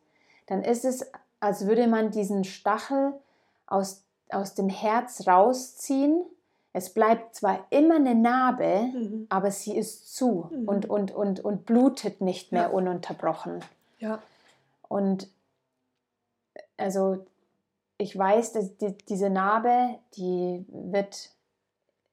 dann 0.46 0.64
ist 0.64 0.86
es, 0.86 1.12
als 1.40 1.68
würde 1.68 1.88
man 1.88 2.12
diesen 2.12 2.44
Stachel 2.44 3.14
aus 3.66 4.04
aus 4.30 4.54
dem 4.54 4.70
Herz 4.70 5.28
rausziehen. 5.28 6.24
Es 6.72 6.94
bleibt 6.94 7.36
zwar 7.36 7.66
immer 7.72 7.96
eine 7.96 8.16
Narbe, 8.16 8.90
mhm. 8.94 9.26
aber 9.30 9.52
sie 9.52 9.76
ist 9.76 10.16
zu 10.16 10.50
mhm. 10.52 10.68
und, 10.68 10.90
und, 10.90 11.12
und, 11.12 11.40
und 11.40 11.66
blutet 11.66 12.22
nicht 12.22 12.52
mehr 12.52 12.64
ja. 12.64 12.70
ununterbrochen. 12.70 13.60
Ja. 14.00 14.22
Und 14.88 15.30
also 16.78 17.26
ich 17.98 18.18
weiß, 18.18 18.54
dass 18.54 18.78
die, 18.78 18.98
diese 19.10 19.30
Narbe, 19.30 20.00
die 20.16 20.66
wird 20.70 21.32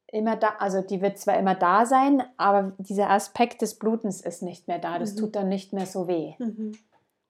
immer 0.08 0.36
da, 0.36 0.54
also 0.58 0.82
die 0.82 1.00
wird 1.00 1.18
zwar 1.18 1.38
immer 1.38 1.54
da 1.54 1.86
sein, 1.86 2.22
aber 2.36 2.72
dieser 2.78 3.10
Aspekt 3.10 3.62
des 3.62 3.74
Blutens 3.74 4.20
ist 4.20 4.42
nicht 4.42 4.68
mehr 4.68 4.78
da. 4.78 4.98
Das 4.98 5.14
mhm. 5.14 5.18
tut 5.18 5.36
dann 5.36 5.48
nicht 5.48 5.72
mehr 5.72 5.86
so 5.86 6.08
weh. 6.08 6.34
Mhm. 6.38 6.72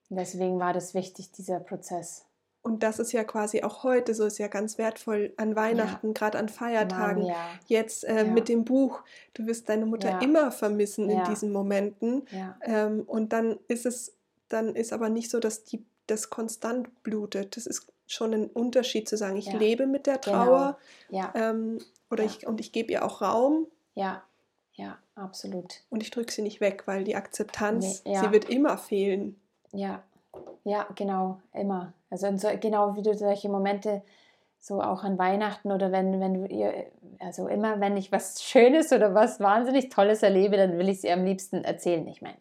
Deswegen 0.08 0.58
war 0.58 0.72
das 0.72 0.94
wichtig, 0.94 1.32
dieser 1.32 1.60
Prozess. 1.60 2.24
Und 2.66 2.82
das 2.82 2.98
ist 2.98 3.12
ja 3.12 3.22
quasi 3.22 3.62
auch 3.62 3.84
heute 3.84 4.12
so, 4.12 4.24
ist 4.24 4.38
ja 4.38 4.48
ganz 4.48 4.76
wertvoll 4.76 5.32
an 5.36 5.54
Weihnachten, 5.54 6.08
ja. 6.08 6.12
gerade 6.12 6.36
an 6.36 6.48
Feiertagen. 6.48 7.22
Mann, 7.22 7.30
ja. 7.30 7.48
Jetzt 7.68 8.02
äh, 8.02 8.24
ja. 8.26 8.32
mit 8.32 8.48
dem 8.48 8.64
Buch, 8.64 9.04
du 9.34 9.46
wirst 9.46 9.68
deine 9.68 9.86
Mutter 9.86 10.20
immer 10.20 10.50
vermissen 10.50 11.08
in 11.08 11.22
diesen 11.26 11.52
Momenten. 11.52 12.26
Ähm, 12.62 13.04
und 13.06 13.32
dann 13.32 13.56
ist 13.68 13.86
es, 13.86 14.16
dann 14.48 14.74
ist 14.74 14.92
aber 14.92 15.10
nicht 15.10 15.30
so, 15.30 15.38
dass 15.38 15.62
die 15.62 15.84
das 16.08 16.28
konstant 16.28 17.04
blutet. 17.04 17.56
Das 17.56 17.68
ist 17.68 17.86
schon 18.08 18.34
ein 18.34 18.46
Unterschied 18.48 19.08
zu 19.08 19.16
sagen, 19.16 19.36
ich 19.36 19.52
lebe 19.52 19.86
mit 19.86 20.08
der 20.08 20.18
genau. 20.18 20.44
Trauer 20.44 20.78
genau. 21.08 21.28
ähm, 21.34 21.78
oder 22.10 22.24
ich 22.24 22.48
und 22.48 22.58
ich 22.58 22.72
gebe 22.72 22.90
ihr 22.90 23.04
auch 23.04 23.22
Raum. 23.22 23.68
Ja, 23.94 24.24
ja, 24.72 24.98
absolut. 25.14 25.84
Und 25.88 26.02
ich 26.02 26.10
drücke 26.10 26.32
sie 26.32 26.42
nicht 26.42 26.60
weg, 26.60 26.82
weil 26.86 27.04
die 27.04 27.14
Akzeptanz, 27.14 28.02
nee, 28.04 28.18
sie 28.18 28.32
wird 28.32 28.50
immer 28.50 28.76
fehlen. 28.76 29.40
Ja, 29.70 30.02
ja, 30.64 30.86
genau, 30.94 31.40
immer. 31.52 31.92
Also 32.10 32.34
so, 32.36 32.48
genau 32.60 32.96
wie 32.96 33.02
du 33.02 33.14
solche 33.14 33.48
Momente 33.48 34.02
so 34.60 34.82
auch 34.82 35.04
an 35.04 35.18
Weihnachten 35.18 35.70
oder 35.70 35.92
wenn, 35.92 36.20
wenn 36.20 36.34
du 36.34 36.46
ihr, 36.46 36.86
also 37.20 37.46
immer 37.46 37.80
wenn 37.80 37.96
ich 37.96 38.10
was 38.10 38.42
Schönes 38.42 38.92
oder 38.92 39.14
was 39.14 39.38
wahnsinnig 39.38 39.90
Tolles 39.90 40.22
erlebe, 40.22 40.56
dann 40.56 40.76
will 40.78 40.88
ich 40.88 40.98
es 40.98 41.04
ihr 41.04 41.12
am 41.12 41.24
liebsten 41.24 41.62
erzählen. 41.62 42.06
Ich 42.08 42.20
meine, 42.20 42.36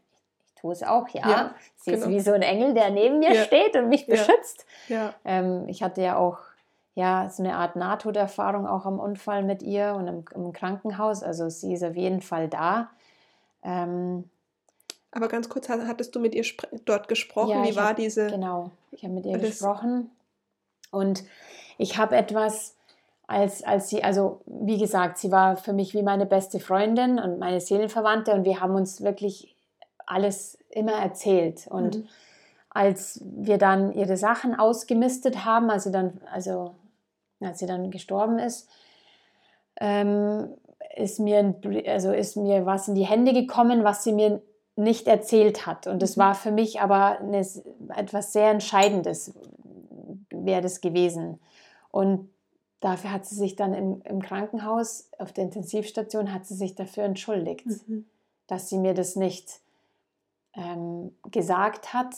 ich 0.48 0.56
tue 0.56 0.72
es 0.72 0.82
auch, 0.82 1.08
ja. 1.10 1.30
ja 1.30 1.56
Sie 1.76 1.92
genau. 1.92 2.06
ist 2.06 2.10
wie 2.10 2.20
so 2.20 2.32
ein 2.32 2.42
Engel, 2.42 2.74
der 2.74 2.90
neben 2.90 3.20
mir 3.20 3.34
ja. 3.34 3.44
steht 3.44 3.76
und 3.76 3.90
mich 3.90 4.08
beschützt. 4.08 4.66
Ja. 4.88 5.14
Ähm, 5.24 5.68
ich 5.68 5.84
hatte 5.84 6.02
ja 6.02 6.18
auch 6.18 6.40
ja, 6.96 7.30
so 7.30 7.44
eine 7.44 7.58
Art 7.58 7.76
Nahtoderfahrung 7.76 8.66
auch 8.66 8.86
am 8.86 9.00
Unfall 9.00 9.44
mit 9.44 9.62
ihr 9.62 9.94
und 9.96 10.08
im, 10.08 10.26
im 10.34 10.54
Krankenhaus. 10.54 11.24
Also 11.24 11.50
sie 11.50 11.74
ist 11.74 11.84
auf 11.84 11.96
jeden 11.96 12.22
Fall 12.22 12.48
da. 12.48 12.90
Ähm, 13.64 14.30
aber 15.16 15.30
ganz 15.30 15.48
kurz, 15.48 15.70
hattest 15.70 16.14
du 16.14 16.20
mit 16.20 16.36
ihr 16.36 16.44
dort 16.84 17.08
gesprochen? 17.08 17.52
Ja, 17.52 17.64
Wie 17.64 17.76
war 17.76 17.90
hab, 17.90 17.96
diese? 17.96 18.28
Genau, 18.28 18.72
ich 18.92 19.04
habe 19.04 19.14
mit 19.14 19.26
ihr 19.26 19.38
gesprochen 19.38 20.12
und 20.92 21.24
ich 21.78 21.98
habe 21.98 22.18
etwas, 22.18 22.76
als, 23.26 23.64
als 23.64 23.90
sie, 23.90 24.04
also 24.04 24.42
wie 24.46 24.78
gesagt, 24.78 25.18
sie 25.18 25.32
war 25.32 25.56
für 25.56 25.72
mich 25.72 25.94
wie 25.94 26.04
meine 26.04 26.26
beste 26.26 26.60
Freundin 26.60 27.18
und 27.18 27.40
meine 27.40 27.62
Seelenverwandte 27.62 28.34
und 28.34 28.44
wir 28.44 28.60
haben 28.60 28.76
uns 28.76 29.02
wirklich 29.02 29.56
alles 30.06 30.58
immer 30.70 30.94
erzählt. 30.94 31.66
Und 31.68 32.00
mhm. 32.00 32.08
als 32.70 33.22
wir 33.24 33.58
dann 33.58 33.94
ihre 33.94 34.18
Sachen 34.18 34.54
ausgemistet 34.54 35.46
haben, 35.46 35.70
also 35.70 35.92
dann, 35.92 36.20
also 36.30 36.76
als 37.40 37.60
sie 37.60 37.68
dann 37.68 37.90
gestorben 37.90 38.38
ist, 38.38 38.70
ähm, 39.78 40.56
ist 40.96 41.20
mir, 41.20 41.56
also 41.88 42.12
ist 42.12 42.36
mir 42.36 42.66
was 42.66 42.90
in 42.90 42.96
die 42.96 43.06
Hände 43.06 43.32
gekommen, 43.32 43.86
was 43.86 44.04
sie 44.04 44.12
mir 44.12 44.42
nicht 44.76 45.08
erzählt 45.08 45.66
hat. 45.66 45.88
Und 45.88 46.02
das 46.02 46.18
mhm. 46.18 46.22
war 46.22 46.36
für 46.36 46.52
mich 46.52 46.82
aber 46.82 47.20
eine, 47.20 47.46
etwas 47.96 48.34
sehr 48.34 48.52
Entscheidendes, 48.52 49.34
wäre 50.30 50.62
das 50.62 50.82
gewesen. 50.82 51.40
Und 51.92 52.30
dafür 52.82 53.12
hat 53.12 53.26
sie 53.26 53.36
sich 53.36 53.56
dann 53.56 53.74
im, 53.74 54.02
im, 54.04 54.22
Krankenhaus, 54.22 55.10
auf 55.18 55.32
der 55.32 55.46
Intensivstation, 55.46 56.34
hat 56.34 56.46
sie 56.46 56.56
sich 56.56 56.76
dafür 56.76 57.04
entschuldigt, 57.04 57.66
mhm. 57.88 58.06
dass 58.48 58.70
sie 58.70 58.78
mir 58.78 58.94
das 58.94 59.16
nicht 59.16 59.60
ähm, 60.56 61.16
gesagt 61.32 61.94
hat, 61.94 62.14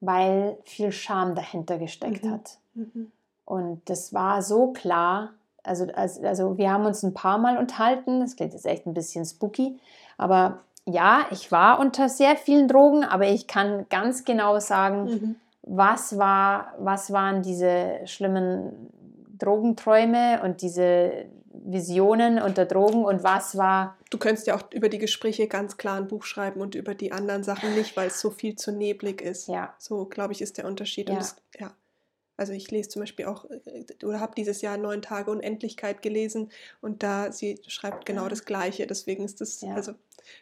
weil 0.00 0.58
viel 0.64 0.92
Scham 0.92 1.34
dahinter 1.34 1.78
gesteckt 1.78 2.24
mhm. 2.24 2.30
hat. 2.30 2.58
Mhm. 2.74 3.12
Und 3.44 3.88
das 3.88 4.12
war 4.12 4.42
so 4.42 4.72
klar. 4.72 5.34
Also, 5.62 5.86
also, 5.94 6.22
also 6.22 6.58
wir 6.58 6.70
haben 6.70 6.86
uns 6.86 7.02
ein 7.02 7.14
paar 7.14 7.38
Mal 7.38 7.58
unterhalten. 7.58 8.20
Das 8.20 8.36
klingt 8.36 8.52
jetzt 8.52 8.66
echt 8.66 8.86
ein 8.86 8.94
bisschen 8.94 9.24
spooky. 9.24 9.78
Aber 10.16 10.60
ja, 10.88 11.26
ich 11.30 11.52
war 11.52 11.78
unter 11.78 12.08
sehr 12.08 12.36
vielen 12.36 12.66
Drogen, 12.66 13.04
aber 13.04 13.26
ich 13.28 13.46
kann 13.46 13.86
ganz 13.90 14.24
genau 14.24 14.58
sagen, 14.58 15.04
mhm. 15.04 15.36
was, 15.62 16.16
war, 16.16 16.72
was 16.78 17.12
waren 17.12 17.42
diese 17.42 18.00
schlimmen 18.06 18.90
Drogenträume 19.38 20.40
und 20.42 20.62
diese 20.62 21.26
Visionen 21.52 22.40
unter 22.40 22.64
Drogen 22.64 23.04
und 23.04 23.22
was 23.22 23.56
war. 23.56 23.96
Du 24.10 24.18
könntest 24.18 24.46
ja 24.46 24.56
auch 24.56 24.62
über 24.72 24.88
die 24.88 24.98
Gespräche 24.98 25.46
ganz 25.46 25.76
klar 25.76 25.96
ein 25.96 26.08
Buch 26.08 26.24
schreiben 26.24 26.60
und 26.60 26.74
über 26.74 26.94
die 26.94 27.12
anderen 27.12 27.42
Sachen 27.42 27.74
nicht, 27.74 27.96
weil 27.96 28.08
es 28.08 28.20
so 28.20 28.30
viel 28.30 28.56
zu 28.56 28.72
neblig 28.72 29.20
ist. 29.20 29.48
Ja. 29.48 29.74
So, 29.78 30.06
glaube 30.06 30.32
ich, 30.32 30.40
ist 30.40 30.56
der 30.56 30.66
Unterschied. 30.66 31.08
Ja. 31.08 31.14
Und 31.14 31.20
das, 31.20 31.36
ja. 31.58 31.70
Also 32.38 32.52
ich 32.52 32.70
lese 32.70 32.88
zum 32.88 33.00
Beispiel 33.00 33.26
auch 33.26 33.44
äh, 33.50 34.04
oder 34.04 34.20
habe 34.20 34.32
dieses 34.36 34.62
Jahr 34.62 34.78
neun 34.78 35.02
Tage 35.02 35.30
Unendlichkeit 35.30 36.00
gelesen 36.00 36.50
und 36.80 37.02
da 37.02 37.32
sie 37.32 37.60
schreibt 37.66 38.06
genau 38.06 38.28
das 38.28 38.44
Gleiche. 38.44 38.86
Deswegen 38.86 39.24
ist 39.24 39.40
das, 39.40 39.60
ja. 39.60 39.74
also 39.74 39.92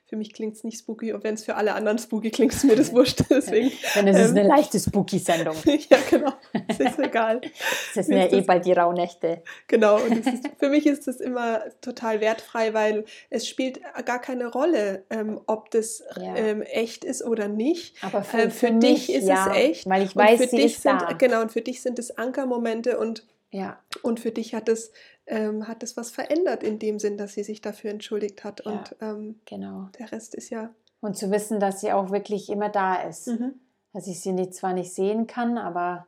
für 0.04 0.16
mich 0.16 0.32
klingt 0.32 0.54
es 0.54 0.64
nicht 0.64 0.78
spooky 0.78 1.12
und 1.12 1.24
wenn 1.24 1.34
es 1.34 1.44
für 1.44 1.56
alle 1.56 1.74
anderen 1.74 1.98
spooky 1.98 2.30
klingt, 2.30 2.52
ist 2.52 2.64
mir 2.64 2.76
das 2.76 2.92
wurscht. 2.92 3.24
Deswegen, 3.30 3.72
Dann 3.94 4.06
ist 4.06 4.18
es 4.18 4.30
ähm, 4.30 4.38
eine 4.38 4.48
leichte 4.48 4.78
Spooky-Sendung. 4.78 5.56
ja, 5.90 5.98
genau. 6.08 6.32
Es 6.68 6.78
ist 6.78 6.98
egal. 6.98 7.40
Das 7.94 8.06
sind 8.06 8.16
ja 8.16 8.30
eh 8.30 8.42
bald 8.42 8.66
die 8.66 8.72
Rauhnächte. 8.72 9.42
Genau. 9.68 9.96
Und 9.96 10.26
ist, 10.26 10.48
für 10.58 10.68
mich 10.68 10.86
ist 10.86 11.06
das 11.06 11.20
immer 11.20 11.62
total 11.80 12.20
wertfrei, 12.20 12.74
weil 12.74 13.04
es 13.30 13.48
spielt 13.48 13.80
gar 14.04 14.20
keine 14.20 14.48
Rolle, 14.48 15.04
ähm, 15.08 15.40
ob 15.46 15.70
das 15.70 16.02
ja. 16.20 16.36
ähm, 16.36 16.62
echt 16.62 17.04
ist 17.04 17.24
oder 17.24 17.48
nicht. 17.48 17.96
Aber 18.02 18.22
für, 18.22 18.38
äh, 18.38 18.50
für, 18.50 18.68
für 18.68 18.72
dich 18.74 19.12
ist 19.12 19.26
ja, 19.26 19.50
es 19.50 19.56
echt. 19.56 19.88
Weil 19.88 20.02
ich 20.02 20.14
weiß, 20.14 20.40
und 20.40 20.44
für 20.44 20.50
sie 20.50 20.56
dich 20.56 20.74
ist 20.74 20.82
sind, 20.82 21.00
da. 21.00 21.12
Genau, 21.12 21.40
und 21.40 21.52
für 21.52 21.62
dich 21.62 21.80
sind 21.86 22.00
es 22.00 22.18
Ankermomente 22.18 22.98
und 22.98 23.24
ja. 23.52 23.78
Und 24.02 24.18
für 24.18 24.32
dich 24.32 24.54
hat 24.54 24.68
es, 24.68 24.90
ähm, 25.26 25.68
hat 25.68 25.84
es 25.84 25.96
was 25.96 26.10
verändert 26.10 26.64
in 26.64 26.80
dem 26.80 26.98
Sinn, 26.98 27.16
dass 27.16 27.34
sie 27.34 27.44
sich 27.44 27.60
dafür 27.60 27.92
entschuldigt 27.92 28.42
hat. 28.42 28.64
Ja, 28.64 28.72
und 28.72 28.96
ähm, 29.00 29.40
genau. 29.44 29.88
der 29.98 30.10
Rest 30.10 30.34
ist 30.34 30.50
ja. 30.50 30.74
Und 31.00 31.16
zu 31.16 31.30
wissen, 31.30 31.60
dass 31.60 31.80
sie 31.80 31.92
auch 31.92 32.10
wirklich 32.10 32.50
immer 32.50 32.68
da 32.68 32.96
ist. 32.96 33.28
Mhm. 33.28 33.54
Dass 33.92 34.08
ich 34.08 34.20
sie 34.20 34.32
nicht, 34.32 34.52
zwar 34.52 34.72
nicht 34.72 34.92
sehen 34.92 35.28
kann, 35.28 35.58
aber 35.58 36.06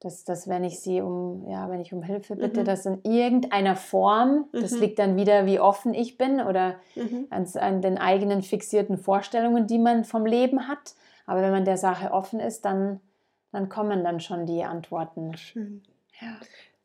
dass, 0.00 0.24
dass 0.24 0.46
wenn 0.46 0.64
ich 0.64 0.80
sie 0.80 1.00
um, 1.00 1.48
ja, 1.48 1.70
wenn 1.70 1.80
ich 1.80 1.94
um 1.94 2.02
Hilfe 2.02 2.36
bitte, 2.36 2.60
mhm. 2.60 2.64
dass 2.66 2.84
in 2.84 3.00
irgendeiner 3.02 3.74
Form, 3.74 4.44
mhm. 4.52 4.60
das 4.60 4.72
liegt 4.78 4.98
dann 4.98 5.16
wieder, 5.16 5.46
wie 5.46 5.58
offen 5.58 5.94
ich 5.94 6.18
bin 6.18 6.40
oder 6.42 6.76
mhm. 6.94 7.26
an, 7.30 7.46
an 7.54 7.80
den 7.80 7.96
eigenen 7.96 8.42
fixierten 8.42 8.98
Vorstellungen, 8.98 9.66
die 9.66 9.78
man 9.78 10.04
vom 10.04 10.26
Leben 10.26 10.68
hat. 10.68 10.94
Aber 11.24 11.40
wenn 11.40 11.50
man 11.50 11.64
der 11.64 11.78
Sache 11.78 12.12
offen 12.12 12.38
ist, 12.38 12.66
dann, 12.66 13.00
dann 13.56 13.70
kommen 13.70 14.04
dann 14.04 14.20
schon 14.20 14.44
die 14.44 14.62
Antworten. 14.64 15.34
Schön. 15.38 15.82
Ja. 16.20 16.36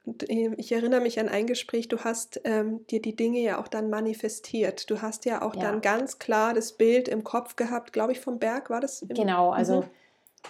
Und 0.05 0.27
ähm, 0.29 0.55
ich 0.57 0.71
erinnere 0.71 1.01
mich 1.01 1.19
an 1.19 1.27
ein 1.27 1.45
Gespräch, 1.45 1.89
du 1.89 1.99
hast 1.99 2.39
ähm, 2.45 2.87
dir 2.87 3.01
die 3.01 3.15
Dinge 3.15 3.39
ja 3.39 3.59
auch 3.59 3.67
dann 3.67 3.89
manifestiert. 3.89 4.89
Du 4.89 5.01
hast 5.01 5.25
ja 5.25 5.41
auch 5.41 5.53
ja. 5.53 5.63
dann 5.63 5.81
ganz 5.81 6.17
klar 6.17 6.53
das 6.53 6.71
Bild 6.71 7.09
im 7.09 7.25
Kopf 7.25 7.57
gehabt, 7.57 7.91
glaube 7.91 8.13
ich, 8.13 8.21
vom 8.21 8.39
Berg, 8.39 8.69
war 8.69 8.79
das? 8.79 9.05
genau, 9.09 9.51
also 9.51 9.81
mhm. 9.81 9.85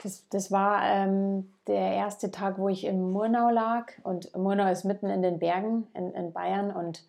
das, 0.04 0.26
das 0.30 0.52
war 0.52 0.84
ähm, 0.86 1.52
der 1.66 1.92
erste 1.94 2.30
Tag, 2.30 2.60
wo 2.60 2.70
ich 2.70 2.86
im 2.86 3.12
Murnau 3.12 3.50
lag. 3.50 3.92
Und 4.04 4.34
Murnau 4.38 4.72
ist 4.72 4.86
mitten 4.86 5.10
in 5.10 5.24
den 5.24 5.40
Bergen 5.40 5.88
in, 5.96 6.14
in 6.14 6.34
Bayern 6.34 6.70
und 6.70 7.04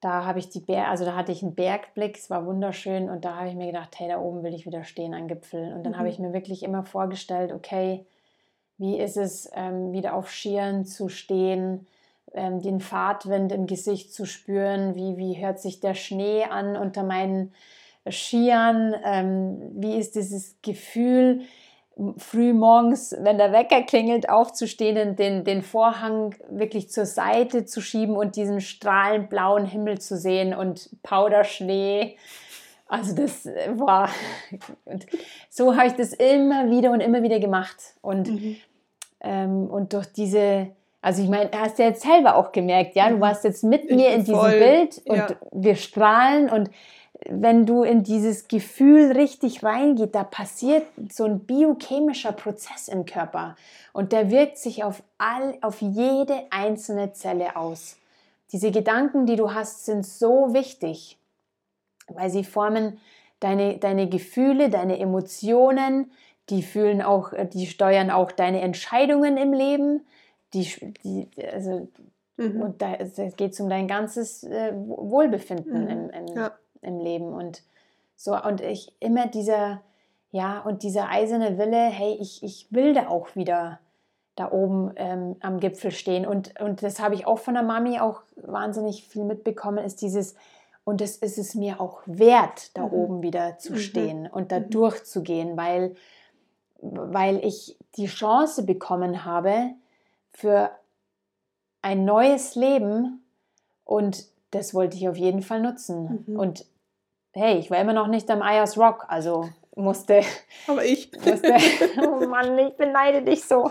da 0.00 0.24
habe 0.24 0.40
ich 0.40 0.48
die 0.48 0.60
Berg, 0.60 0.88
also 0.88 1.04
da 1.04 1.14
hatte 1.14 1.30
ich 1.30 1.42
einen 1.42 1.54
Bergblick, 1.54 2.16
es 2.16 2.28
war 2.28 2.44
wunderschön 2.46 3.08
und 3.08 3.24
da 3.24 3.36
habe 3.36 3.50
ich 3.50 3.54
mir 3.54 3.66
gedacht, 3.66 4.00
hey, 4.00 4.08
da 4.08 4.18
oben 4.18 4.42
will 4.42 4.54
ich 4.54 4.66
wieder 4.66 4.82
stehen 4.84 5.14
an 5.14 5.28
Gipfel. 5.28 5.72
Und 5.74 5.84
dann 5.84 5.92
mhm. 5.92 5.98
habe 5.98 6.08
ich 6.08 6.18
mir 6.18 6.32
wirklich 6.32 6.64
immer 6.64 6.82
vorgestellt, 6.82 7.52
okay, 7.52 8.04
wie 8.82 8.98
ist 8.98 9.16
es, 9.16 9.48
ähm, 9.54 9.92
wieder 9.92 10.14
auf 10.14 10.28
Skiern 10.28 10.84
zu 10.84 11.08
stehen, 11.08 11.86
ähm, 12.34 12.60
den 12.60 12.80
Fahrtwind 12.80 13.52
im 13.52 13.68
Gesicht 13.68 14.12
zu 14.12 14.26
spüren? 14.26 14.96
Wie, 14.96 15.16
wie 15.16 15.40
hört 15.40 15.60
sich 15.60 15.78
der 15.78 15.94
Schnee 15.94 16.42
an 16.42 16.76
unter 16.76 17.04
meinen 17.04 17.54
Skiern? 18.10 18.92
Ähm, 19.04 19.62
wie 19.76 19.96
ist 19.96 20.16
dieses 20.16 20.56
Gefühl, 20.62 21.42
früh 22.16 22.52
morgens, 22.52 23.14
wenn 23.20 23.38
der 23.38 23.52
Wecker 23.52 23.82
klingelt, 23.82 24.28
aufzustehen 24.28 25.10
und 25.10 25.18
den, 25.20 25.44
den 25.44 25.62
Vorhang 25.62 26.34
wirklich 26.50 26.90
zur 26.90 27.06
Seite 27.06 27.64
zu 27.64 27.80
schieben 27.80 28.16
und 28.16 28.34
diesen 28.34 28.60
strahlend 28.60 29.30
blauen 29.30 29.64
Himmel 29.64 30.00
zu 30.00 30.16
sehen 30.16 30.54
und 30.54 30.90
Powderschnee? 31.04 32.16
Also 32.88 33.14
das 33.14 33.46
war, 33.68 34.10
so 35.48 35.76
habe 35.76 35.86
ich 35.86 35.94
das 35.94 36.12
immer 36.12 36.68
wieder 36.68 36.90
und 36.90 37.00
immer 37.00 37.22
wieder 37.22 37.38
gemacht. 37.38 37.76
Und 38.02 38.28
mhm. 38.28 38.56
Ähm, 39.22 39.68
und 39.70 39.92
durch 39.92 40.06
diese, 40.06 40.68
also 41.00 41.22
ich 41.22 41.28
meine, 41.28 41.50
hast 41.54 41.78
du 41.78 41.84
jetzt 41.84 42.02
selber 42.02 42.36
auch 42.36 42.52
gemerkt, 42.52 42.96
ja, 42.96 43.08
du 43.08 43.16
mhm. 43.16 43.20
warst 43.20 43.44
jetzt 43.44 43.64
mit 43.64 43.90
mir 43.90 44.10
in 44.10 44.20
diesem 44.20 44.34
voll, 44.34 44.58
Bild 44.58 45.02
und 45.06 45.16
ja. 45.16 45.28
wir 45.52 45.76
strahlen 45.76 46.50
und 46.50 46.70
wenn 47.28 47.66
du 47.66 47.84
in 47.84 48.02
dieses 48.02 48.48
Gefühl 48.48 49.12
richtig 49.12 49.62
reingehst, 49.62 50.14
da 50.14 50.24
passiert 50.24 50.84
so 51.10 51.24
ein 51.24 51.40
biochemischer 51.40 52.32
Prozess 52.32 52.88
im 52.88 53.04
Körper 53.04 53.54
und 53.92 54.12
der 54.12 54.30
wirkt 54.30 54.58
sich 54.58 54.82
auf 54.82 55.02
all, 55.18 55.56
auf 55.60 55.80
jede 55.80 56.34
einzelne 56.50 57.12
Zelle 57.12 57.56
aus. 57.56 57.96
Diese 58.50 58.70
Gedanken, 58.70 59.26
die 59.26 59.36
du 59.36 59.54
hast, 59.54 59.84
sind 59.84 60.04
so 60.04 60.52
wichtig, 60.52 61.16
weil 62.08 62.28
sie 62.28 62.44
formen 62.44 62.98
deine, 63.40 63.78
deine 63.78 64.08
Gefühle, 64.08 64.68
deine 64.68 64.98
Emotionen, 64.98 66.10
die 66.52 66.62
fühlen 66.62 67.02
auch, 67.02 67.32
äh, 67.32 67.46
die 67.46 67.66
steuern 67.66 68.10
auch 68.10 68.30
deine 68.30 68.60
Entscheidungen 68.60 69.36
im 69.36 69.52
Leben. 69.52 70.06
Die, 70.54 70.68
die, 71.02 71.28
also, 71.50 71.88
mhm. 72.36 72.60
und 72.60 72.82
da 72.82 72.94
es 72.94 73.36
geht 73.36 73.58
um 73.58 73.70
dein 73.70 73.88
ganzes 73.88 74.44
äh, 74.44 74.72
Wohlbefinden 74.74 75.84
mhm. 75.84 75.88
im, 75.88 76.10
im, 76.10 76.36
ja. 76.36 76.52
im 76.82 77.00
Leben. 77.00 77.32
Und 77.32 77.62
so, 78.16 78.40
und 78.40 78.60
ich 78.60 78.94
immer 79.00 79.26
dieser, 79.26 79.80
ja, 80.30 80.60
und 80.60 80.82
dieser 80.82 81.08
eiserne 81.08 81.56
Wille, 81.58 81.86
hey, 81.86 82.16
ich, 82.20 82.42
ich 82.42 82.68
will 82.70 82.92
da 82.92 83.08
auch 83.08 83.34
wieder 83.34 83.80
da 84.36 84.50
oben 84.52 84.92
ähm, 84.96 85.36
am 85.40 85.58
Gipfel 85.58 85.90
stehen. 85.90 86.26
Und, 86.26 86.60
und 86.60 86.82
das 86.82 87.00
habe 87.00 87.14
ich 87.14 87.26
auch 87.26 87.38
von 87.38 87.54
der 87.54 87.62
Mami 87.62 87.98
auch 87.98 88.22
wahnsinnig 88.36 89.08
viel 89.08 89.24
mitbekommen, 89.24 89.84
ist 89.84 90.02
dieses, 90.02 90.36
und 90.84 91.00
es 91.00 91.16
ist 91.16 91.38
es 91.38 91.54
mir 91.54 91.80
auch 91.80 92.02
wert, 92.06 92.76
da 92.76 92.86
mhm. 92.86 92.92
oben 92.92 93.22
wieder 93.22 93.58
zu 93.58 93.72
mhm. 93.72 93.78
stehen 93.78 94.26
und 94.26 94.52
da 94.52 94.60
mhm. 94.60 94.70
durchzugehen, 94.70 95.56
weil 95.56 95.94
weil 96.82 97.44
ich 97.44 97.76
die 97.96 98.06
Chance 98.06 98.64
bekommen 98.64 99.24
habe 99.24 99.70
für 100.32 100.70
ein 101.80 102.04
neues 102.04 102.54
Leben 102.54 103.24
und 103.84 104.26
das 104.50 104.74
wollte 104.74 104.96
ich 104.96 105.08
auf 105.08 105.16
jeden 105.16 105.42
Fall 105.42 105.60
nutzen. 105.60 106.24
Mhm. 106.26 106.38
Und 106.38 106.66
hey, 107.32 107.58
ich 107.58 107.70
war 107.70 107.78
immer 107.78 107.94
noch 107.94 108.08
nicht 108.08 108.30
am 108.30 108.42
Ayers 108.42 108.76
Rock, 108.76 109.06
also 109.08 109.48
musste. 109.74 110.22
Aber 110.66 110.84
ich. 110.84 111.10
Musste, 111.24 111.54
oh 112.02 112.26
Mann, 112.26 112.58
ich 112.58 112.74
beneide 112.76 113.22
dich 113.22 113.44
so. 113.44 113.70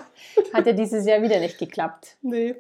Hat 0.53 0.65
ja 0.65 0.73
dieses 0.73 1.05
Jahr 1.05 1.21
wieder 1.21 1.39
nicht 1.39 1.57
geklappt. 1.57 2.17
Nee, 2.21 2.55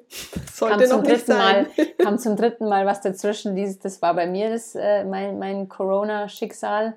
sollte 0.51 0.87
kam 0.87 1.01
nicht 1.01 1.25
sein. 1.25 1.67
Mal, 1.75 1.85
kam 1.97 2.19
zum 2.19 2.35
dritten 2.35 2.67
Mal 2.67 2.85
was 2.85 3.01
dazwischen. 3.01 3.55
Dieses, 3.55 3.79
das 3.79 4.01
war 4.01 4.13
bei 4.13 4.27
mir 4.27 4.49
das, 4.49 4.75
äh, 4.75 5.03
mein, 5.05 5.39
mein 5.39 5.67
Corona-Schicksal. 5.69 6.93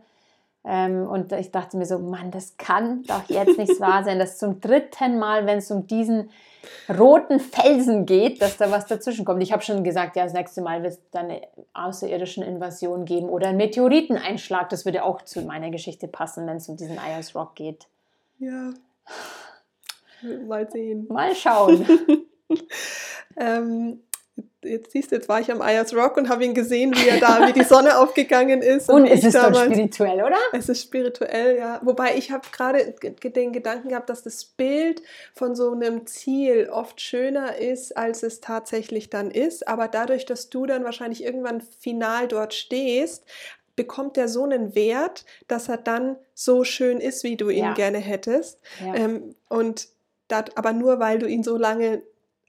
Ähm, 0.67 1.07
und 1.07 1.31
ich 1.33 1.51
dachte 1.51 1.77
mir 1.77 1.85
so, 1.85 1.99
Mann, 1.99 2.31
das 2.31 2.57
kann 2.57 3.03
doch 3.03 3.29
jetzt 3.29 3.59
nicht 3.59 3.81
wahr 3.81 4.03
sein, 4.03 4.19
dass 4.19 4.39
zum 4.39 4.61
dritten 4.61 5.19
Mal, 5.19 5.47
wenn 5.47 5.59
es 5.59 5.71
um 5.71 5.87
diesen 5.87 6.31
roten 6.89 7.39
Felsen 7.39 8.07
geht, 8.07 8.41
dass 8.41 8.57
da 8.57 8.71
was 8.71 8.87
dazwischen 8.87 9.27
kommt. 9.27 9.43
Ich 9.43 9.53
habe 9.53 9.63
schon 9.63 9.85
gesagt, 9.85 10.17
ja, 10.17 10.25
das 10.25 10.33
nächste 10.33 10.63
Mal 10.63 10.83
wird 10.83 10.95
es 10.95 11.01
dann 11.11 11.27
eine 11.27 11.43
außerirdischen 11.75 12.43
Invasion 12.43 13.05
geben 13.05 13.29
oder 13.29 13.49
einen 13.49 13.59
Meteoriteneinschlag. 13.59 14.71
Das 14.71 14.87
würde 14.87 15.05
auch 15.05 15.23
zu 15.23 15.43
meiner 15.43 15.71
Geschichte 15.71 16.09
passen, 16.09 16.47
wenn 16.47 16.57
es 16.57 16.69
um 16.69 16.77
diesen 16.77 16.99
Ayers 16.99 17.35
Rock 17.35 17.55
geht. 17.57 17.87
Ja. 18.39 18.73
Mal 20.47 20.71
sehen. 20.71 21.07
Mal 21.11 21.35
schauen. 21.35 21.87
ähm, 23.37 24.01
jetzt 24.65 24.93
siehst 24.93 25.11
du, 25.11 25.17
jetzt 25.17 25.29
war 25.29 25.41
ich 25.41 25.51
am 25.51 25.63
Ayers 25.63 25.95
Rock 25.95 26.17
und 26.17 26.29
habe 26.29 26.45
ihn 26.45 26.55
gesehen, 26.55 26.95
wie 26.95 27.09
er 27.09 27.19
da, 27.19 27.47
wie 27.47 27.53
die 27.53 27.65
Sonne 27.65 27.99
aufgegangen 27.99 28.63
ist. 28.63 28.89
Und, 28.89 29.03
und 29.03 29.09
es 29.09 29.25
ist 29.25 29.35
damals, 29.35 29.57
doch 29.59 29.65
spirituell, 29.73 30.23
oder? 30.23 30.39
Es 30.53 30.69
ist 30.69 30.83
spirituell, 30.83 31.59
ja. 31.59 31.81
Wobei 31.83 32.17
ich 32.17 32.31
habe 32.31 32.47
gerade 32.51 32.95
den 33.23 33.53
Gedanken 33.53 33.89
gehabt, 33.89 34.11
dass 34.11 34.23
das 34.23 34.45
Bild 34.45 35.03
von 35.35 35.55
so 35.55 35.73
einem 35.73 36.07
Ziel 36.07 36.69
oft 36.71 37.01
schöner 37.01 37.57
ist, 37.57 37.97
als 37.97 38.23
es 38.23 38.41
tatsächlich 38.41 39.11
dann 39.11 39.31
ist. 39.31 39.69
Aber 39.69 39.89
dadurch, 39.89 40.27
dass 40.27 40.51
du 40.51 40.67
dann 40.67 40.85
wahrscheinlich 40.85 41.23
irgendwann 41.23 41.61
final 41.61 42.29
dort 42.29 42.55
stehst, 42.55 43.25
bekommt 43.77 44.17
er 44.17 44.29
so 44.29 44.45
einen 44.45 44.75
Wert, 44.75 45.25
dass 45.49 45.69
er 45.69 45.79
dann 45.79 46.17
so 46.35 46.65
schön 46.65 46.99
ist, 46.99 47.25
wie 47.25 47.37
du 47.37 47.49
ihn 47.49 47.65
ja. 47.65 47.75
gerne 47.75 47.99
hättest. 47.99 48.61
Ja. 48.85 48.95
Ähm, 48.95 49.35
und 49.49 49.89
dat, 50.29 50.57
aber 50.57 50.73
nur, 50.73 51.01
weil 51.01 51.19
du 51.19 51.27
ihn 51.27 51.43
so 51.43 51.57
lange 51.57 52.03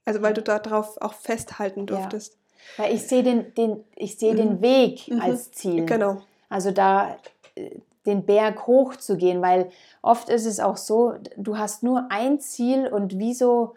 also 0.06 0.22
weil 0.22 0.32
du 0.32 0.40
darauf 0.40 1.00
auch 1.02 1.12
festhalten 1.12 1.84
durftest. 1.84 2.32
Ja. 2.78 2.84
Weil 2.84 2.94
ich 2.94 3.02
sehe 3.02 3.22
den, 3.22 3.54
den, 3.54 3.84
ich 3.94 4.16
sehe 4.16 4.32
mhm. 4.32 4.36
den 4.36 4.62
Weg 4.62 5.08
mhm. 5.08 5.20
als 5.20 5.52
Ziel. 5.52 5.84
Genau. 5.84 6.22
Also 6.48 6.70
da 6.70 7.16
äh, 7.56 7.70
den 8.06 8.24
Berg 8.24 8.66
hoch 8.68 8.96
zu 8.96 9.16
gehen, 9.16 9.42
weil 9.42 9.70
oft 10.00 10.28
ist 10.28 10.46
es 10.46 10.60
auch 10.60 10.76
so, 10.76 11.14
du 11.36 11.58
hast 11.58 11.82
nur 11.82 12.06
ein 12.10 12.38
Ziel 12.40 12.86
und 12.86 13.18
wieso 13.18 13.74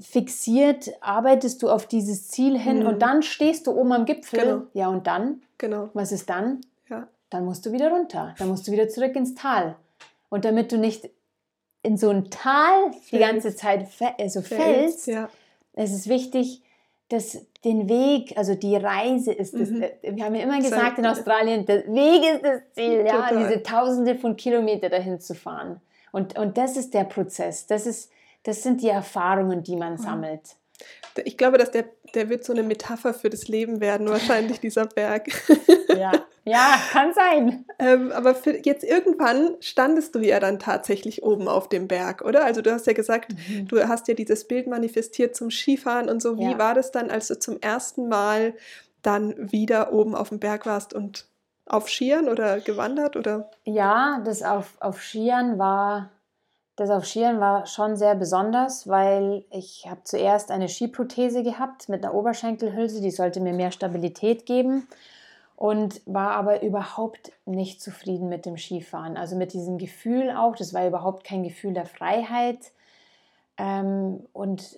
fixiert 0.00 0.90
arbeitest 1.00 1.62
du 1.62 1.70
auf 1.70 1.86
dieses 1.86 2.28
Ziel 2.28 2.58
hin 2.58 2.80
mhm. 2.80 2.86
und 2.86 3.02
dann 3.02 3.22
stehst 3.22 3.68
du 3.68 3.72
oben 3.72 3.92
am 3.92 4.04
Gipfel. 4.04 4.40
Genau. 4.40 4.62
Ja, 4.72 4.88
und 4.88 5.06
dann? 5.06 5.42
Genau. 5.58 5.90
Was 5.94 6.10
ist 6.10 6.28
dann? 6.28 6.60
Ja. 6.88 7.06
Dann 7.30 7.44
musst 7.44 7.64
du 7.64 7.70
wieder 7.70 7.90
runter. 7.90 8.34
Dann 8.38 8.48
musst 8.48 8.66
du 8.66 8.72
wieder 8.72 8.88
zurück 8.88 9.14
ins 9.14 9.36
Tal. 9.36 9.76
Und 10.28 10.44
damit 10.44 10.72
du 10.72 10.78
nicht 10.78 11.08
in 11.84 11.96
so 11.96 12.10
ein 12.10 12.30
Tal 12.30 12.90
Fels. 12.92 13.10
die 13.10 13.18
ganze 13.18 13.54
Zeit 13.54 13.86
also 14.18 14.42
fällst, 14.42 15.06
ja. 15.06 15.28
es 15.74 15.92
ist 15.92 16.08
wichtig, 16.08 16.62
dass 17.10 17.46
den 17.64 17.88
Weg, 17.88 18.36
also 18.36 18.54
die 18.54 18.74
Reise 18.76 19.32
ist 19.32 19.54
das, 19.54 19.70
mhm. 19.70 19.82
Äh, 19.82 20.16
wir 20.16 20.24
haben 20.24 20.34
ja 20.34 20.42
immer 20.42 20.58
gesagt 20.58 20.98
in 20.98 21.06
Australien, 21.06 21.64
der 21.66 21.86
Weg 21.86 22.34
ist 22.34 22.42
das 22.42 22.60
Ziel, 22.72 23.04
ja, 23.06 23.28
diese 23.30 23.62
tausende 23.62 24.16
von 24.16 24.36
Kilometern 24.36 24.90
dahin 24.90 25.20
zu 25.20 25.34
fahren. 25.34 25.80
Und, 26.10 26.38
und 26.38 26.56
das 26.56 26.76
ist 26.76 26.94
der 26.94 27.04
Prozess, 27.04 27.66
das, 27.66 27.86
ist, 27.86 28.10
das 28.42 28.62
sind 28.62 28.82
die 28.82 28.88
Erfahrungen, 28.88 29.62
die 29.62 29.76
man 29.76 29.98
sammelt. 29.98 30.56
Ich 31.24 31.36
glaube, 31.36 31.58
dass 31.58 31.70
der, 31.70 31.84
der 32.14 32.28
wird 32.28 32.44
so 32.44 32.52
eine 32.52 32.62
Metapher 32.62 33.14
für 33.14 33.30
das 33.30 33.46
Leben 33.46 33.80
werden, 33.80 34.08
wahrscheinlich 34.08 34.60
dieser 34.60 34.86
Berg. 34.86 35.28
Ja, 35.94 36.10
ja 36.42 36.74
kann 36.90 37.14
sein. 37.14 37.66
ähm, 37.78 38.10
aber 38.10 38.34
für 38.34 38.58
jetzt 38.64 38.82
irgendwann 38.82 39.54
standest 39.60 40.16
du 40.16 40.18
ja 40.18 40.40
dann 40.40 40.58
tatsächlich 40.58 41.22
oben 41.22 41.46
auf 41.46 41.68
dem 41.68 41.86
Berg, 41.86 42.22
oder? 42.22 42.44
Also 42.44 42.62
du 42.62 42.72
hast 42.72 42.88
ja 42.88 42.94
gesagt, 42.94 43.32
mhm. 43.48 43.68
du 43.68 43.86
hast 43.86 44.08
ja 44.08 44.14
dieses 44.14 44.48
Bild 44.48 44.66
manifestiert 44.66 45.36
zum 45.36 45.52
Skifahren 45.52 46.08
und 46.08 46.20
so. 46.20 46.36
Wie 46.36 46.50
ja. 46.50 46.58
war 46.58 46.74
das 46.74 46.90
dann, 46.90 47.12
als 47.12 47.28
du 47.28 47.38
zum 47.38 47.60
ersten 47.60 48.08
Mal 48.08 48.54
dann 49.02 49.52
wieder 49.52 49.92
oben 49.92 50.16
auf 50.16 50.30
dem 50.30 50.40
Berg 50.40 50.66
warst 50.66 50.94
und 50.94 51.28
auf 51.66 51.88
Skiern 51.88 52.28
oder 52.28 52.60
gewandert 52.60 53.16
oder? 53.16 53.50
Ja, 53.64 54.20
das 54.24 54.42
auf, 54.42 54.74
auf 54.80 55.00
Skiern 55.00 55.58
war 55.58 56.10
das 56.76 56.90
auf 56.90 57.04
Skiern 57.04 57.38
war 57.40 57.66
schon 57.66 57.96
sehr 57.96 58.14
besonders, 58.14 58.88
weil 58.88 59.44
ich 59.50 59.86
habe 59.88 60.02
zuerst 60.04 60.50
eine 60.50 60.68
Skiprothese 60.68 61.42
gehabt 61.42 61.88
mit 61.88 62.04
einer 62.04 62.14
Oberschenkelhülse, 62.14 63.00
die 63.00 63.12
sollte 63.12 63.40
mir 63.40 63.52
mehr 63.52 63.70
Stabilität 63.70 64.44
geben 64.44 64.88
und 65.56 66.02
war 66.04 66.32
aber 66.32 66.62
überhaupt 66.62 67.30
nicht 67.46 67.80
zufrieden 67.80 68.28
mit 68.28 68.44
dem 68.44 68.56
Skifahren. 68.56 69.16
Also 69.16 69.36
mit 69.36 69.52
diesem 69.52 69.78
Gefühl 69.78 70.30
auch, 70.30 70.56
das 70.56 70.74
war 70.74 70.86
überhaupt 70.86 71.24
kein 71.24 71.44
Gefühl 71.44 71.74
der 71.74 71.86
Freiheit. 71.86 72.72
Ähm, 73.56 74.26
und 74.32 74.76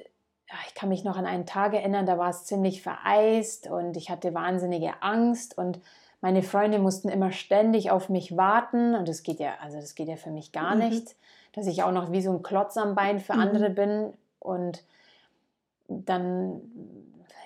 ich 0.69 0.75
kann 0.75 0.91
mich 0.91 1.03
noch 1.03 1.17
an 1.17 1.27
einen 1.27 1.47
Tag 1.47 1.73
erinnern, 1.73 2.05
da 2.05 2.19
war 2.19 2.29
es 2.29 2.45
ziemlich 2.45 2.83
vereist 2.83 3.69
und 3.69 3.97
ich 3.97 4.11
hatte 4.11 4.35
wahnsinnige 4.35 5.03
Angst 5.03 5.57
und 5.57 5.81
meine 6.21 6.43
Freunde 6.43 6.79
mussten 6.79 7.09
immer 7.09 7.33
ständig 7.33 7.91
auf 7.91 8.09
mich 8.09 8.37
warten 8.37 8.95
und 8.95 9.09
das 9.09 9.23
geht 9.23 9.41
ja, 9.41 9.55
also 9.63 9.79
das 9.79 9.95
geht 9.95 10.09
ja 10.09 10.17
für 10.17 10.31
mich 10.31 10.53
gar 10.53 10.75
mhm. 10.75 10.81
Dass 11.57 11.67
ich 11.67 11.83
auch 11.83 11.91
noch 11.91 12.13
wie 12.13 12.23
so 12.23 12.31
ein 12.31 12.43
Klotz 12.43 12.77
am 12.77 12.95
Bein 12.95 13.19
für 13.19 13.35
mhm. 13.35 13.41
andere 13.41 13.71
bin. 13.71 14.13
Und 14.39 14.85
dann 15.89 16.61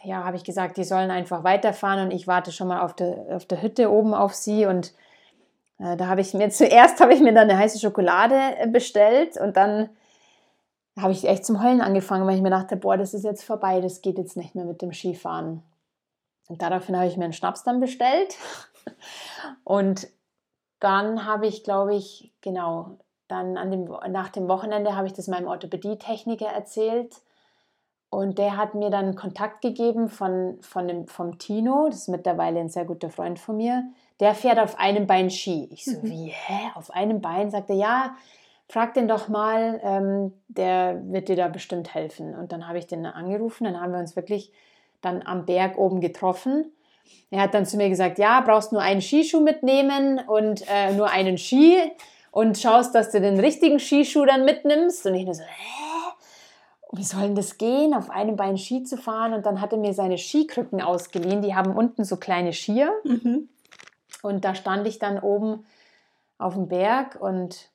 ja, 0.03 0.25
habe 0.25 0.37
ich 0.37 0.45
gesagt, 0.45 0.77
die 0.77 0.85
sollen 0.85 1.11
einfach 1.11 1.45
weiterfahren 1.45 2.05
und 2.05 2.11
ich 2.11 2.27
warte 2.27 2.53
schon 2.53 2.69
mal 2.69 2.81
auf 2.81 2.95
der, 2.95 3.27
auf 3.31 3.47
der 3.47 3.63
Hütte 3.63 3.91
oben 3.91 4.13
auf 4.13 4.35
sie. 4.35 4.67
Und 4.67 4.93
äh, 5.79 5.97
da 5.97 6.09
habe 6.09 6.21
ich 6.21 6.35
mir 6.35 6.51
zuerst 6.51 7.01
habe 7.01 7.15
ich 7.15 7.21
mir 7.21 7.33
dann 7.33 7.49
eine 7.49 7.59
heiße 7.59 7.79
Schokolade 7.79 8.39
äh, 8.59 8.67
bestellt 8.67 9.37
und 9.39 9.57
dann 9.57 9.89
habe 10.99 11.13
ich 11.13 11.27
echt 11.27 11.47
zum 11.47 11.63
Heulen 11.63 11.81
angefangen, 11.81 12.27
weil 12.27 12.35
ich 12.35 12.43
mir 12.43 12.51
dachte, 12.51 12.77
boah, 12.77 12.97
das 12.97 13.15
ist 13.15 13.25
jetzt 13.25 13.45
vorbei, 13.45 13.81
das 13.81 14.03
geht 14.03 14.19
jetzt 14.19 14.37
nicht 14.37 14.55
mehr 14.55 14.65
mit 14.65 14.83
dem 14.83 14.93
Skifahren. 14.93 15.63
Und 16.49 16.63
daraufhin 16.63 16.97
habe 16.97 17.07
ich 17.07 17.17
mir 17.17 17.25
einen 17.25 17.33
Schnaps 17.33 17.63
dann 17.63 17.79
bestellt. 17.79 18.37
Und 19.65 20.09
dann 20.81 21.27
habe 21.27 21.47
ich, 21.47 21.63
glaube 21.63 21.95
ich, 21.95 22.33
genau, 22.41 22.99
dann 23.31 23.57
an 23.57 23.71
dem, 23.71 23.85
nach 24.11 24.29
dem 24.29 24.49
Wochenende 24.49 24.97
habe 24.97 25.07
ich 25.07 25.13
das 25.13 25.29
meinem 25.29 25.47
Orthopädietechniker 25.49 26.47
erzählt 26.47 27.15
und 28.11 28.39
der 28.39 28.57
hat 28.57 28.75
mir 28.75 28.91
dann 28.91 29.15
Kontakt 29.15 29.63
gegeben 29.63 30.09
von, 30.09 30.59
von 30.61 30.89
dem, 30.89 31.07
vom 31.07 31.39
Tino, 31.39 31.87
das 31.89 32.01
ist 32.01 32.09
mittlerweile 32.09 32.59
ein 32.59 32.69
sehr 32.69 32.85
guter 32.85 33.09
Freund 33.09 33.39
von 33.39 33.57
mir. 33.57 33.85
Der 34.19 34.35
fährt 34.35 34.59
auf 34.59 34.79
einem 34.79 35.07
Bein 35.07 35.31
Ski. 35.31 35.69
Ich 35.71 35.85
so, 35.85 35.99
mhm. 35.99 36.03
wie, 36.03 36.27
hä? 36.27 36.73
Auf 36.75 36.91
einem 36.91 37.21
Bein? 37.21 37.51
Sagt 37.51 37.71
er, 37.71 37.77
ja, 37.77 38.17
frag 38.69 38.95
den 38.95 39.07
doch 39.07 39.29
mal, 39.29 39.81
ähm, 39.85 40.33
der 40.49 41.01
wird 41.05 41.29
dir 41.29 41.37
da 41.37 41.47
bestimmt 41.47 41.95
helfen. 41.95 42.35
Und 42.35 42.51
dann 42.51 42.67
habe 42.67 42.79
ich 42.79 42.89
den 42.89 43.07
angerufen, 43.07 43.65
dann 43.65 43.81
haben 43.81 43.93
wir 43.93 44.01
uns 44.01 44.17
wirklich 44.17 44.53
dann 45.01 45.23
am 45.23 45.47
Berg 45.47 45.79
oben 45.79 46.01
getroffen. 46.01 46.73
Er 47.31 47.43
hat 47.43 47.55
dann 47.55 47.65
zu 47.65 47.77
mir 47.77 47.89
gesagt, 47.89 48.19
ja, 48.19 48.41
brauchst 48.41 48.73
nur 48.73 48.83
einen 48.83 49.01
Skischuh 49.01 49.41
mitnehmen 49.41 50.21
und 50.27 50.65
äh, 50.69 50.93
nur 50.93 51.11
einen 51.11 51.39
Ski 51.39 51.79
und 52.31 52.59
schaust, 52.59 52.95
dass 52.95 53.11
du 53.11 53.21
den 53.21 53.41
richtigen 53.41 53.81
Skischuh 53.81 54.25
dann 54.25 54.45
mitnimmst. 54.45 55.07
Und 55.07 55.15
ich 55.15 55.25
nur 55.25 55.35
so, 55.35 55.43
hä? 55.43 55.91
Wie 56.93 57.05
soll 57.05 57.23
denn 57.23 57.37
das 57.37 57.57
gehen, 57.57 57.95
auf 57.95 58.11
einem 58.11 58.37
Bein 58.37 58.59
Ski 58.59 58.83
zu 58.83 58.97
fahren? 58.97 59.33
Und 59.33 59.47
dann 59.47 59.61
hat 59.61 59.73
er 59.73 59.79
mir 59.79 59.95
seine 59.95 60.19
Skikrücken 60.19 60.81
ausgeliehen. 60.81 61.41
Die 61.41 61.55
haben 61.55 61.77
unten 61.77 62.05
so 62.05 62.17
kleine 62.17 62.53
Skier. 62.53 62.93
Mhm. 63.05 63.49
Und 64.23 64.45
da 64.45 64.55
stand 64.55 64.87
ich 64.89 64.99
dann 64.99 65.21
oben 65.21 65.65
auf 66.39 66.55
dem 66.55 66.69
Berg 66.69 67.17
und, 67.21 67.71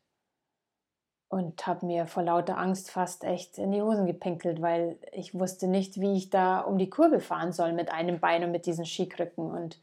und 1.29 1.65
habe 1.65 1.85
mir 1.85 2.07
vor 2.07 2.23
lauter 2.23 2.57
Angst 2.57 2.91
fast 2.91 3.23
echt 3.23 3.57
in 3.57 3.71
die 3.71 3.81
Hosen 3.81 4.05
gepinkelt, 4.05 4.61
weil 4.61 4.97
ich 5.13 5.33
wusste 5.33 5.67
nicht, 5.67 6.01
wie 6.01 6.17
ich 6.17 6.29
da 6.29 6.59
um 6.59 6.77
die 6.77 6.89
Kurve 6.89 7.21
fahren 7.21 7.53
soll 7.53 7.71
mit 7.71 7.91
einem 7.91 8.19
Bein 8.19 8.43
und 8.43 8.51
mit 8.51 8.65
diesen 8.65 8.85
Skikrücken. 8.85 9.49
Und 9.49 9.79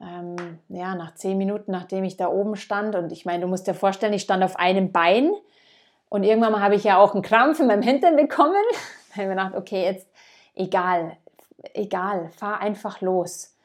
ähm, 0.00 0.36
ja, 0.68 0.94
nach 0.94 1.14
zehn 1.14 1.38
Minuten, 1.38 1.72
nachdem 1.72 2.04
ich 2.04 2.16
da 2.16 2.28
oben 2.28 2.56
stand, 2.56 2.94
und 2.94 3.10
ich 3.12 3.24
meine, 3.24 3.42
du 3.42 3.48
musst 3.48 3.66
dir 3.66 3.74
vorstellen, 3.74 4.12
ich 4.12 4.22
stand 4.22 4.44
auf 4.44 4.56
einem 4.56 4.92
Bein 4.92 5.32
und 6.08 6.22
irgendwann 6.22 6.52
mal 6.52 6.62
habe 6.62 6.76
ich 6.76 6.84
ja 6.84 6.98
auch 6.98 7.14
einen 7.14 7.22
Krampf 7.22 7.60
in 7.60 7.66
meinem 7.66 7.82
Hintern 7.82 8.16
bekommen. 8.16 8.54
Da 9.10 9.22
habe 9.22 9.32
ich 9.32 9.36
mir 9.36 9.42
gedacht, 9.42 9.56
okay, 9.56 9.84
jetzt 9.84 10.06
egal, 10.54 11.16
egal, 11.72 12.28
fahr 12.36 12.60
einfach 12.60 13.00
los. 13.00 13.56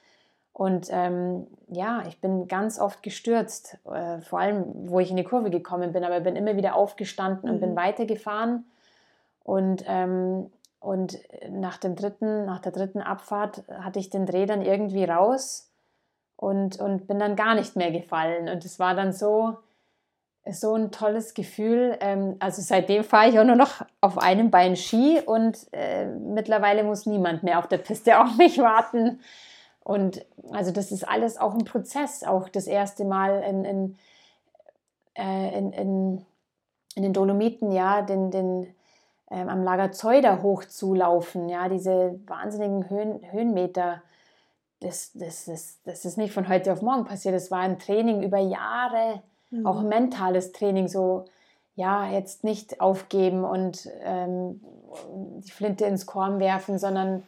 Und 0.54 0.88
ähm, 0.90 1.48
ja, 1.68 2.04
ich 2.08 2.22
bin 2.22 2.48
ganz 2.48 2.80
oft 2.80 3.04
gestürzt, 3.04 3.78
äh, 3.86 4.22
vor 4.22 4.40
allem, 4.40 4.90
wo 4.90 5.02
ich 5.02 5.12
in 5.12 5.18
die 5.18 5.26
Kurve 5.26 5.50
gekommen 5.50 5.92
bin, 5.92 6.06
aber 6.06 6.22
bin 6.22 6.38
immer 6.38 6.56
wieder 6.56 6.76
aufgestanden 6.76 7.50
und 7.50 7.58
mhm. 7.58 7.60
bin 7.60 7.76
weitergefahren. 7.76 8.66
Und, 9.44 9.84
ähm, 9.86 10.50
und 10.80 11.20
nach, 11.50 11.78
dem 11.78 11.96
dritten, 11.98 12.46
nach 12.46 12.60
der 12.60 12.72
dritten 12.72 13.02
Abfahrt 13.02 13.64
hatte 13.68 14.00
ich 14.00 14.10
den 14.10 14.26
Dreh 14.26 14.46
dann 14.46 14.62
irgendwie 14.62 15.04
raus 15.04 15.73
und, 16.36 16.80
und 16.80 17.08
bin 17.08 17.20
dann 17.20 17.36
gar 17.36 17.56
nicht 17.56 17.76
mehr 17.76 17.92
gefallen. 17.92 18.50
Und 18.50 18.66
es 18.66 18.80
war 18.80 18.96
dann 18.96 19.14
so, 19.14 19.58
so 20.50 20.76
ein 20.76 20.92
tolles 20.92 21.34
Gefühl. 21.34 21.98
Ähm, 22.02 22.36
also 22.40 22.62
seitdem 22.62 23.04
fahre 23.04 23.30
ich 23.30 23.40
auch 23.40 23.46
nur 23.46 23.56
noch 23.56 23.86
auf 24.02 24.18
einem 24.18 24.52
Bein 24.52 24.76
Ski 24.76 25.22
und 25.26 25.68
äh, 25.72 26.06
mittlerweile 26.06 26.84
muss 26.84 27.06
niemand 27.06 27.44
mehr 27.44 27.60
auf 27.60 27.68
der 27.68 27.78
Piste 27.78 28.20
auf 28.22 28.38
mich 28.38 28.58
warten. 28.58 29.20
Und 29.84 30.26
also 30.52 30.72
das 30.72 30.92
ist 30.92 31.08
alles 31.08 31.38
auch 31.38 31.54
ein 31.54 31.66
Prozess, 31.66 32.24
auch 32.24 32.50
das 32.50 32.68
erste 32.68 33.04
Mal 33.04 33.44
in, 33.44 33.66
in, 33.66 33.98
äh, 35.16 35.58
in, 35.58 35.74
in, 35.74 36.26
in 36.96 37.04
den 37.04 37.14
Dolomiten, 37.14 37.72
ja, 37.72 38.02
den, 38.02 38.32
den, 38.32 38.74
ähm, 39.30 39.50
am 39.50 39.64
Lager 39.64 39.92
Zeuder 39.92 40.42
hochzulaufen, 40.42 41.50
ja, 41.50 41.68
diese 41.68 42.20
wahnsinnigen 42.28 42.90
Höhen, 42.90 43.20
Höhenmeter 43.32 44.02
das, 44.84 45.12
das, 45.14 45.46
das, 45.46 45.80
das 45.84 46.06
ist 46.06 46.18
nicht 46.18 46.34
von 46.34 46.50
heute 46.50 46.72
auf 46.74 46.82
morgen 46.82 47.06
passiert. 47.06 47.34
Das 47.34 47.52
war 47.52 47.60
ein 47.60 47.80
Training 47.80 48.22
über 48.22 48.38
Jahre, 48.38 49.24
mhm. 49.50 49.66
auch 49.66 49.82
mentales 49.82 50.52
Training, 50.52 50.88
so 50.88 51.26
ja, 51.76 52.08
jetzt 52.10 52.44
nicht 52.44 52.82
aufgeben 52.82 53.44
und 53.44 53.90
ähm, 54.04 54.62
die 55.40 55.52
Flinte 55.52 55.86
ins 55.86 56.06
Korn 56.06 56.40
werfen, 56.40 56.78
sondern 56.78 57.24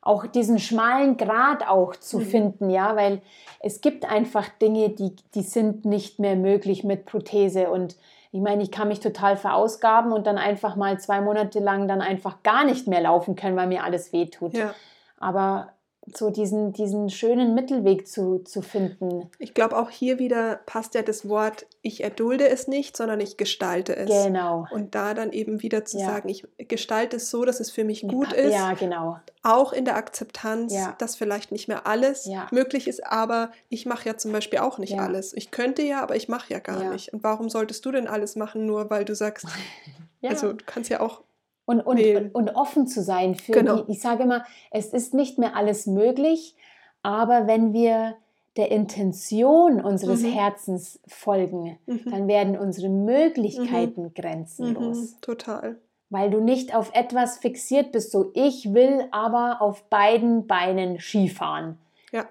auch 0.00 0.26
diesen 0.26 0.58
schmalen 0.58 1.18
Grat 1.18 1.68
auch 1.68 1.94
zu 1.94 2.20
mhm. 2.20 2.24
finden, 2.24 2.70
ja, 2.70 2.96
weil 2.96 3.20
es 3.60 3.82
gibt 3.82 4.10
einfach 4.10 4.48
Dinge, 4.48 4.88
die, 4.88 5.14
die 5.34 5.42
sind 5.42 5.84
nicht 5.84 6.18
mehr 6.18 6.36
möglich 6.36 6.84
mit 6.84 7.04
Prothese 7.04 7.70
und 7.70 7.96
ich 8.32 8.40
meine, 8.40 8.62
ich 8.62 8.70
kann 8.70 8.88
mich 8.88 9.00
total 9.00 9.36
verausgaben 9.36 10.12
und 10.12 10.26
dann 10.26 10.38
einfach 10.38 10.76
mal 10.76 10.98
zwei 11.00 11.20
Monate 11.20 11.58
lang 11.58 11.88
dann 11.88 12.00
einfach 12.00 12.44
gar 12.44 12.64
nicht 12.64 12.86
mehr 12.86 13.00
laufen 13.00 13.34
können, 13.34 13.56
weil 13.56 13.66
mir 13.66 13.82
alles 13.82 14.12
wehtut. 14.12 14.54
Ja. 14.54 14.72
Aber 15.18 15.72
so 16.16 16.30
diesen, 16.30 16.72
diesen 16.72 17.10
schönen 17.10 17.54
Mittelweg 17.54 18.06
zu, 18.06 18.38
zu 18.40 18.62
finden. 18.62 19.30
Ich 19.38 19.54
glaube, 19.54 19.76
auch 19.78 19.90
hier 19.90 20.18
wieder 20.18 20.60
passt 20.66 20.94
ja 20.94 21.02
das 21.02 21.28
Wort, 21.28 21.66
ich 21.82 22.02
erdulde 22.02 22.48
es 22.48 22.68
nicht, 22.68 22.96
sondern 22.96 23.20
ich 23.20 23.36
gestalte 23.36 23.96
es. 23.96 24.08
Genau. 24.08 24.66
Und 24.70 24.94
da 24.94 25.14
dann 25.14 25.32
eben 25.32 25.62
wieder 25.62 25.84
zu 25.84 25.98
ja. 25.98 26.06
sagen, 26.06 26.28
ich 26.28 26.46
gestalte 26.58 27.16
es 27.16 27.30
so, 27.30 27.44
dass 27.44 27.60
es 27.60 27.70
für 27.70 27.84
mich 27.84 28.06
gut 28.06 28.32
ist. 28.32 28.52
Ja, 28.52 28.74
genau. 28.74 29.18
Auch 29.42 29.72
in 29.72 29.84
der 29.84 29.96
Akzeptanz, 29.96 30.74
ja. 30.74 30.94
dass 30.98 31.16
vielleicht 31.16 31.52
nicht 31.52 31.68
mehr 31.68 31.86
alles 31.86 32.26
ja. 32.26 32.46
möglich 32.50 32.86
ist, 32.88 33.06
aber 33.06 33.50
ich 33.68 33.86
mache 33.86 34.08
ja 34.08 34.16
zum 34.16 34.32
Beispiel 34.32 34.58
auch 34.58 34.78
nicht 34.78 34.98
alles. 34.98 35.32
Ich 35.32 35.50
könnte 35.50 35.82
ja, 35.82 36.02
aber 36.02 36.16
ich 36.16 36.28
mache 36.28 36.52
ja 36.52 36.58
gar 36.58 36.90
nicht. 36.92 37.12
Und 37.12 37.22
warum 37.22 37.48
solltest 37.48 37.84
du 37.86 37.92
denn 37.92 38.06
alles 38.06 38.36
machen, 38.36 38.66
nur 38.66 38.90
weil 38.90 39.04
du 39.04 39.14
sagst, 39.14 39.46
also 40.22 40.52
du 40.52 40.64
kannst 40.66 40.90
ja 40.90 41.00
auch 41.00 41.22
und, 41.70 41.80
und, 41.80 42.00
und, 42.00 42.34
und, 42.34 42.56
offen 42.56 42.88
zu 42.88 43.00
sein 43.00 43.36
für 43.36 43.52
genau. 43.52 43.82
die, 43.82 43.92
ich 43.92 44.00
sage 44.00 44.24
immer, 44.24 44.44
es 44.72 44.86
ist 44.86 45.14
nicht 45.14 45.38
mehr 45.38 45.54
alles 45.54 45.86
möglich, 45.86 46.56
aber 47.02 47.46
wenn 47.46 47.72
wir 47.72 48.16
der 48.56 48.72
Intention 48.72 49.80
unseres 49.80 50.22
mhm. 50.22 50.32
Herzens 50.32 50.98
folgen, 51.06 51.78
mhm. 51.86 52.10
dann 52.10 52.28
werden 52.28 52.58
unsere 52.58 52.88
Möglichkeiten 52.88 54.02
mhm. 54.02 54.14
grenzenlos. 54.14 55.12
Mhm. 55.12 55.20
Total. 55.20 55.76
Weil 56.08 56.30
du 56.30 56.40
nicht 56.40 56.74
auf 56.74 56.90
etwas 56.92 57.38
fixiert 57.38 57.92
bist, 57.92 58.10
so 58.10 58.32
ich 58.34 58.74
will 58.74 59.04
aber 59.12 59.62
auf 59.62 59.84
beiden 59.84 60.48
Beinen 60.48 60.98
Skifahren. 60.98 61.78
Ja. 62.10 62.24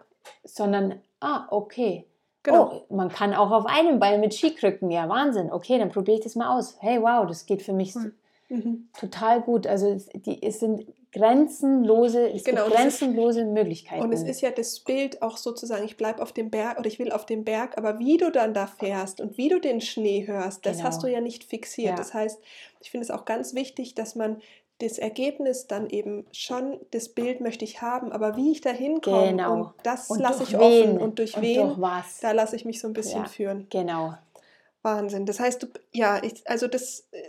Sondern, 0.44 1.00
ah, 1.22 1.48
okay. 1.50 2.06
Genau. 2.44 2.84
Oh, 2.90 2.94
man 2.94 3.08
kann 3.08 3.34
auch 3.34 3.52
auf 3.52 3.66
einem 3.66 4.00
Bein 4.00 4.20
mit 4.20 4.34
Skikrücken. 4.34 4.92
Ja, 4.92 5.08
Wahnsinn. 5.08 5.50
Okay, 5.50 5.80
dann 5.80 5.90
probiere 5.90 6.18
ich 6.18 6.24
das 6.24 6.36
mal 6.36 6.58
aus. 6.58 6.76
Hey, 6.82 7.02
wow, 7.02 7.26
das 7.26 7.46
geht 7.46 7.62
für 7.62 7.74
mich 7.74 7.96
mhm. 7.96 8.12
Mhm. 8.50 8.90
Total 9.00 9.42
gut. 9.42 9.68
Also 9.68 9.90
es, 9.90 10.10
die, 10.14 10.42
es 10.44 10.60
sind 10.60 10.86
grenzenlose, 11.12 12.30
es 12.32 12.44
genau, 12.44 12.68
grenzenlose 12.68 13.42
ist, 13.42 13.48
Möglichkeiten. 13.48 14.04
Und 14.04 14.12
es 14.12 14.24
ist 14.24 14.42
ja 14.42 14.52
das 14.52 14.80
Bild 14.80 15.22
auch 15.22 15.38
sozusagen, 15.38 15.84
ich 15.84 15.98
bleibe 15.98 16.22
auf 16.22 16.34
dem 16.34 16.50
Berg 16.50 16.78
oder 16.78 16.88
ich 16.88 17.00
will 17.00 17.12
auf 17.12 17.26
dem 17.26 17.44
Berg, 17.44 17.78
aber 17.78 18.00
wie 18.00 18.18
du 18.18 18.32
dann 18.32 18.54
da 18.54 18.68
fährst 18.68 19.22
und 19.22 19.38
wie 19.38 19.50
du 19.50 19.60
den 19.60 19.82
Schnee 19.82 20.28
hörst, 20.28 20.66
das 20.66 20.78
genau. 20.78 20.88
hast 20.88 21.04
du 21.04 21.08
ja 21.08 21.22
nicht 21.22 21.44
fixiert. 21.44 21.92
Ja. 21.92 21.96
Das 21.96 22.14
heißt, 22.14 22.40
ich 22.82 22.92
finde 22.92 23.06
es 23.06 23.12
auch 23.12 23.26
ganz 23.26 23.56
wichtig, 23.56 23.96
dass 23.96 24.16
man 24.16 24.42
das 24.80 24.98
Ergebnis 24.98 25.68
dann 25.68 25.90
eben 25.90 26.26
schon, 26.32 26.80
das 26.92 27.10
Bild 27.10 27.42
möchte 27.42 27.66
ich 27.66 27.82
haben, 27.82 28.12
aber 28.12 28.38
wie 28.38 28.52
ich 28.52 28.62
da 28.62 28.70
hinkomme 28.70 29.30
genau. 29.30 29.54
und 29.54 29.74
das 29.84 30.10
lasse 30.10 30.44
ich 30.44 30.54
wen? 30.54 30.60
offen 30.60 30.98
und 31.00 31.20
durch 31.20 31.36
und 31.36 31.44
wen, 31.44 31.76
durch 31.76 32.20
da 32.22 32.32
lasse 32.32 32.56
ich 32.56 32.66
mich 32.66 32.80
so 32.80 32.88
ein 32.88 32.94
bisschen 32.94 33.24
ja, 33.24 33.28
führen. 33.28 33.68
Genau. 33.70 34.14
Wahnsinn. 34.82 35.26
Das 35.26 35.40
heißt, 35.42 35.64
du, 35.64 35.68
ja, 35.92 36.24
ich, 36.24 36.48
also 36.50 36.68
das 36.68 37.08
äh, 37.12 37.22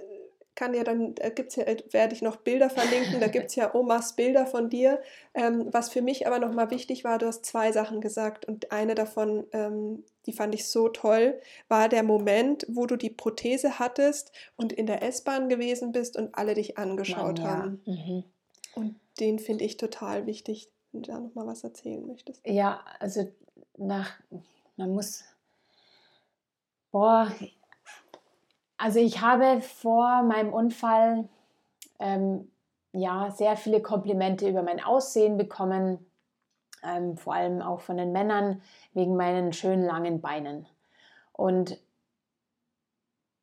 kann 0.60 0.74
ja 0.74 0.84
dann, 0.84 1.14
da 1.14 1.30
gibt's 1.30 1.56
ja, 1.56 1.64
werde 1.64 2.14
ich 2.14 2.20
noch 2.20 2.36
Bilder 2.36 2.68
verlinken, 2.68 3.18
da 3.18 3.28
gibt 3.28 3.46
es 3.46 3.54
ja 3.54 3.74
Omas 3.74 4.14
Bilder 4.14 4.44
von 4.44 4.68
dir. 4.68 5.00
Ähm, 5.32 5.68
was 5.72 5.88
für 5.88 6.02
mich 6.02 6.26
aber 6.26 6.38
nochmal 6.38 6.70
wichtig 6.70 7.02
war, 7.02 7.16
du 7.16 7.28
hast 7.28 7.46
zwei 7.46 7.72
Sachen 7.72 8.02
gesagt 8.02 8.44
und 8.44 8.70
eine 8.70 8.94
davon, 8.94 9.46
ähm, 9.52 10.04
die 10.26 10.34
fand 10.34 10.54
ich 10.54 10.68
so 10.68 10.90
toll, 10.90 11.40
war 11.68 11.88
der 11.88 12.02
Moment, 12.02 12.66
wo 12.68 12.84
du 12.84 12.96
die 12.96 13.08
Prothese 13.08 13.78
hattest 13.78 14.32
und 14.56 14.74
in 14.74 14.84
der 14.84 15.02
S-Bahn 15.02 15.48
gewesen 15.48 15.92
bist 15.92 16.18
und 16.18 16.34
alle 16.34 16.52
dich 16.52 16.76
angeschaut 16.76 17.38
Mann, 17.38 17.46
ja. 17.46 17.56
haben. 17.56 17.82
Mhm. 17.86 18.24
Und 18.74 19.00
den 19.18 19.38
finde 19.38 19.64
ich 19.64 19.78
total 19.78 20.26
wichtig, 20.26 20.68
wenn 20.92 21.04
du 21.04 21.10
da 21.10 21.20
nochmal 21.20 21.46
was 21.46 21.64
erzählen 21.64 22.06
möchtest. 22.06 22.46
Ja, 22.46 22.84
also 22.98 23.32
nach, 23.78 24.12
man 24.76 24.92
muss, 24.92 25.24
boah, 26.90 27.32
also 28.80 28.98
ich 28.98 29.20
habe 29.20 29.60
vor 29.60 30.22
meinem 30.22 30.54
Unfall 30.54 31.28
ähm, 31.98 32.50
ja 32.92 33.30
sehr 33.30 33.56
viele 33.56 33.82
Komplimente 33.82 34.48
über 34.48 34.62
mein 34.62 34.82
Aussehen 34.82 35.36
bekommen, 35.36 35.98
ähm, 36.82 37.18
vor 37.18 37.34
allem 37.34 37.60
auch 37.60 37.80
von 37.80 37.98
den 37.98 38.12
Männern 38.12 38.62
wegen 38.94 39.16
meinen 39.16 39.52
schönen 39.52 39.84
langen 39.84 40.22
Beinen 40.22 40.66
und 41.32 41.78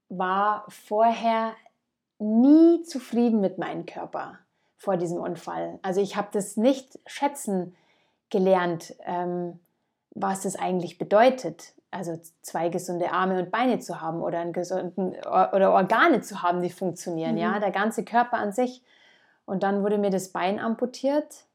war 0.10 0.66
vorher 0.70 1.54
nie 2.18 2.82
zufrieden 2.82 3.40
mit 3.40 3.60
meinem 3.60 3.86
Körper 3.86 4.40
vor 4.76 4.98
diesem 4.98 5.20
Unfall. 5.20 5.78
Also 5.84 6.02
ich 6.02 6.16
habe 6.16 6.30
das 6.32 6.58
nicht 6.58 6.98
schätzen 7.06 7.76
gelernt, 8.32 8.96
ähm, 9.06 9.60
was 10.16 10.46
es 10.46 10.56
eigentlich 10.56 10.98
bedeutet, 10.98 11.76
also 11.92 12.20
zwei 12.42 12.70
gesunde 12.70 13.12
Arme 13.12 13.40
und 13.40 13.52
Beine 13.52 13.80
zu 13.80 14.02
haben 14.02 14.22
oder 14.22 14.40
einen 14.40 14.54
gesunden 14.54 15.16
oder 15.16 15.72
Organe 15.74 16.22
zu 16.22 16.42
haben, 16.42 16.62
die 16.62 16.70
funktionieren, 16.70 17.34
mhm. 17.34 17.42
ja, 17.42 17.60
der 17.60 17.72
ganze 17.72 18.04
Körper 18.04 18.38
an 18.38 18.52
sich. 18.52 18.84
Und 19.46 19.64
dann 19.64 19.82
wurde 19.84 19.98
mir 19.98 20.10
das 20.10 20.30
Bein 20.30 20.60
amputiert 20.60 21.48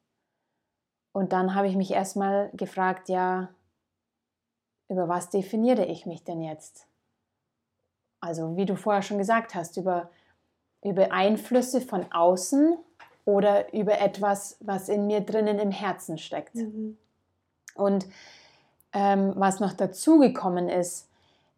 und 1.13 1.31
dann 1.31 1.53
habe 1.53 1.67
ich 1.67 1.75
mich 1.75 1.91
erstmal 1.91 2.49
gefragt, 2.53 3.07
ja, 3.07 3.49
über 4.89 5.07
was 5.07 5.29
definiere 5.29 5.85
ich 5.85 6.05
mich 6.05 6.23
denn 6.23 6.41
jetzt? 6.41 6.87
Also, 8.19 8.57
wie 8.57 8.65
du 8.65 8.75
vorher 8.75 9.03
schon 9.03 9.19
gesagt 9.19 9.53
hast, 9.53 9.77
über, 9.77 10.09
über 10.83 11.11
Einflüsse 11.11 11.81
von 11.81 12.11
außen 12.11 12.77
oder 13.25 13.73
über 13.73 13.99
etwas, 13.99 14.57
was 14.59 14.89
in 14.89 15.07
mir 15.07 15.21
drinnen 15.21 15.59
im 15.59 15.71
Herzen 15.71 16.17
steckt. 16.17 16.55
Mhm. 16.55 16.97
Und 17.75 18.07
ähm, 18.93 19.33
was 19.35 19.59
noch 19.59 19.73
dazugekommen 19.73 20.69
ist, 20.69 21.07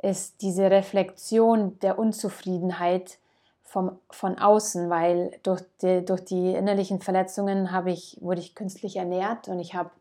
ist 0.02 0.42
diese 0.42 0.70
Reflexion 0.72 1.80
der 1.80 1.98
Unzufriedenheit 2.00 3.18
vom, 3.64 4.00
von 4.10 4.38
außen, 4.38 4.90
weil 4.90 5.38
durch 5.44 5.62
die, 5.82 6.06
durch 6.06 6.24
die 6.24 6.54
innerlichen 6.54 7.02
Verletzungen 7.02 7.70
ich, 7.88 8.18
wurde 8.22 8.40
ich 8.40 8.56
künstlich 8.56 8.96
ernährt 8.96 9.48
und 9.48 9.60
ich 9.60 9.74
habe 9.74 9.92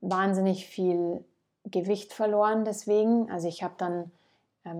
wahnsinnig 0.00 0.66
viel 0.66 1.24
Gewicht 1.64 2.12
verloren 2.12 2.64
deswegen. 2.64 3.30
Also 3.30 3.48
ich 3.48 3.62
habe 3.62 3.74
dann 3.76 4.10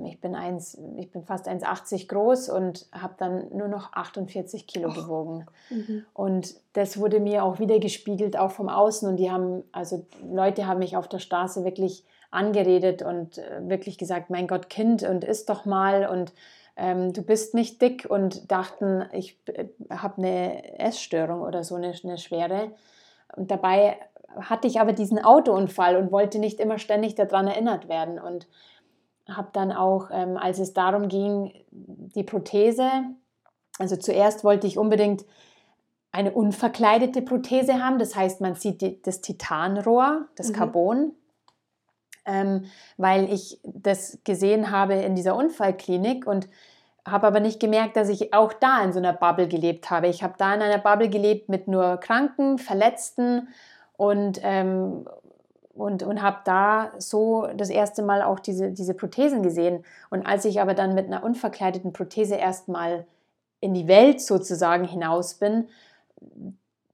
ich, 0.04 0.20
bin 0.20 0.34
1, 0.34 0.78
ich 0.96 1.10
bin 1.10 1.24
fast 1.24 1.48
1,80 1.48 2.08
groß 2.08 2.50
und 2.50 2.86
habe 2.92 3.14
dann 3.16 3.48
nur 3.56 3.68
noch 3.68 3.92
48 3.92 4.66
Kilo 4.66 4.92
gewogen. 4.92 5.46
Mhm. 5.70 6.04
Und 6.12 6.54
das 6.74 6.98
wurde 6.98 7.18
mir 7.18 7.44
auch 7.44 7.58
wieder 7.58 7.78
gespiegelt, 7.78 8.36
auch 8.36 8.50
vom 8.50 8.68
Außen. 8.68 9.08
Und 9.08 9.16
die 9.16 9.30
haben, 9.30 9.64
also 9.72 10.06
Leute 10.22 10.66
haben 10.66 10.80
mich 10.80 10.96
auf 10.96 11.08
der 11.08 11.18
Straße 11.18 11.64
wirklich 11.64 12.04
angeredet 12.30 13.02
und 13.02 13.38
äh, 13.38 13.68
wirklich 13.68 13.98
gesagt, 13.98 14.30
mein 14.30 14.46
Gott, 14.46 14.68
Kind, 14.68 15.02
und 15.02 15.24
isst 15.24 15.48
doch 15.48 15.64
mal 15.64 16.06
und 16.06 16.32
ähm, 16.76 17.12
du 17.12 17.22
bist 17.22 17.54
nicht 17.54 17.82
dick 17.82 18.06
und 18.08 18.50
dachten, 18.50 19.04
ich 19.12 19.38
äh, 19.46 19.66
habe 19.90 20.18
eine 20.18 20.78
Essstörung 20.78 21.42
oder 21.42 21.64
so 21.64 21.74
eine, 21.74 21.92
eine 22.04 22.18
schwere. 22.18 22.70
Und 23.36 23.50
dabei 23.50 23.98
hatte 24.36 24.68
ich 24.68 24.80
aber 24.80 24.92
diesen 24.92 25.18
Autounfall 25.18 25.96
und 25.96 26.12
wollte 26.12 26.38
nicht 26.38 26.60
immer 26.60 26.78
ständig 26.78 27.16
daran 27.16 27.48
erinnert 27.48 27.88
werden. 27.88 28.18
Und 28.18 28.46
habe 29.36 29.48
dann 29.52 29.72
auch, 29.72 30.10
ähm, 30.12 30.36
als 30.36 30.58
es 30.58 30.72
darum 30.72 31.08
ging, 31.08 31.52
die 31.70 32.24
Prothese, 32.24 32.88
also 33.78 33.96
zuerst 33.96 34.44
wollte 34.44 34.66
ich 34.66 34.78
unbedingt 34.78 35.24
eine 36.12 36.32
unverkleidete 36.32 37.22
Prothese 37.22 37.82
haben, 37.82 37.98
das 37.98 38.16
heißt, 38.16 38.40
man 38.40 38.54
sieht 38.54 38.80
die, 38.80 39.00
das 39.02 39.20
Titanrohr, 39.20 40.26
das 40.36 40.48
mhm. 40.48 40.52
Carbon, 40.54 41.12
ähm, 42.26 42.64
weil 42.96 43.32
ich 43.32 43.60
das 43.64 44.18
gesehen 44.24 44.70
habe 44.70 44.94
in 44.94 45.14
dieser 45.14 45.36
Unfallklinik 45.36 46.26
und 46.26 46.48
habe 47.06 47.26
aber 47.26 47.40
nicht 47.40 47.60
gemerkt, 47.60 47.96
dass 47.96 48.08
ich 48.08 48.34
auch 48.34 48.52
da 48.52 48.82
in 48.84 48.92
so 48.92 48.98
einer 48.98 49.12
Bubble 49.12 49.48
gelebt 49.48 49.90
habe. 49.90 50.08
Ich 50.08 50.22
habe 50.22 50.34
da 50.36 50.54
in 50.54 50.62
einer 50.62 50.78
Bubble 50.78 51.08
gelebt 51.08 51.48
mit 51.48 51.66
nur 51.66 51.96
Kranken, 51.96 52.58
Verletzten 52.58 53.48
und, 53.96 54.40
ähm, 54.42 55.06
und, 55.80 56.02
und 56.02 56.22
habe 56.22 56.38
da 56.44 56.92
so 56.98 57.48
das 57.56 57.70
erste 57.70 58.02
Mal 58.02 58.22
auch 58.22 58.38
diese, 58.38 58.70
diese 58.70 58.94
Prothesen 58.94 59.42
gesehen. 59.42 59.84
Und 60.10 60.26
als 60.26 60.44
ich 60.44 60.60
aber 60.60 60.74
dann 60.74 60.94
mit 60.94 61.06
einer 61.06 61.24
unverkleideten 61.24 61.92
Prothese 61.92 62.36
erstmal 62.36 63.06
in 63.60 63.74
die 63.74 63.88
Welt 63.88 64.20
sozusagen 64.20 64.84
hinaus 64.84 65.34
bin, 65.34 65.68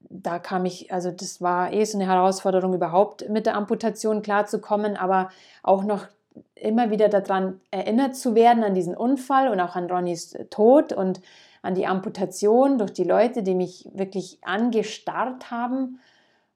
da 0.09 0.39
kam 0.39 0.65
ich, 0.65 0.91
also 0.91 1.11
das 1.11 1.41
war 1.41 1.73
eh 1.73 1.83
so 1.83 1.97
eine 1.97 2.07
Herausforderung 2.07 2.73
überhaupt 2.73 3.29
mit 3.29 3.45
der 3.45 3.55
Amputation 3.55 4.21
klarzukommen, 4.21 4.95
aber 4.95 5.29
auch 5.63 5.83
noch 5.83 6.07
immer 6.55 6.91
wieder 6.91 7.09
daran 7.09 7.59
erinnert 7.71 8.15
zu 8.15 8.35
werden, 8.35 8.63
an 8.63 8.73
diesen 8.73 8.95
Unfall 8.95 9.49
und 9.49 9.59
auch 9.59 9.75
an 9.75 9.89
Ronnys 9.89 10.37
Tod 10.49 10.93
und 10.93 11.19
an 11.61 11.75
die 11.75 11.87
Amputation 11.87 12.77
durch 12.77 12.93
die 12.93 13.03
Leute, 13.03 13.43
die 13.43 13.55
mich 13.55 13.89
wirklich 13.93 14.39
angestarrt 14.43 15.51
haben 15.51 15.99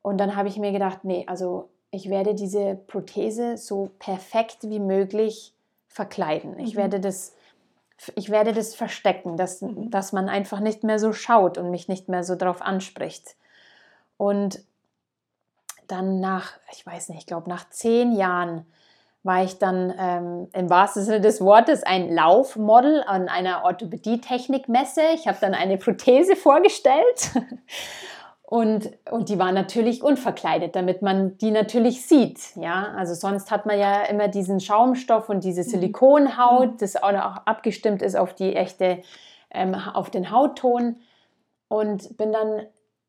Und 0.01 0.17
dann 0.17 0.35
habe 0.35 0.47
ich 0.47 0.57
mir 0.57 0.71
gedacht, 0.71 1.03
nee, 1.03 1.25
also 1.27 1.69
ich 1.91 2.09
werde 2.09 2.33
diese 2.33 2.75
Prothese 2.87 3.57
so 3.57 3.91
perfekt 3.99 4.59
wie 4.63 4.79
möglich 4.79 5.53
verkleiden. 5.87 6.57
Ich, 6.59 6.73
mhm. 6.73 6.79
werde, 6.79 6.99
das, 7.01 7.35
ich 8.15 8.29
werde 8.29 8.53
das 8.53 8.73
verstecken, 8.73 9.35
dass, 9.35 9.61
mhm. 9.61 9.91
dass 9.91 10.13
man 10.13 10.29
einfach 10.29 10.61
nicht 10.61 10.83
mehr 10.83 10.99
so 10.99 11.11
schaut 11.11 11.57
und 11.57 11.69
mich 11.69 11.89
nicht 11.89 12.07
mehr 12.07 12.23
so 12.23 12.35
drauf 12.35 12.61
anspricht. 12.61 13.35
Und 14.17 14.63
dann 15.87 16.21
nach, 16.21 16.53
ich 16.71 16.85
weiß 16.85 17.09
nicht, 17.09 17.19
ich 17.19 17.25
glaube 17.25 17.49
nach 17.49 17.69
zehn 17.69 18.13
Jahren 18.13 18.65
war 19.23 19.43
ich 19.43 19.59
dann 19.59 19.93
ähm, 19.99 20.47
im 20.53 20.69
wahrsten 20.69 21.03
Sinne 21.03 21.21
des 21.21 21.41
Wortes 21.41 21.83
ein 21.83 22.11
Laufmodel 22.11 23.03
an 23.05 23.27
einer 23.29 23.63
Orthopädie-Technikmesse. 23.65 25.01
Ich 25.13 25.27
habe 25.27 25.37
dann 25.41 25.53
eine 25.53 25.77
Prothese 25.77 26.35
vorgestellt 26.35 27.31
und, 28.51 28.91
und 29.09 29.29
die 29.29 29.39
war 29.39 29.53
natürlich 29.53 30.03
unverkleidet, 30.03 30.75
damit 30.75 31.01
man 31.01 31.37
die 31.37 31.51
natürlich 31.51 32.05
sieht. 32.05 32.53
Ja, 32.57 32.91
also 32.97 33.13
sonst 33.13 33.49
hat 33.49 33.65
man 33.65 33.79
ja 33.79 34.01
immer 34.03 34.27
diesen 34.27 34.59
Schaumstoff 34.59 35.29
und 35.29 35.45
diese 35.45 35.61
mhm. 35.61 35.67
Silikonhaut, 35.67 36.71
mhm. 36.73 36.77
das 36.77 37.01
auch 37.01 37.13
abgestimmt 37.45 38.01
ist 38.01 38.17
auf 38.17 38.35
die 38.35 38.53
echte, 38.53 39.03
ähm, 39.51 39.73
auf 39.73 40.09
den 40.09 40.31
Hautton. 40.31 40.97
Und 41.69 42.17
bin 42.17 42.33
dann 42.33 42.63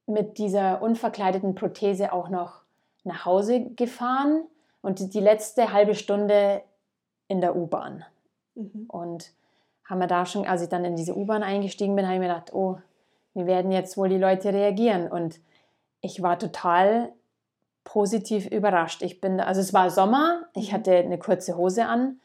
mit 0.06 0.38
dieser 0.38 0.80
unverkleideten 0.80 1.56
Prothese 1.56 2.12
auch 2.12 2.28
noch 2.28 2.62
nach 3.02 3.24
Hause 3.24 3.62
gefahren 3.74 4.44
und 4.80 5.12
die 5.12 5.20
letzte 5.20 5.72
halbe 5.72 5.96
Stunde 5.96 6.62
in 7.26 7.40
der 7.40 7.56
U-Bahn. 7.56 8.04
Mhm. 8.54 8.84
Und 8.86 9.32
haben 9.86 9.98
wir 9.98 10.06
da 10.06 10.24
schon, 10.24 10.46
als 10.46 10.62
ich 10.62 10.68
dann 10.68 10.84
in 10.84 10.94
diese 10.94 11.16
U-Bahn 11.16 11.42
eingestiegen 11.42 11.96
bin, 11.96 12.04
habe 12.04 12.14
ich 12.14 12.20
mir 12.20 12.28
gedacht, 12.28 12.54
oh, 12.54 12.78
wie 13.34 13.46
werden 13.46 13.72
jetzt 13.72 13.96
wohl 13.96 14.08
die 14.08 14.18
Leute 14.18 14.52
reagieren? 14.52 15.10
Und 15.10 15.40
ich 16.00 16.22
war 16.22 16.38
total 16.38 17.12
positiv 17.84 18.46
überrascht. 18.46 19.02
Ich 19.02 19.20
bin, 19.20 19.40
also 19.40 19.60
es 19.60 19.72
war 19.72 19.90
Sommer, 19.90 20.42
ich 20.54 20.70
mhm. 20.70 20.74
hatte 20.74 20.96
eine 20.96 21.18
kurze 21.18 21.56
Hose 21.56 21.86
an 21.86 22.20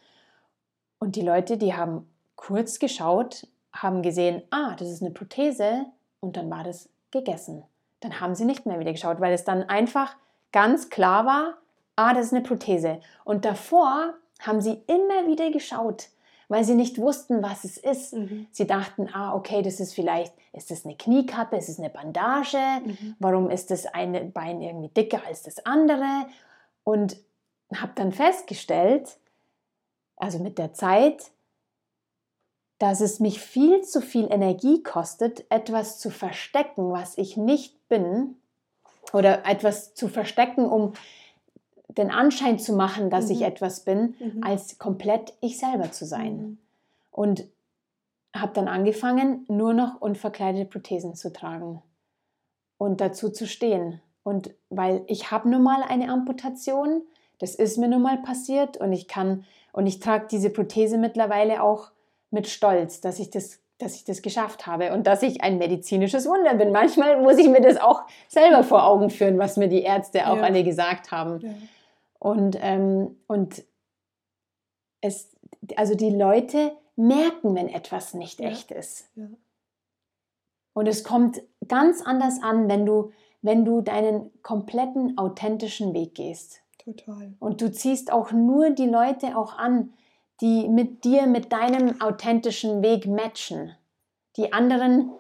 und 1.00 1.16
die 1.16 1.22
Leute, 1.22 1.58
die 1.58 1.76
haben 1.76 2.10
kurz 2.36 2.80
geschaut, 2.80 3.48
haben 3.74 4.02
gesehen, 4.02 4.44
ah, 4.52 4.76
das 4.78 4.90
ist 4.90 5.02
eine 5.02 5.12
Prothese 5.12 5.86
und 6.20 6.38
dann 6.38 6.50
war 6.50 6.64
das 6.64 6.90
gegessen. 7.12 7.64
Dann 8.00 8.20
haben 8.20 8.36
sie 8.36 8.46
nicht 8.46 8.66
mehr 8.66 8.80
wieder 8.80 8.92
geschaut, 8.92 9.20
weil 9.20 9.34
es 9.34 9.44
dann 9.44 9.64
einfach 9.64 10.16
ganz 10.52 10.90
klar 10.90 11.26
war, 11.26 11.58
ah, 11.96 12.14
das 12.14 12.28
ist 12.28 12.34
eine 12.34 12.44
Prothese. 12.44 13.00
Und 13.24 13.46
davor 13.46 14.14
haben 14.40 14.62
sie 14.62 14.84
immer 14.88 15.28
wieder 15.28 15.52
geschaut, 15.52 16.10
weil 16.50 16.64
sie 16.64 16.76
nicht 16.76 16.98
wussten, 16.98 17.42
was 17.42 17.64
es 17.64 17.78
ist. 17.78 18.14
Mhm. 18.14 18.48
Sie 18.52 18.66
dachten, 18.66 19.10
ah, 19.14 19.36
okay, 19.36 19.62
das 19.62 19.80
ist 19.80 19.94
vielleicht, 19.94 20.34
ist 20.54 20.72
das 20.72 20.86
eine 20.86 20.96
Kniekappe, 20.96 21.58
ist 21.58 21.70
es 21.70 21.80
eine 21.80 21.90
Bandage? 21.90 22.58
Mhm. 22.86 23.16
Warum 23.20 23.50
ist 23.50 23.72
das 23.72 23.86
eine 23.86 24.22
Bein 24.22 24.62
irgendwie 24.62 24.90
dicker 24.90 25.22
als 25.26 25.44
das 25.44 25.66
andere? 25.66 26.28
Und 26.84 27.18
habe 27.76 27.92
dann 27.96 28.12
festgestellt, 28.12 29.18
also 30.16 30.40
mit 30.40 30.58
der 30.58 30.74
Zeit, 30.74 31.32
dass 32.80 33.02
es 33.02 33.20
mich 33.20 33.42
viel 33.42 33.82
zu 33.82 34.02
viel 34.02 34.32
Energie 34.32 34.84
kostet, 34.84 35.46
etwas 35.50 36.00
zu 36.00 36.10
verstecken, 36.10 36.92
was 36.92 37.18
ich 37.18 37.36
nicht 37.36 37.88
bin, 37.90 38.36
oder 39.14 39.46
etwas 39.46 39.94
zu 39.94 40.08
verstecken, 40.08 40.66
um 40.66 40.94
den 41.98 42.12
Anschein 42.12 42.60
zu 42.60 42.74
machen, 42.74 43.10
dass 43.10 43.26
mhm. 43.26 43.32
ich 43.32 43.42
etwas 43.42 43.82
bin, 43.82 44.16
mhm. 44.20 44.44
als 44.44 44.78
komplett 44.78 45.34
ich 45.42 45.58
selber 45.58 45.92
zu 45.92 46.06
sein. 46.06 46.38
Mhm. 46.38 46.58
Und 47.12 47.48
habe 48.36 48.54
dann 48.54 48.68
angefangen, 48.68 49.46
nur 49.48 49.74
noch 49.74 50.00
unverkleidete 50.00 50.66
Prothesen 50.66 51.16
zu 51.16 51.34
tragen 51.34 51.82
und 52.78 53.02
dazu 53.02 53.30
zu 53.30 53.48
stehen. 53.48 54.02
Und 54.24 54.52
weil 54.70 55.04
ich 55.08 55.32
habe 55.32 55.50
nun 55.50 55.64
mal 55.64 55.82
eine 55.82 56.10
Amputation, 56.10 57.02
das 57.40 57.56
ist 57.56 57.78
mir 57.78 57.88
nun 57.88 58.02
mal 58.02 58.18
passiert 58.18 58.78
und 58.78 58.94
ich 58.94 59.08
kann 59.08 59.46
und 59.72 59.88
ich 59.88 60.00
trage 60.00 60.28
diese 60.30 60.50
Prothese 60.50 60.98
mittlerweile 60.98 61.64
auch 61.64 61.92
mit 62.30 62.48
Stolz, 62.48 63.02
dass 63.02 63.20
ich 63.20 63.30
das 63.30 63.60
dass 63.80 63.96
ich 63.96 64.06
das 64.06 64.22
geschafft 64.22 64.66
habe 64.66 64.92
und 64.94 65.06
dass 65.06 65.22
ich 65.22 65.42
ein 65.44 65.60
medizinisches 65.60 66.28
Wunder 66.28 66.56
bin. 66.56 66.72
Manchmal 66.72 67.22
muss 67.22 67.38
ich 67.38 67.48
mir 67.48 67.62
das 67.62 67.78
auch 67.78 68.04
selber 68.28 68.64
vor 68.64 68.88
Augen 68.88 69.10
führen, 69.10 69.38
was 69.38 69.56
mir 69.56 69.68
die 69.68 69.84
Ärzte 69.84 70.28
auch 70.28 70.38
ja. 70.38 70.44
alle 70.44 70.64
gesagt 70.64 71.12
haben. 71.12 71.40
Ja. 71.42 71.50
Und, 72.20 72.58
ähm, 72.62 73.16
und 73.28 73.64
es, 75.02 75.36
also 75.76 75.96
die 75.96 76.10
Leute 76.10 76.72
merken, 76.96 77.56
wenn 77.56 77.70
etwas 77.70 78.14
nicht 78.14 78.40
ja. 78.40 78.50
echt 78.50 78.72
ist. 78.72 79.10
Und 80.74 80.88
es 80.88 81.04
kommt 81.04 81.42
ganz 81.68 82.02
anders 82.02 82.42
an, 82.42 82.70
wenn 82.70 82.86
du, 82.86 83.12
wenn 83.42 83.66
du 83.66 83.82
deinen 83.82 84.32
kompletten 84.42 85.18
authentischen 85.18 85.94
Weg 85.94 86.16
gehst. 86.16 86.62
Total. 86.84 87.34
Und 87.40 87.62
du 87.62 87.72
ziehst 87.72 88.12
auch 88.12 88.32
nur 88.32 88.72
die 88.72 88.88
Leute 88.88 89.38
auch 89.38 89.58
an, 89.58 89.94
die 90.42 90.68
mit 90.68 91.04
dir, 91.04 91.28
mit 91.28 91.52
deinem 91.52 92.00
authentischen 92.02 92.82
Weg 92.82 93.08
matchen. 93.08 93.76
Die 94.36 94.54
anderen 94.54 95.12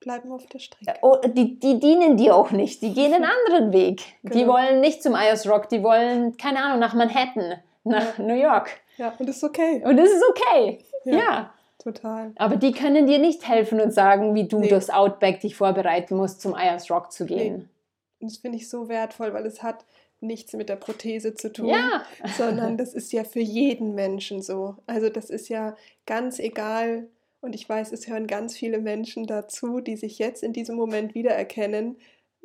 bleiben 0.00 0.32
auf 0.32 0.46
der 0.46 0.58
Strecke. 0.58 0.98
Oh, 1.02 1.16
die, 1.24 1.58
die 1.58 1.78
dienen 1.80 2.16
dir 2.16 2.34
auch 2.34 2.50
nicht. 2.50 2.82
Die 2.82 2.92
gehen 2.92 3.12
einen 3.12 3.24
anderen 3.46 3.72
Weg. 3.72 4.02
Genau. 4.22 4.34
Die 4.34 4.46
wollen 4.46 4.80
nicht 4.80 5.02
zum 5.02 5.14
IOS 5.14 5.48
Rock, 5.48 5.68
die 5.68 5.82
wollen, 5.82 6.36
keine 6.36 6.62
Ahnung, 6.62 6.78
nach 6.78 6.94
Manhattan, 6.94 7.60
nach 7.84 8.18
ja. 8.18 8.24
New 8.24 8.34
York. 8.34 8.70
Ja, 8.96 9.14
und 9.18 9.28
das 9.28 9.36
ist 9.36 9.44
okay. 9.44 9.82
Und 9.84 9.96
das 9.96 10.10
ist 10.10 10.24
okay. 10.28 10.78
Ja. 11.04 11.16
ja. 11.16 11.54
Total. 11.78 12.32
Aber 12.36 12.56
die 12.56 12.72
können 12.72 13.06
dir 13.06 13.18
nicht 13.18 13.48
helfen 13.48 13.80
und 13.80 13.92
sagen, 13.92 14.34
wie 14.34 14.48
du 14.48 14.58
nee. 14.58 14.68
durchs 14.68 14.90
Outback 14.90 15.40
dich 15.40 15.54
vorbereiten 15.54 16.16
musst, 16.16 16.40
zum 16.40 16.56
IOS 16.56 16.90
Rock 16.90 17.12
zu 17.12 17.24
gehen. 17.24 17.70
Nee. 18.18 18.26
Das 18.26 18.38
finde 18.38 18.58
ich 18.58 18.68
so 18.68 18.88
wertvoll, 18.88 19.32
weil 19.32 19.46
es 19.46 19.62
hat 19.62 19.84
nichts 20.20 20.52
mit 20.54 20.68
der 20.68 20.76
Prothese 20.76 21.34
zu 21.34 21.52
tun, 21.52 21.68
ja. 21.68 22.02
sondern 22.36 22.76
das 22.76 22.94
ist 22.94 23.12
ja 23.12 23.22
für 23.22 23.40
jeden 23.40 23.94
Menschen 23.94 24.42
so. 24.42 24.76
Also 24.86 25.08
das 25.08 25.30
ist 25.30 25.48
ja 25.48 25.76
ganz 26.06 26.40
egal. 26.40 27.06
Und 27.40 27.54
ich 27.54 27.68
weiß, 27.68 27.92
es 27.92 28.08
hören 28.08 28.26
ganz 28.26 28.56
viele 28.56 28.78
Menschen 28.78 29.26
dazu, 29.26 29.80
die 29.80 29.96
sich 29.96 30.18
jetzt 30.18 30.42
in 30.42 30.52
diesem 30.52 30.76
Moment 30.76 31.14
wiedererkennen. 31.14 31.96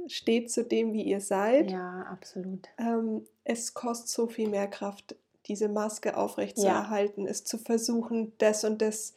Steht 0.07 0.51
zu 0.51 0.63
dem, 0.63 0.93
wie 0.93 1.03
ihr 1.03 1.21
seid. 1.21 1.71
Ja, 1.71 2.05
absolut. 2.11 2.67
Ähm, 2.77 3.25
es 3.43 3.73
kostet 3.73 4.09
so 4.09 4.27
viel 4.27 4.49
mehr 4.49 4.67
Kraft, 4.67 5.15
diese 5.47 5.69
Maske 5.69 6.15
aufrechtzuerhalten, 6.17 7.25
ja. 7.25 7.31
es 7.31 7.43
zu 7.43 7.57
versuchen, 7.57 8.33
das 8.37 8.63
und 8.63 8.81
das 8.81 9.13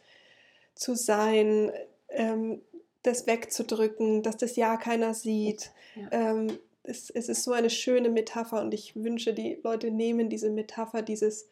zu 0.74 0.95
sein, 0.95 1.72
ähm, 2.09 2.62
das 3.03 3.27
wegzudrücken, 3.27 4.22
dass 4.22 4.37
das 4.37 4.57
ja 4.57 4.77
keiner 4.77 5.14
sieht. 5.14 5.72
Ja. 5.95 6.09
Ähm, 6.11 6.59
es, 6.83 7.11
es 7.11 7.29
ist 7.29 7.45
so 7.45 7.53
eine 7.53 7.70
schöne 7.70 8.09
Metapher 8.09 8.61
und 8.61 8.72
ich 8.72 8.95
wünsche, 8.97 9.35
die 9.35 9.59
Leute 9.62 9.91
nehmen 9.91 10.29
diese 10.29 10.51
Metapher 10.51 11.03
dieses 11.03 11.49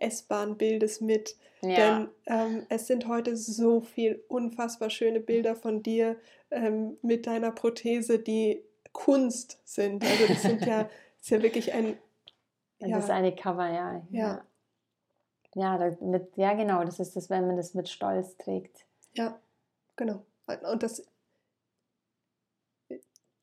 S-Bahn-Bildes 0.00 1.00
mit. 1.00 1.36
Ja. 1.62 1.76
Denn 1.76 2.08
ähm, 2.26 2.66
es 2.68 2.86
sind 2.86 3.06
heute 3.06 3.36
so 3.36 3.80
viel 3.80 4.22
unfassbar 4.28 4.90
schöne 4.90 5.20
Bilder 5.20 5.54
von 5.54 5.82
dir 5.82 6.16
ähm, 6.50 6.96
mit 7.02 7.26
deiner 7.26 7.52
Prothese, 7.52 8.18
die 8.18 8.62
Kunst 8.92 9.60
sind. 9.64 10.04
Also 10.04 10.26
das 10.26 10.42
sind 10.42 10.64
ja, 10.64 10.88
ist 11.20 11.30
ja 11.30 11.42
wirklich 11.42 11.72
ein. 11.72 11.98
Das 12.78 12.88
ja, 12.88 12.98
ist 12.98 13.10
eine 13.10 13.34
Cover, 13.34 13.68
ja. 13.68 14.02
Ja. 14.10 14.44
Ja, 15.54 15.96
mit, 16.00 16.36
ja, 16.36 16.54
genau, 16.54 16.84
das 16.84 17.00
ist 17.00 17.16
das, 17.16 17.28
wenn 17.28 17.46
man 17.46 17.56
das 17.56 17.74
mit 17.74 17.88
Stolz 17.88 18.36
trägt. 18.36 18.86
Ja, 19.14 19.38
genau. 19.96 20.24
Und 20.46 20.82
das 20.82 21.04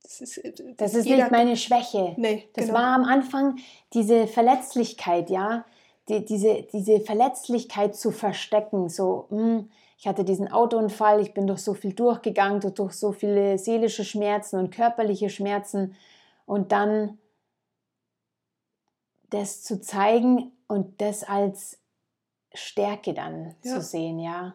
das 0.07 0.21
ist, 0.21 0.37
äh, 0.37 0.53
das 0.53 0.75
das 0.77 0.93
ist 0.95 1.05
nicht 1.05 1.31
meine 1.31 1.57
Schwäche. 1.57 2.13
Nee, 2.17 2.49
das 2.53 2.67
genau. 2.67 2.77
war 2.77 2.95
am 2.95 3.03
Anfang 3.03 3.57
diese 3.93 4.27
Verletzlichkeit, 4.27 5.29
ja. 5.29 5.65
Die, 6.09 6.23
diese, 6.23 6.63
diese 6.71 6.99
Verletzlichkeit 7.01 7.95
zu 7.95 8.11
verstecken. 8.11 8.89
So, 8.89 9.27
mh, 9.29 9.37
hm, 9.37 9.69
ich 9.99 10.07
hatte 10.07 10.23
diesen 10.23 10.51
Autounfall, 10.51 11.21
ich 11.21 11.33
bin 11.33 11.47
durch 11.47 11.59
so 11.59 11.73
viel 11.73 11.93
durchgegangen, 11.93 12.61
durch 12.75 12.93
so 12.93 13.11
viele 13.11 13.57
seelische 13.57 14.05
Schmerzen 14.05 14.59
und 14.59 14.69
körperliche 14.69 15.29
Schmerzen. 15.29 15.95
Und 16.45 16.71
dann 16.71 17.17
das 19.29 19.63
zu 19.63 19.81
zeigen 19.81 20.51
und 20.67 21.01
das 21.01 21.23
als 21.23 21.79
Stärke 22.53 23.13
dann 23.13 23.55
ja. 23.63 23.73
zu 23.73 23.81
sehen, 23.81 24.19
ja. 24.19 24.53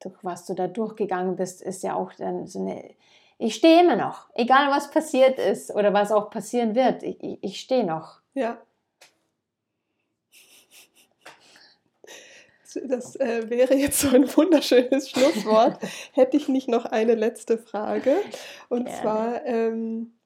Durch 0.00 0.16
was 0.22 0.46
du 0.46 0.54
da 0.54 0.66
durchgegangen 0.66 1.36
bist, 1.36 1.60
ist 1.60 1.82
ja 1.82 1.94
auch 1.94 2.12
dann 2.14 2.46
so 2.46 2.60
eine 2.60 2.94
ich 3.38 3.54
stehe 3.54 3.82
immer 3.82 3.94
noch, 3.94 4.28
egal 4.34 4.70
was 4.70 4.90
passiert 4.90 5.38
ist 5.38 5.72
oder 5.72 5.94
was 5.94 6.10
auch 6.10 6.28
passieren 6.28 6.74
wird. 6.74 7.04
Ich, 7.04 7.22
ich, 7.22 7.38
ich 7.40 7.60
stehe 7.60 7.84
noch. 7.84 8.20
Ja. 8.34 8.58
Das 12.74 13.16
äh, 13.16 13.48
wäre 13.48 13.74
jetzt 13.74 14.00
so 14.00 14.08
ein 14.08 14.28
wunderschönes 14.36 15.10
Schlusswort. 15.10 15.78
Hätte 16.12 16.36
ich 16.36 16.48
nicht 16.48 16.68
noch 16.68 16.84
eine 16.84 17.14
letzte 17.14 17.58
Frage. 17.58 18.16
Und 18.68 18.84
Gerne. 18.84 19.00
zwar 19.00 19.46
ähm, 19.46 20.18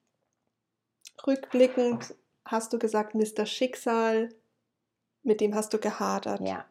rückblickend 1.25 2.15
hast 2.45 2.73
du 2.73 2.79
gesagt, 2.79 3.15
Mr. 3.15 3.45
Schicksal, 3.45 4.29
mit 5.23 5.39
dem 5.39 5.55
hast 5.55 5.73
du 5.73 5.77
gehadert. 5.77 6.41
Ja. 6.41 6.65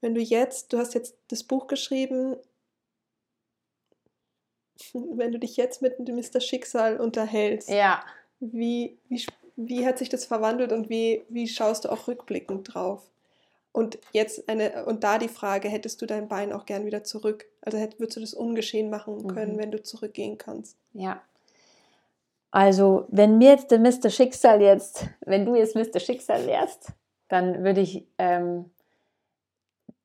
Wenn 0.00 0.14
du 0.14 0.20
jetzt, 0.20 0.72
du 0.72 0.78
hast 0.78 0.94
jetzt 0.94 1.16
das 1.28 1.42
Buch 1.42 1.66
geschrieben, 1.66 2.36
wenn 4.92 5.32
du 5.32 5.38
dich 5.38 5.56
jetzt 5.56 5.82
mit 5.82 5.98
Mr. 5.98 6.40
Schicksal 6.40 6.98
unterhältst, 6.98 7.68
ja. 7.68 8.04
Wie, 8.40 8.98
wie, 9.08 9.26
wie 9.56 9.86
hat 9.86 9.98
sich 9.98 10.08
das 10.08 10.24
verwandelt 10.24 10.72
und 10.72 10.88
wie, 10.88 11.24
wie 11.28 11.48
schaust 11.48 11.84
du 11.84 11.88
auch 11.88 12.06
rückblickend 12.06 12.72
drauf? 12.72 13.02
Und 13.78 13.96
jetzt 14.10 14.48
eine, 14.48 14.86
und 14.86 15.04
da 15.04 15.18
die 15.18 15.28
Frage, 15.28 15.68
hättest 15.68 16.02
du 16.02 16.06
dein 16.06 16.26
Bein 16.26 16.52
auch 16.52 16.66
gern 16.66 16.84
wieder 16.84 17.04
zurück? 17.04 17.46
Also 17.60 17.78
hätt, 17.78 18.00
würdest 18.00 18.16
du 18.16 18.20
das 18.20 18.34
ungeschehen 18.34 18.90
machen 18.90 19.28
können, 19.28 19.52
mhm. 19.52 19.58
wenn 19.58 19.70
du 19.70 19.80
zurückgehen 19.80 20.36
kannst? 20.36 20.76
Ja. 20.94 21.22
Also, 22.50 23.06
wenn 23.06 23.38
mir 23.38 23.50
jetzt 23.50 23.70
der 23.70 23.78
Mr. 23.78 24.10
Schicksal 24.10 24.60
jetzt, 24.60 25.06
wenn 25.20 25.46
du 25.46 25.54
jetzt 25.54 25.76
Mr. 25.76 26.00
Schicksal 26.00 26.44
wärst, 26.48 26.88
dann 27.28 27.62
würde 27.62 27.80
ich 27.80 28.04
ähm, 28.18 28.64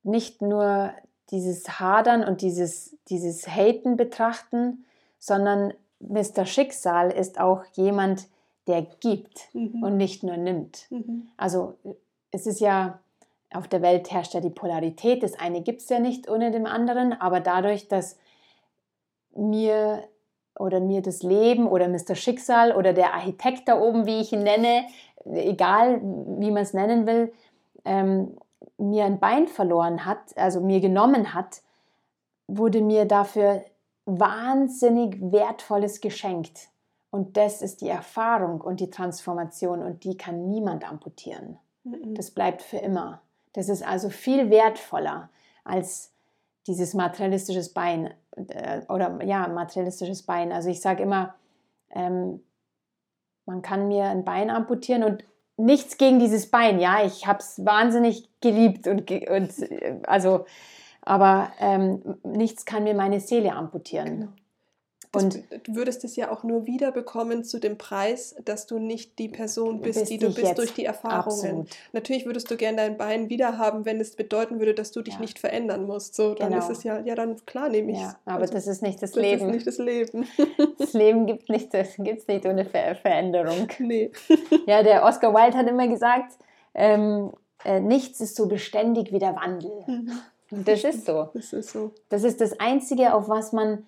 nicht 0.03 0.43
nur 0.43 0.93
dieses 1.31 1.79
Hadern 1.79 2.23
und 2.23 2.41
dieses, 2.41 2.95
dieses 3.09 3.47
Haten 3.47 3.97
betrachten, 3.97 4.85
sondern 5.17 5.73
Mr. 5.99 6.45
Schicksal 6.45 7.09
ist 7.09 7.39
auch 7.39 7.65
jemand, 7.73 8.27
der 8.67 8.83
gibt 8.83 9.49
mhm. 9.53 9.81
und 9.81 9.97
nicht 9.97 10.21
nur 10.21 10.37
nimmt. 10.37 10.85
Mhm. 10.91 11.29
Also 11.37 11.73
es 12.29 12.45
ist 12.45 12.59
ja, 12.59 12.99
auf 13.55 13.67
der 13.67 13.81
Welt 13.81 14.11
herrscht 14.11 14.33
ja 14.33 14.41
die 14.41 14.49
Polarität. 14.49 15.23
Das 15.23 15.39
eine 15.39 15.61
gibt 15.61 15.81
es 15.81 15.89
ja 15.89 15.99
nicht 15.99 16.29
ohne 16.29 16.51
dem 16.51 16.65
anderen, 16.65 17.13
aber 17.13 17.39
dadurch, 17.39 17.87
dass 17.87 18.17
mir 19.35 20.03
oder 20.59 20.79
mir 20.79 21.01
das 21.01 21.23
Leben 21.23 21.67
oder 21.67 21.87
Mr. 21.87 22.15
Schicksal 22.15 22.75
oder 22.75 22.93
der 22.93 23.13
Architekt 23.13 23.67
da 23.67 23.79
oben, 23.79 24.05
wie 24.05 24.21
ich 24.21 24.31
ihn 24.33 24.43
nenne, 24.43 24.85
egal 25.25 26.01
wie 26.01 26.51
man 26.51 26.63
es 26.63 26.73
nennen 26.73 27.07
will, 27.07 27.33
ähm, 27.85 28.37
mir 28.77 29.05
ein 29.05 29.19
Bein 29.19 29.47
verloren 29.47 30.05
hat, 30.05 30.37
also 30.37 30.61
mir 30.61 30.79
genommen 30.79 31.33
hat, 31.33 31.61
wurde 32.47 32.81
mir 32.81 33.05
dafür 33.05 33.63
wahnsinnig 34.05 35.19
Wertvolles 35.19 36.01
geschenkt. 36.01 36.69
Und 37.09 37.37
das 37.37 37.61
ist 37.61 37.81
die 37.81 37.89
Erfahrung 37.89 38.61
und 38.61 38.79
die 38.79 38.89
Transformation 38.89 39.81
und 39.81 40.03
die 40.03 40.17
kann 40.17 40.49
niemand 40.49 40.89
amputieren. 40.89 41.59
Mhm. 41.83 42.15
Das 42.15 42.31
bleibt 42.31 42.61
für 42.61 42.77
immer. 42.77 43.21
Das 43.53 43.69
ist 43.69 43.83
also 43.83 44.09
viel 44.09 44.49
wertvoller 44.49 45.29
als 45.63 46.11
dieses 46.67 46.93
materialistisches 46.93 47.73
Bein 47.73 48.13
äh, 48.35 48.81
oder 48.89 49.23
ja, 49.23 49.47
materialistisches 49.47 50.23
Bein. 50.23 50.51
Also 50.51 50.69
ich 50.69 50.81
sage 50.81 51.03
immer, 51.03 51.35
ähm, 51.91 52.41
man 53.45 53.61
kann 53.61 53.87
mir 53.87 54.05
ein 54.05 54.23
Bein 54.23 54.49
amputieren 54.49 55.03
und 55.03 55.23
nichts 55.57 55.97
gegen 55.97 56.19
dieses 56.19 56.49
Bein, 56.49 56.79
ja, 56.79 57.03
ich 57.05 57.27
habe 57.27 57.39
es 57.39 57.63
wahnsinnig 57.63 58.29
geliebt 58.41 58.87
und, 58.87 59.09
und 59.11 59.53
also, 60.07 60.45
aber 61.01 61.51
ähm, 61.59 62.17
nichts 62.23 62.65
kann 62.65 62.83
mir 62.83 62.95
meine 62.95 63.19
Seele 63.19 63.53
amputieren. 63.53 64.19
Genau. 64.19 64.42
Und 65.15 65.43
du 65.63 65.75
würdest 65.75 66.03
es 66.03 66.15
ja 66.15 66.31
auch 66.31 66.43
nur 66.43 66.65
wiederbekommen 66.65 67.43
zu 67.43 67.59
dem 67.59 67.77
Preis, 67.77 68.35
dass 68.45 68.65
du 68.65 68.79
nicht 68.79 69.19
die 69.19 69.29
Person 69.29 69.79
bist, 69.79 69.99
bist 69.99 70.11
die 70.11 70.17
du 70.17 70.33
bist 70.33 70.57
durch 70.57 70.73
die 70.73 70.85
Erfahrungen. 70.85 71.25
Absolut. 71.25 71.69
Natürlich 71.91 72.25
würdest 72.25 72.49
du 72.49 72.57
gerne 72.57 72.77
dein 72.77 72.97
Bein 72.97 73.29
wiederhaben, 73.29 73.85
wenn 73.85 74.01
es 74.01 74.15
bedeuten 74.15 74.57
würde, 74.57 74.73
dass 74.73 74.91
du 74.91 75.03
dich 75.03 75.13
ja. 75.15 75.19
nicht 75.19 75.37
verändern 75.37 75.85
musst. 75.85 76.15
So, 76.15 76.33
dann 76.33 76.51
genau. 76.51 76.63
ist 76.63 76.71
es 76.75 76.83
ja, 76.83 76.99
ja, 76.99 77.13
dann 77.13 77.35
klar 77.45 77.69
nehme 77.69 77.91
ich 77.91 77.99
ja, 77.99 78.17
Aber 78.25 78.41
also, 78.41 78.53
das 78.53 78.65
ist 78.65 78.81
nicht 78.81 79.03
das, 79.03 79.11
das 79.11 79.21
Leben. 79.21 79.39
Das 79.39 79.47
ist 79.47 79.53
nicht 79.53 79.67
das 79.67 79.77
Leben. 79.77 80.27
das 80.79 80.93
Leben 80.93 81.25
gibt 81.27 81.47
nicht, 81.47 81.71
das 81.75 81.95
gibt's 81.97 82.27
nicht 82.27 82.45
ohne 82.47 82.65
Ver 82.65 82.95
Veränderung. 82.95 83.67
Nee. 83.79 84.11
ja, 84.65 84.81
der 84.81 85.03
Oscar 85.03 85.33
Wilde 85.33 85.57
hat 85.57 85.67
immer 85.67 85.87
gesagt, 85.87 86.33
ähm, 86.73 87.31
äh, 87.65 87.79
nichts 87.79 88.21
ist 88.21 88.35
so 88.35 88.47
beständig 88.47 89.11
wie 89.11 89.19
der 89.19 89.35
Wandel. 89.35 89.71
Mhm. 89.85 90.11
Und 90.51 90.67
das 90.67 90.83
ist 90.83 91.05
so. 91.05 91.29
Das 91.33 91.53
ist 91.53 91.71
so. 91.71 91.91
Das 92.09 92.23
ist 92.23 92.39
das 92.39 92.59
Einzige, 92.59 93.13
auf 93.13 93.27
was 93.27 93.53
man 93.53 93.85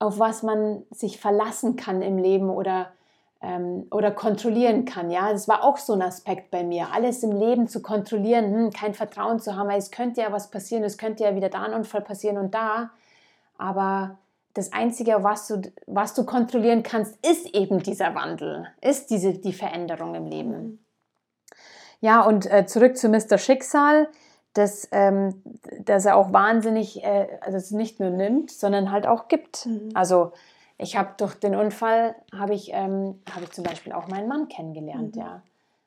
auf 0.00 0.18
was 0.18 0.42
man 0.42 0.82
sich 0.90 1.20
verlassen 1.20 1.76
kann 1.76 2.02
im 2.02 2.18
Leben 2.18 2.50
oder, 2.50 2.90
ähm, 3.42 3.86
oder 3.92 4.10
kontrollieren 4.10 4.86
kann. 4.86 5.10
Ja, 5.10 5.30
das 5.30 5.46
war 5.46 5.62
auch 5.62 5.76
so 5.76 5.92
ein 5.92 6.02
Aspekt 6.02 6.50
bei 6.50 6.64
mir, 6.64 6.88
alles 6.92 7.22
im 7.22 7.32
Leben 7.32 7.68
zu 7.68 7.82
kontrollieren, 7.82 8.52
hm, 8.52 8.70
kein 8.70 8.94
Vertrauen 8.94 9.38
zu 9.38 9.56
haben, 9.56 9.68
weil 9.68 9.78
es 9.78 9.90
könnte 9.90 10.22
ja 10.22 10.32
was 10.32 10.50
passieren, 10.50 10.82
es 10.84 10.98
könnte 10.98 11.22
ja 11.22 11.36
wieder 11.36 11.50
da 11.50 11.62
ein 11.62 11.74
Unfall 11.74 12.00
passieren 12.00 12.38
und 12.38 12.54
da. 12.54 12.90
Aber 13.58 14.18
das 14.54 14.72
Einzige, 14.72 15.22
was 15.22 15.46
du, 15.48 15.60
was 15.86 16.14
du 16.14 16.24
kontrollieren 16.24 16.82
kannst, 16.82 17.14
ist 17.24 17.54
eben 17.54 17.82
dieser 17.82 18.14
Wandel, 18.14 18.66
ist 18.80 19.10
diese, 19.10 19.34
die 19.34 19.52
Veränderung 19.52 20.14
im 20.14 20.26
Leben. 20.26 20.84
Ja, 22.00 22.22
und 22.22 22.50
äh, 22.50 22.64
zurück 22.64 22.96
zu 22.96 23.10
Mr. 23.10 23.36
Schicksal 23.36 24.08
dass, 24.54 24.88
ähm, 24.92 25.42
dass 25.84 26.04
er 26.04 26.16
auch 26.16 26.32
wahnsinnig, 26.32 27.04
äh, 27.04 27.38
also 27.40 27.56
es 27.56 27.70
nicht 27.70 28.00
nur 28.00 28.10
nimmt, 28.10 28.50
sondern 28.50 28.90
halt 28.90 29.06
auch 29.06 29.28
gibt. 29.28 29.66
Mhm. 29.66 29.90
Also 29.94 30.32
ich 30.78 30.96
habe 30.96 31.10
durch 31.18 31.34
den 31.34 31.54
Unfall, 31.54 32.14
habe 32.32 32.54
ich, 32.54 32.70
ähm, 32.72 33.20
hab 33.32 33.42
ich 33.42 33.50
zum 33.50 33.64
Beispiel 33.64 33.92
auch 33.92 34.08
meinen 34.08 34.28
Mann 34.28 34.48
kennengelernt, 34.48 35.16
mhm. 35.16 35.22
ja, 35.22 35.42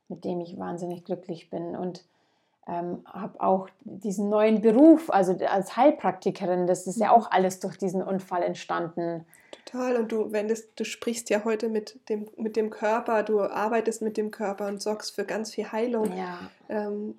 mit 0.07 0.23
dem 0.23 0.39
ich 0.39 0.57
wahnsinnig 0.57 1.03
glücklich 1.03 1.49
bin 1.49 1.75
und 1.75 2.05
ähm, 2.65 3.03
habe 3.05 3.41
auch 3.41 3.67
diesen 3.81 4.29
neuen 4.29 4.61
Beruf, 4.61 5.09
also 5.09 5.35
als 5.45 5.75
Heilpraktikerin, 5.75 6.65
das 6.65 6.87
ist 6.87 6.97
ja 6.97 7.07
mhm. 7.07 7.13
auch 7.13 7.31
alles 7.31 7.59
durch 7.59 7.77
diesen 7.77 8.01
Unfall 8.01 8.43
entstanden. 8.43 9.25
Total. 9.65 9.97
Und 9.97 10.11
du 10.11 10.31
wendest, 10.31 10.79
du 10.79 10.85
sprichst 10.85 11.29
ja 11.29 11.43
heute 11.43 11.67
mit 11.67 11.99
dem, 12.07 12.27
mit 12.37 12.55
dem 12.55 12.69
Körper, 12.69 13.23
du 13.23 13.41
arbeitest 13.41 14.01
mit 14.01 14.15
dem 14.15 14.31
Körper 14.31 14.67
und 14.67 14.81
sorgst 14.81 15.15
für 15.15 15.25
ganz 15.25 15.53
viel 15.53 15.71
Heilung. 15.71 16.15
Ja. 16.15 16.39
Ähm, 16.69 17.17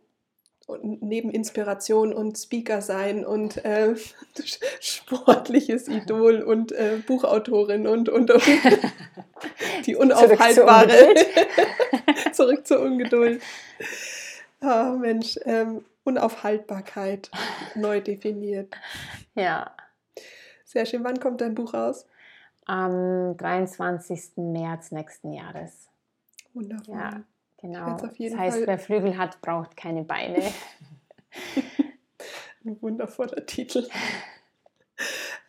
neben 0.83 1.31
Inspiration 1.31 2.15
und 2.15 2.39
Speaker 2.39 2.81
sein 2.81 3.25
und 3.25 3.65
äh, 3.65 3.95
sportliches 4.81 5.89
Idol 5.89 6.43
und 6.43 6.73
äh, 6.73 7.03
Buchautorin 7.07 7.87
und, 7.87 8.09
und, 8.09 8.31
und 8.31 8.43
die 9.87 9.97
unaufhaltbare. 9.97 10.89
Zurück, 10.89 12.33
Zurück 12.35 12.67
zur 12.67 12.81
Ungeduld. 12.81 13.43
Oh, 14.63 14.97
Mensch, 14.99 15.39
ähm, 15.45 15.85
Unaufhaltbarkeit 16.05 17.31
neu 17.75 18.01
definiert. 18.01 18.75
Ja. 19.35 19.75
Sehr 20.65 20.87
schön. 20.87 21.05
Wann 21.05 21.21
kommt 21.21 21.41
dein 21.41 21.55
Buch 21.55 21.75
raus? 21.75 22.07
Am 22.65 23.37
23. 23.37 24.37
März 24.37 24.91
nächsten 24.91 25.33
Jahres. 25.33 25.89
Wundervoll. 26.55 26.95
Ja. 26.95 27.23
Genau. 27.65 27.97
das 27.97 28.37
heißt, 28.37 28.59
Fall 28.59 28.67
wer 28.67 28.79
Flügel 28.79 29.17
hat, 29.17 29.41
braucht 29.41 29.75
keine 29.75 30.05
Beine. 30.05 30.37
Ein 32.65 32.81
wundervoller 32.83 33.47
Titel. 33.47 33.89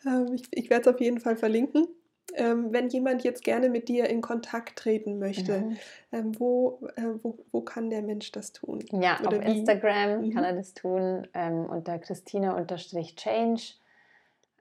Ähm, 0.06 0.34
ich, 0.34 0.44
ich 0.52 0.70
werde 0.70 0.90
es 0.90 0.96
auf 0.96 1.02
jeden 1.02 1.20
Fall 1.20 1.36
verlinken. 1.36 1.88
Ähm, 2.36 2.72
wenn 2.72 2.88
jemand 2.88 3.26
jetzt 3.26 3.44
gerne 3.44 3.68
mit 3.68 3.90
dir 3.90 4.10
in 4.10 4.22
Kontakt 4.22 4.78
treten 4.78 5.20
möchte, 5.20 5.60
mhm. 5.60 5.78
ähm, 6.14 6.40
wo, 6.40 6.88
äh, 6.96 7.02
wo, 7.22 7.38
wo 7.52 7.62
kann 7.62 7.90
der 7.90 8.02
Mensch 8.02 8.32
das 8.32 8.54
tun? 8.54 8.80
Ja, 8.94 9.20
Oder 9.20 9.40
auf 9.40 9.44
wie? 9.44 9.60
Instagram 9.60 10.22
mhm. 10.22 10.34
kann 10.34 10.46
er 10.46 10.54
das 10.54 10.74
tun 10.74 11.28
ähm, 11.34 11.66
unter 11.66 12.00
Christina-Change. 12.00 13.62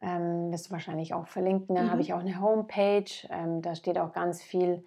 Ähm, 0.02 0.50
wirst 0.50 0.66
du 0.66 0.70
wahrscheinlich 0.72 1.14
auch 1.14 1.28
verlinken. 1.28 1.76
Dann 1.76 1.86
mhm. 1.86 1.90
habe 1.92 2.02
ich 2.02 2.14
auch 2.14 2.20
eine 2.20 2.40
Homepage. 2.40 3.04
Da 3.62 3.76
steht 3.76 3.96
auch 3.96 4.12
ganz 4.12 4.42
viel 4.42 4.84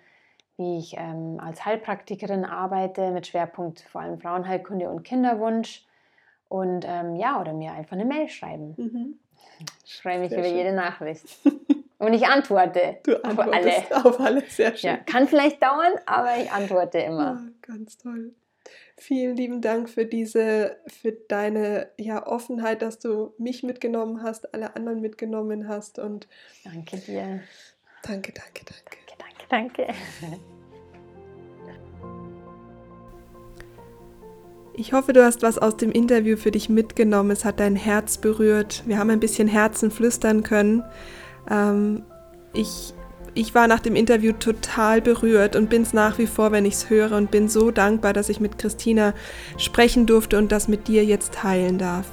wie 0.58 0.80
ich 0.80 0.96
ähm, 0.98 1.40
als 1.40 1.66
Heilpraktikerin 1.66 2.46
arbeite, 2.46 3.12
mit 3.12 3.28
Schwerpunkt 3.28 3.82
vor 3.82 4.02
allem 4.02 4.20
Frauenheilkunde 4.20 4.90
und 4.90 5.04
Kinderwunsch. 5.04 5.86
Und 6.50 6.86
ähm, 6.88 7.16
ja, 7.16 7.40
oder 7.40 7.54
mir 7.54 7.74
einfach 7.74 7.94
eine 7.94 8.06
Mail 8.06 8.28
schreiben. 8.30 8.74
Mhm. 8.78 9.20
Ich 9.86 10.02
freue 10.02 10.20
mich 10.20 10.30
sehr 10.30 10.40
über 10.40 10.48
schön. 10.48 10.58
jede 10.58 10.74
Nachricht. 10.74 11.26
Und 12.00 12.14
ich 12.14 12.28
antworte 12.28 12.98
du 13.04 13.24
auf 13.24 13.40
alle. 13.40 13.74
Auf 13.92 14.20
alle, 14.20 14.42
sehr 14.42 14.76
schön. 14.76 14.92
Ja, 14.92 14.98
kann 14.98 15.28
vielleicht 15.28 15.64
dauern, 15.64 15.94
aber 16.06 16.38
ich 16.38 16.52
antworte 16.52 17.00
immer. 17.00 17.42
Ja, 17.42 17.74
ganz 17.74 17.98
toll. 17.98 18.36
Vielen 18.98 19.36
lieben 19.36 19.62
Dank 19.62 19.90
für 19.90 20.06
diese, 20.06 20.78
für 20.88 21.12
deine 21.12 21.90
ja, 21.98 22.26
Offenheit, 22.26 22.82
dass 22.82 23.00
du 23.00 23.34
mich 23.38 23.64
mitgenommen 23.64 24.22
hast, 24.22 24.54
alle 24.54 24.76
anderen 24.76 25.02
mitgenommen 25.02 25.68
hast. 25.68 26.00
Und 26.00 26.28
danke 26.64 26.98
dir. 26.98 27.42
Danke, 28.04 28.32
danke, 28.32 28.66
danke. 28.66 29.07
Danke. 29.50 29.88
Ich 34.80 34.94
hoffe, 34.94 35.12
du 35.12 35.26
hast 35.26 35.42
was 35.42 35.58
aus 35.58 35.76
dem 35.76 35.92
Interview 35.92 36.38
für 36.38 36.52
dich 36.52 36.70
mitgenommen. 36.70 37.32
Es 37.32 37.46
hat 37.46 37.60
dein 37.60 37.76
Herz 37.76 38.20
berührt. 38.20 38.84
Wir 38.86 39.00
haben 39.00 39.10
ein 39.10 39.20
bisschen 39.20 39.48
Herzen 39.48 39.90
flüstern 39.90 40.44
können. 40.44 40.84
Ähm, 41.50 42.04
ich, 42.54 42.94
ich 43.34 43.56
war 43.56 43.68
nach 43.68 43.80
dem 43.80 43.96
Interview 43.96 44.34
total 44.34 45.02
berührt 45.02 45.56
und 45.56 45.72
bin 45.72 45.82
es 45.82 45.94
nach 45.94 46.20
wie 46.20 46.28
vor, 46.28 46.52
wenn 46.52 46.66
ich 46.66 46.76
es 46.76 46.90
höre 46.92 47.14
und 47.14 47.32
bin 47.32 47.50
so 47.50 47.72
dankbar, 47.72 48.14
dass 48.14 48.30
ich 48.30 48.40
mit 48.40 48.60
Christina 48.60 49.16
sprechen 49.58 50.06
durfte 50.06 50.38
und 50.38 50.52
das 50.52 50.68
mit 50.68 50.88
dir 50.88 51.04
jetzt 51.04 51.34
teilen 51.34 51.80
darf. 51.80 52.06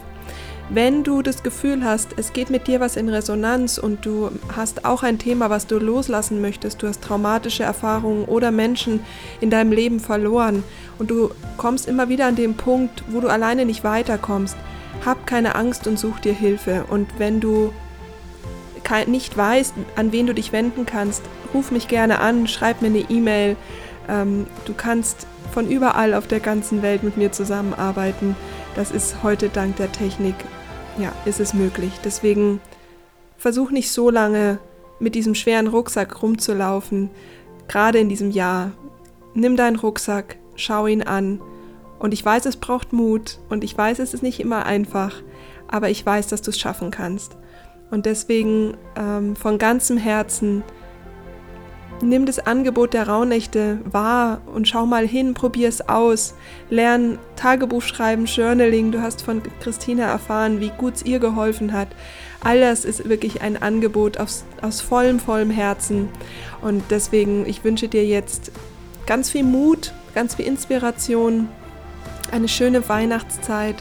Wenn 0.71 1.05
du 1.05 1.21
das 1.21 1.43
Gefühl 1.43 1.85
hast, 1.85 2.15
es 2.17 2.33
geht 2.33 2.49
mit 2.49 2.67
dir 2.67 2.81
was 2.81 2.97
in 2.97 3.11
Resonanz 3.11 3.77
und 3.77 4.07
du 4.07 4.31
hast 4.57 4.87
auch 4.87 5.03
ein 5.03 5.19
Thema, 5.19 5.51
was 5.51 5.67
du 5.67 5.79
loslassen 5.79 6.41
möchtest, 6.41 6.83
du 6.83 6.89
hast 6.89 7.03
traumatische 7.03 7.65
Erfahrungen 7.65 8.25
oder 8.25 8.51
Menschen 8.51 9.01
in 9.43 9.51
deinem 9.51 9.73
Leben 9.73 10.01
verloren 10.01 10.65
und 10.99 11.11
du 11.11 11.31
kommst 11.59 11.87
immer 11.87 12.09
wieder 12.09 12.27
an 12.27 12.37
den 12.37 12.55
Punkt, 12.55 13.05
wo 13.09 13.21
du 13.21 13.29
alleine 13.29 13.67
nicht 13.67 13.85
weiterkommst, 13.85 14.57
hab 15.05 15.27
keine 15.27 15.55
Angst 15.55 15.87
und 15.87 15.99
such 15.99 16.21
dir 16.21 16.33
Hilfe. 16.33 16.87
Und 16.89 17.09
wenn 17.19 17.41
du 17.41 17.73
nicht 19.07 19.37
weißt, 19.37 19.75
an 19.97 20.13
wen 20.13 20.27
du 20.27 20.35
dich 20.35 20.53
wenden 20.53 20.87
kannst, 20.87 21.23
ruf 21.53 21.71
mich 21.71 21.89
gerne 21.89 22.21
an, 22.21 22.47
schreib 22.47 22.81
mir 22.81 22.89
eine 22.89 23.11
E-Mail. 23.11 23.57
Ähm, 24.09 24.47
du 24.65 24.75
kannst 24.75 25.27
von 25.53 25.69
überall 25.69 26.15
auf 26.15 26.27
der 26.27 26.41
ganzen 26.41 26.83
Welt 26.83 27.03
mit 27.03 27.17
mir 27.17 27.33
zusammenarbeiten. 27.33 28.37
Das 28.75 28.91
ist 28.91 29.23
heute 29.23 29.51
dank 29.51 29.77
der 29.77 29.93
Technik, 29.93 30.35
ja, 30.99 31.13
ist 31.27 31.39
es 31.39 31.55
möglich. 31.55 31.93
Deswegen 32.05 32.61
versuch 33.37 33.71
nicht 33.71 33.93
so 33.93 34.11
lange 34.11 34.59
mit 34.99 35.15
diesem 35.15 35.37
schweren 35.37 35.69
Rucksack 35.69 36.23
rumzulaufen, 36.23 37.11
gerade 37.69 37.99
in 37.99 38.09
diesem 38.09 38.33
Jahr. 38.33 38.73
Nimm 39.35 39.57
deinen 39.57 39.77
Rucksack, 39.77 40.39
schau 40.57 40.89
ihn 40.89 41.03
an. 41.03 41.41
Und 42.01 42.13
ich 42.13 42.25
weiß, 42.25 42.47
es 42.47 42.57
braucht 42.57 42.93
Mut 42.93 43.39
und 43.49 43.63
ich 43.63 43.79
weiß, 43.79 44.01
es 44.01 44.13
ist 44.13 44.23
nicht 44.23 44.41
immer 44.41 44.67
einfach, 44.67 45.23
aber 45.69 45.89
ich 45.89 46.05
weiß, 46.05 46.27
dass 46.27 46.43
du 46.43 46.51
es 46.51 46.59
schaffen 46.59 46.91
kannst. 46.91 47.37
Und 47.93 48.07
deswegen 48.07 48.77
ähm, 48.97 49.37
von 49.37 49.59
ganzem 49.59 49.99
Herzen 49.99 50.65
nimm 52.01 52.27
das 52.27 52.39
Angebot 52.39 52.95
der 52.95 53.09
Rauhnächte 53.09 53.79
wahr 53.85 54.41
und 54.47 54.69
schau 54.69 54.87
mal 54.87 55.07
hin, 55.07 55.35
probier 55.35 55.69
es 55.69 55.89
aus. 55.89 56.35
Lern 56.71 57.19
Tagebuch 57.37 57.83
schreiben, 57.83 58.27
Journaling. 58.27 58.93
Du 58.93 59.01
hast 59.01 59.23
von 59.23 59.43
Christina 59.61 60.05
erfahren, 60.05 60.61
wie 60.61 60.71
gut 60.71 60.97
es 60.97 61.05
ihr 61.05 61.19
geholfen 61.19 61.73
hat. 61.73 61.89
All 62.43 62.61
das 62.61 62.85
ist 62.85 63.09
wirklich 63.09 63.43
ein 63.43 63.61
Angebot 63.61 64.19
aus, 64.19 64.45
aus 64.61 64.81
vollem, 64.81 65.19
vollem 65.19 65.51
Herzen. 65.51 66.09
Und 66.61 66.83
deswegen, 66.91 67.47
ich 67.47 67.65
wünsche 67.65 67.89
dir 67.89 68.05
jetzt 68.05 68.53
ganz 69.07 69.31
viel 69.31 69.45
Mut, 69.45 69.93
ganz 70.15 70.35
viel 70.35 70.47
Inspiration, 70.47 71.49
eine 72.33 72.49
schöne 72.49 72.89
Weihnachtszeit. 72.89 73.77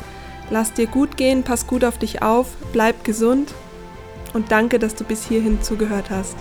Lass 0.49 0.73
dir 0.73 0.87
gut 0.87 1.17
gehen, 1.17 1.43
pass 1.43 1.67
gut 1.67 1.83
auf 1.83 1.97
dich 1.97 2.21
auf, 2.21 2.47
bleib 2.73 3.03
gesund 3.03 3.53
und 4.33 4.51
danke, 4.51 4.79
dass 4.79 4.95
du 4.95 5.03
bis 5.03 5.25
hierhin 5.25 5.61
zugehört 5.61 6.09
hast. 6.09 6.35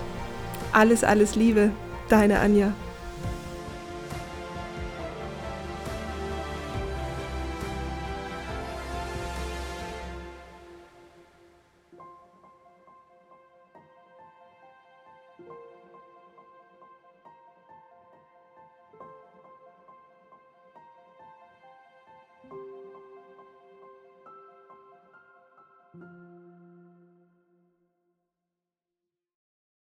Alles, 0.73 1.03
alles 1.03 1.35
Liebe, 1.35 1.69
deine 2.09 2.39
Anja. 2.39 2.73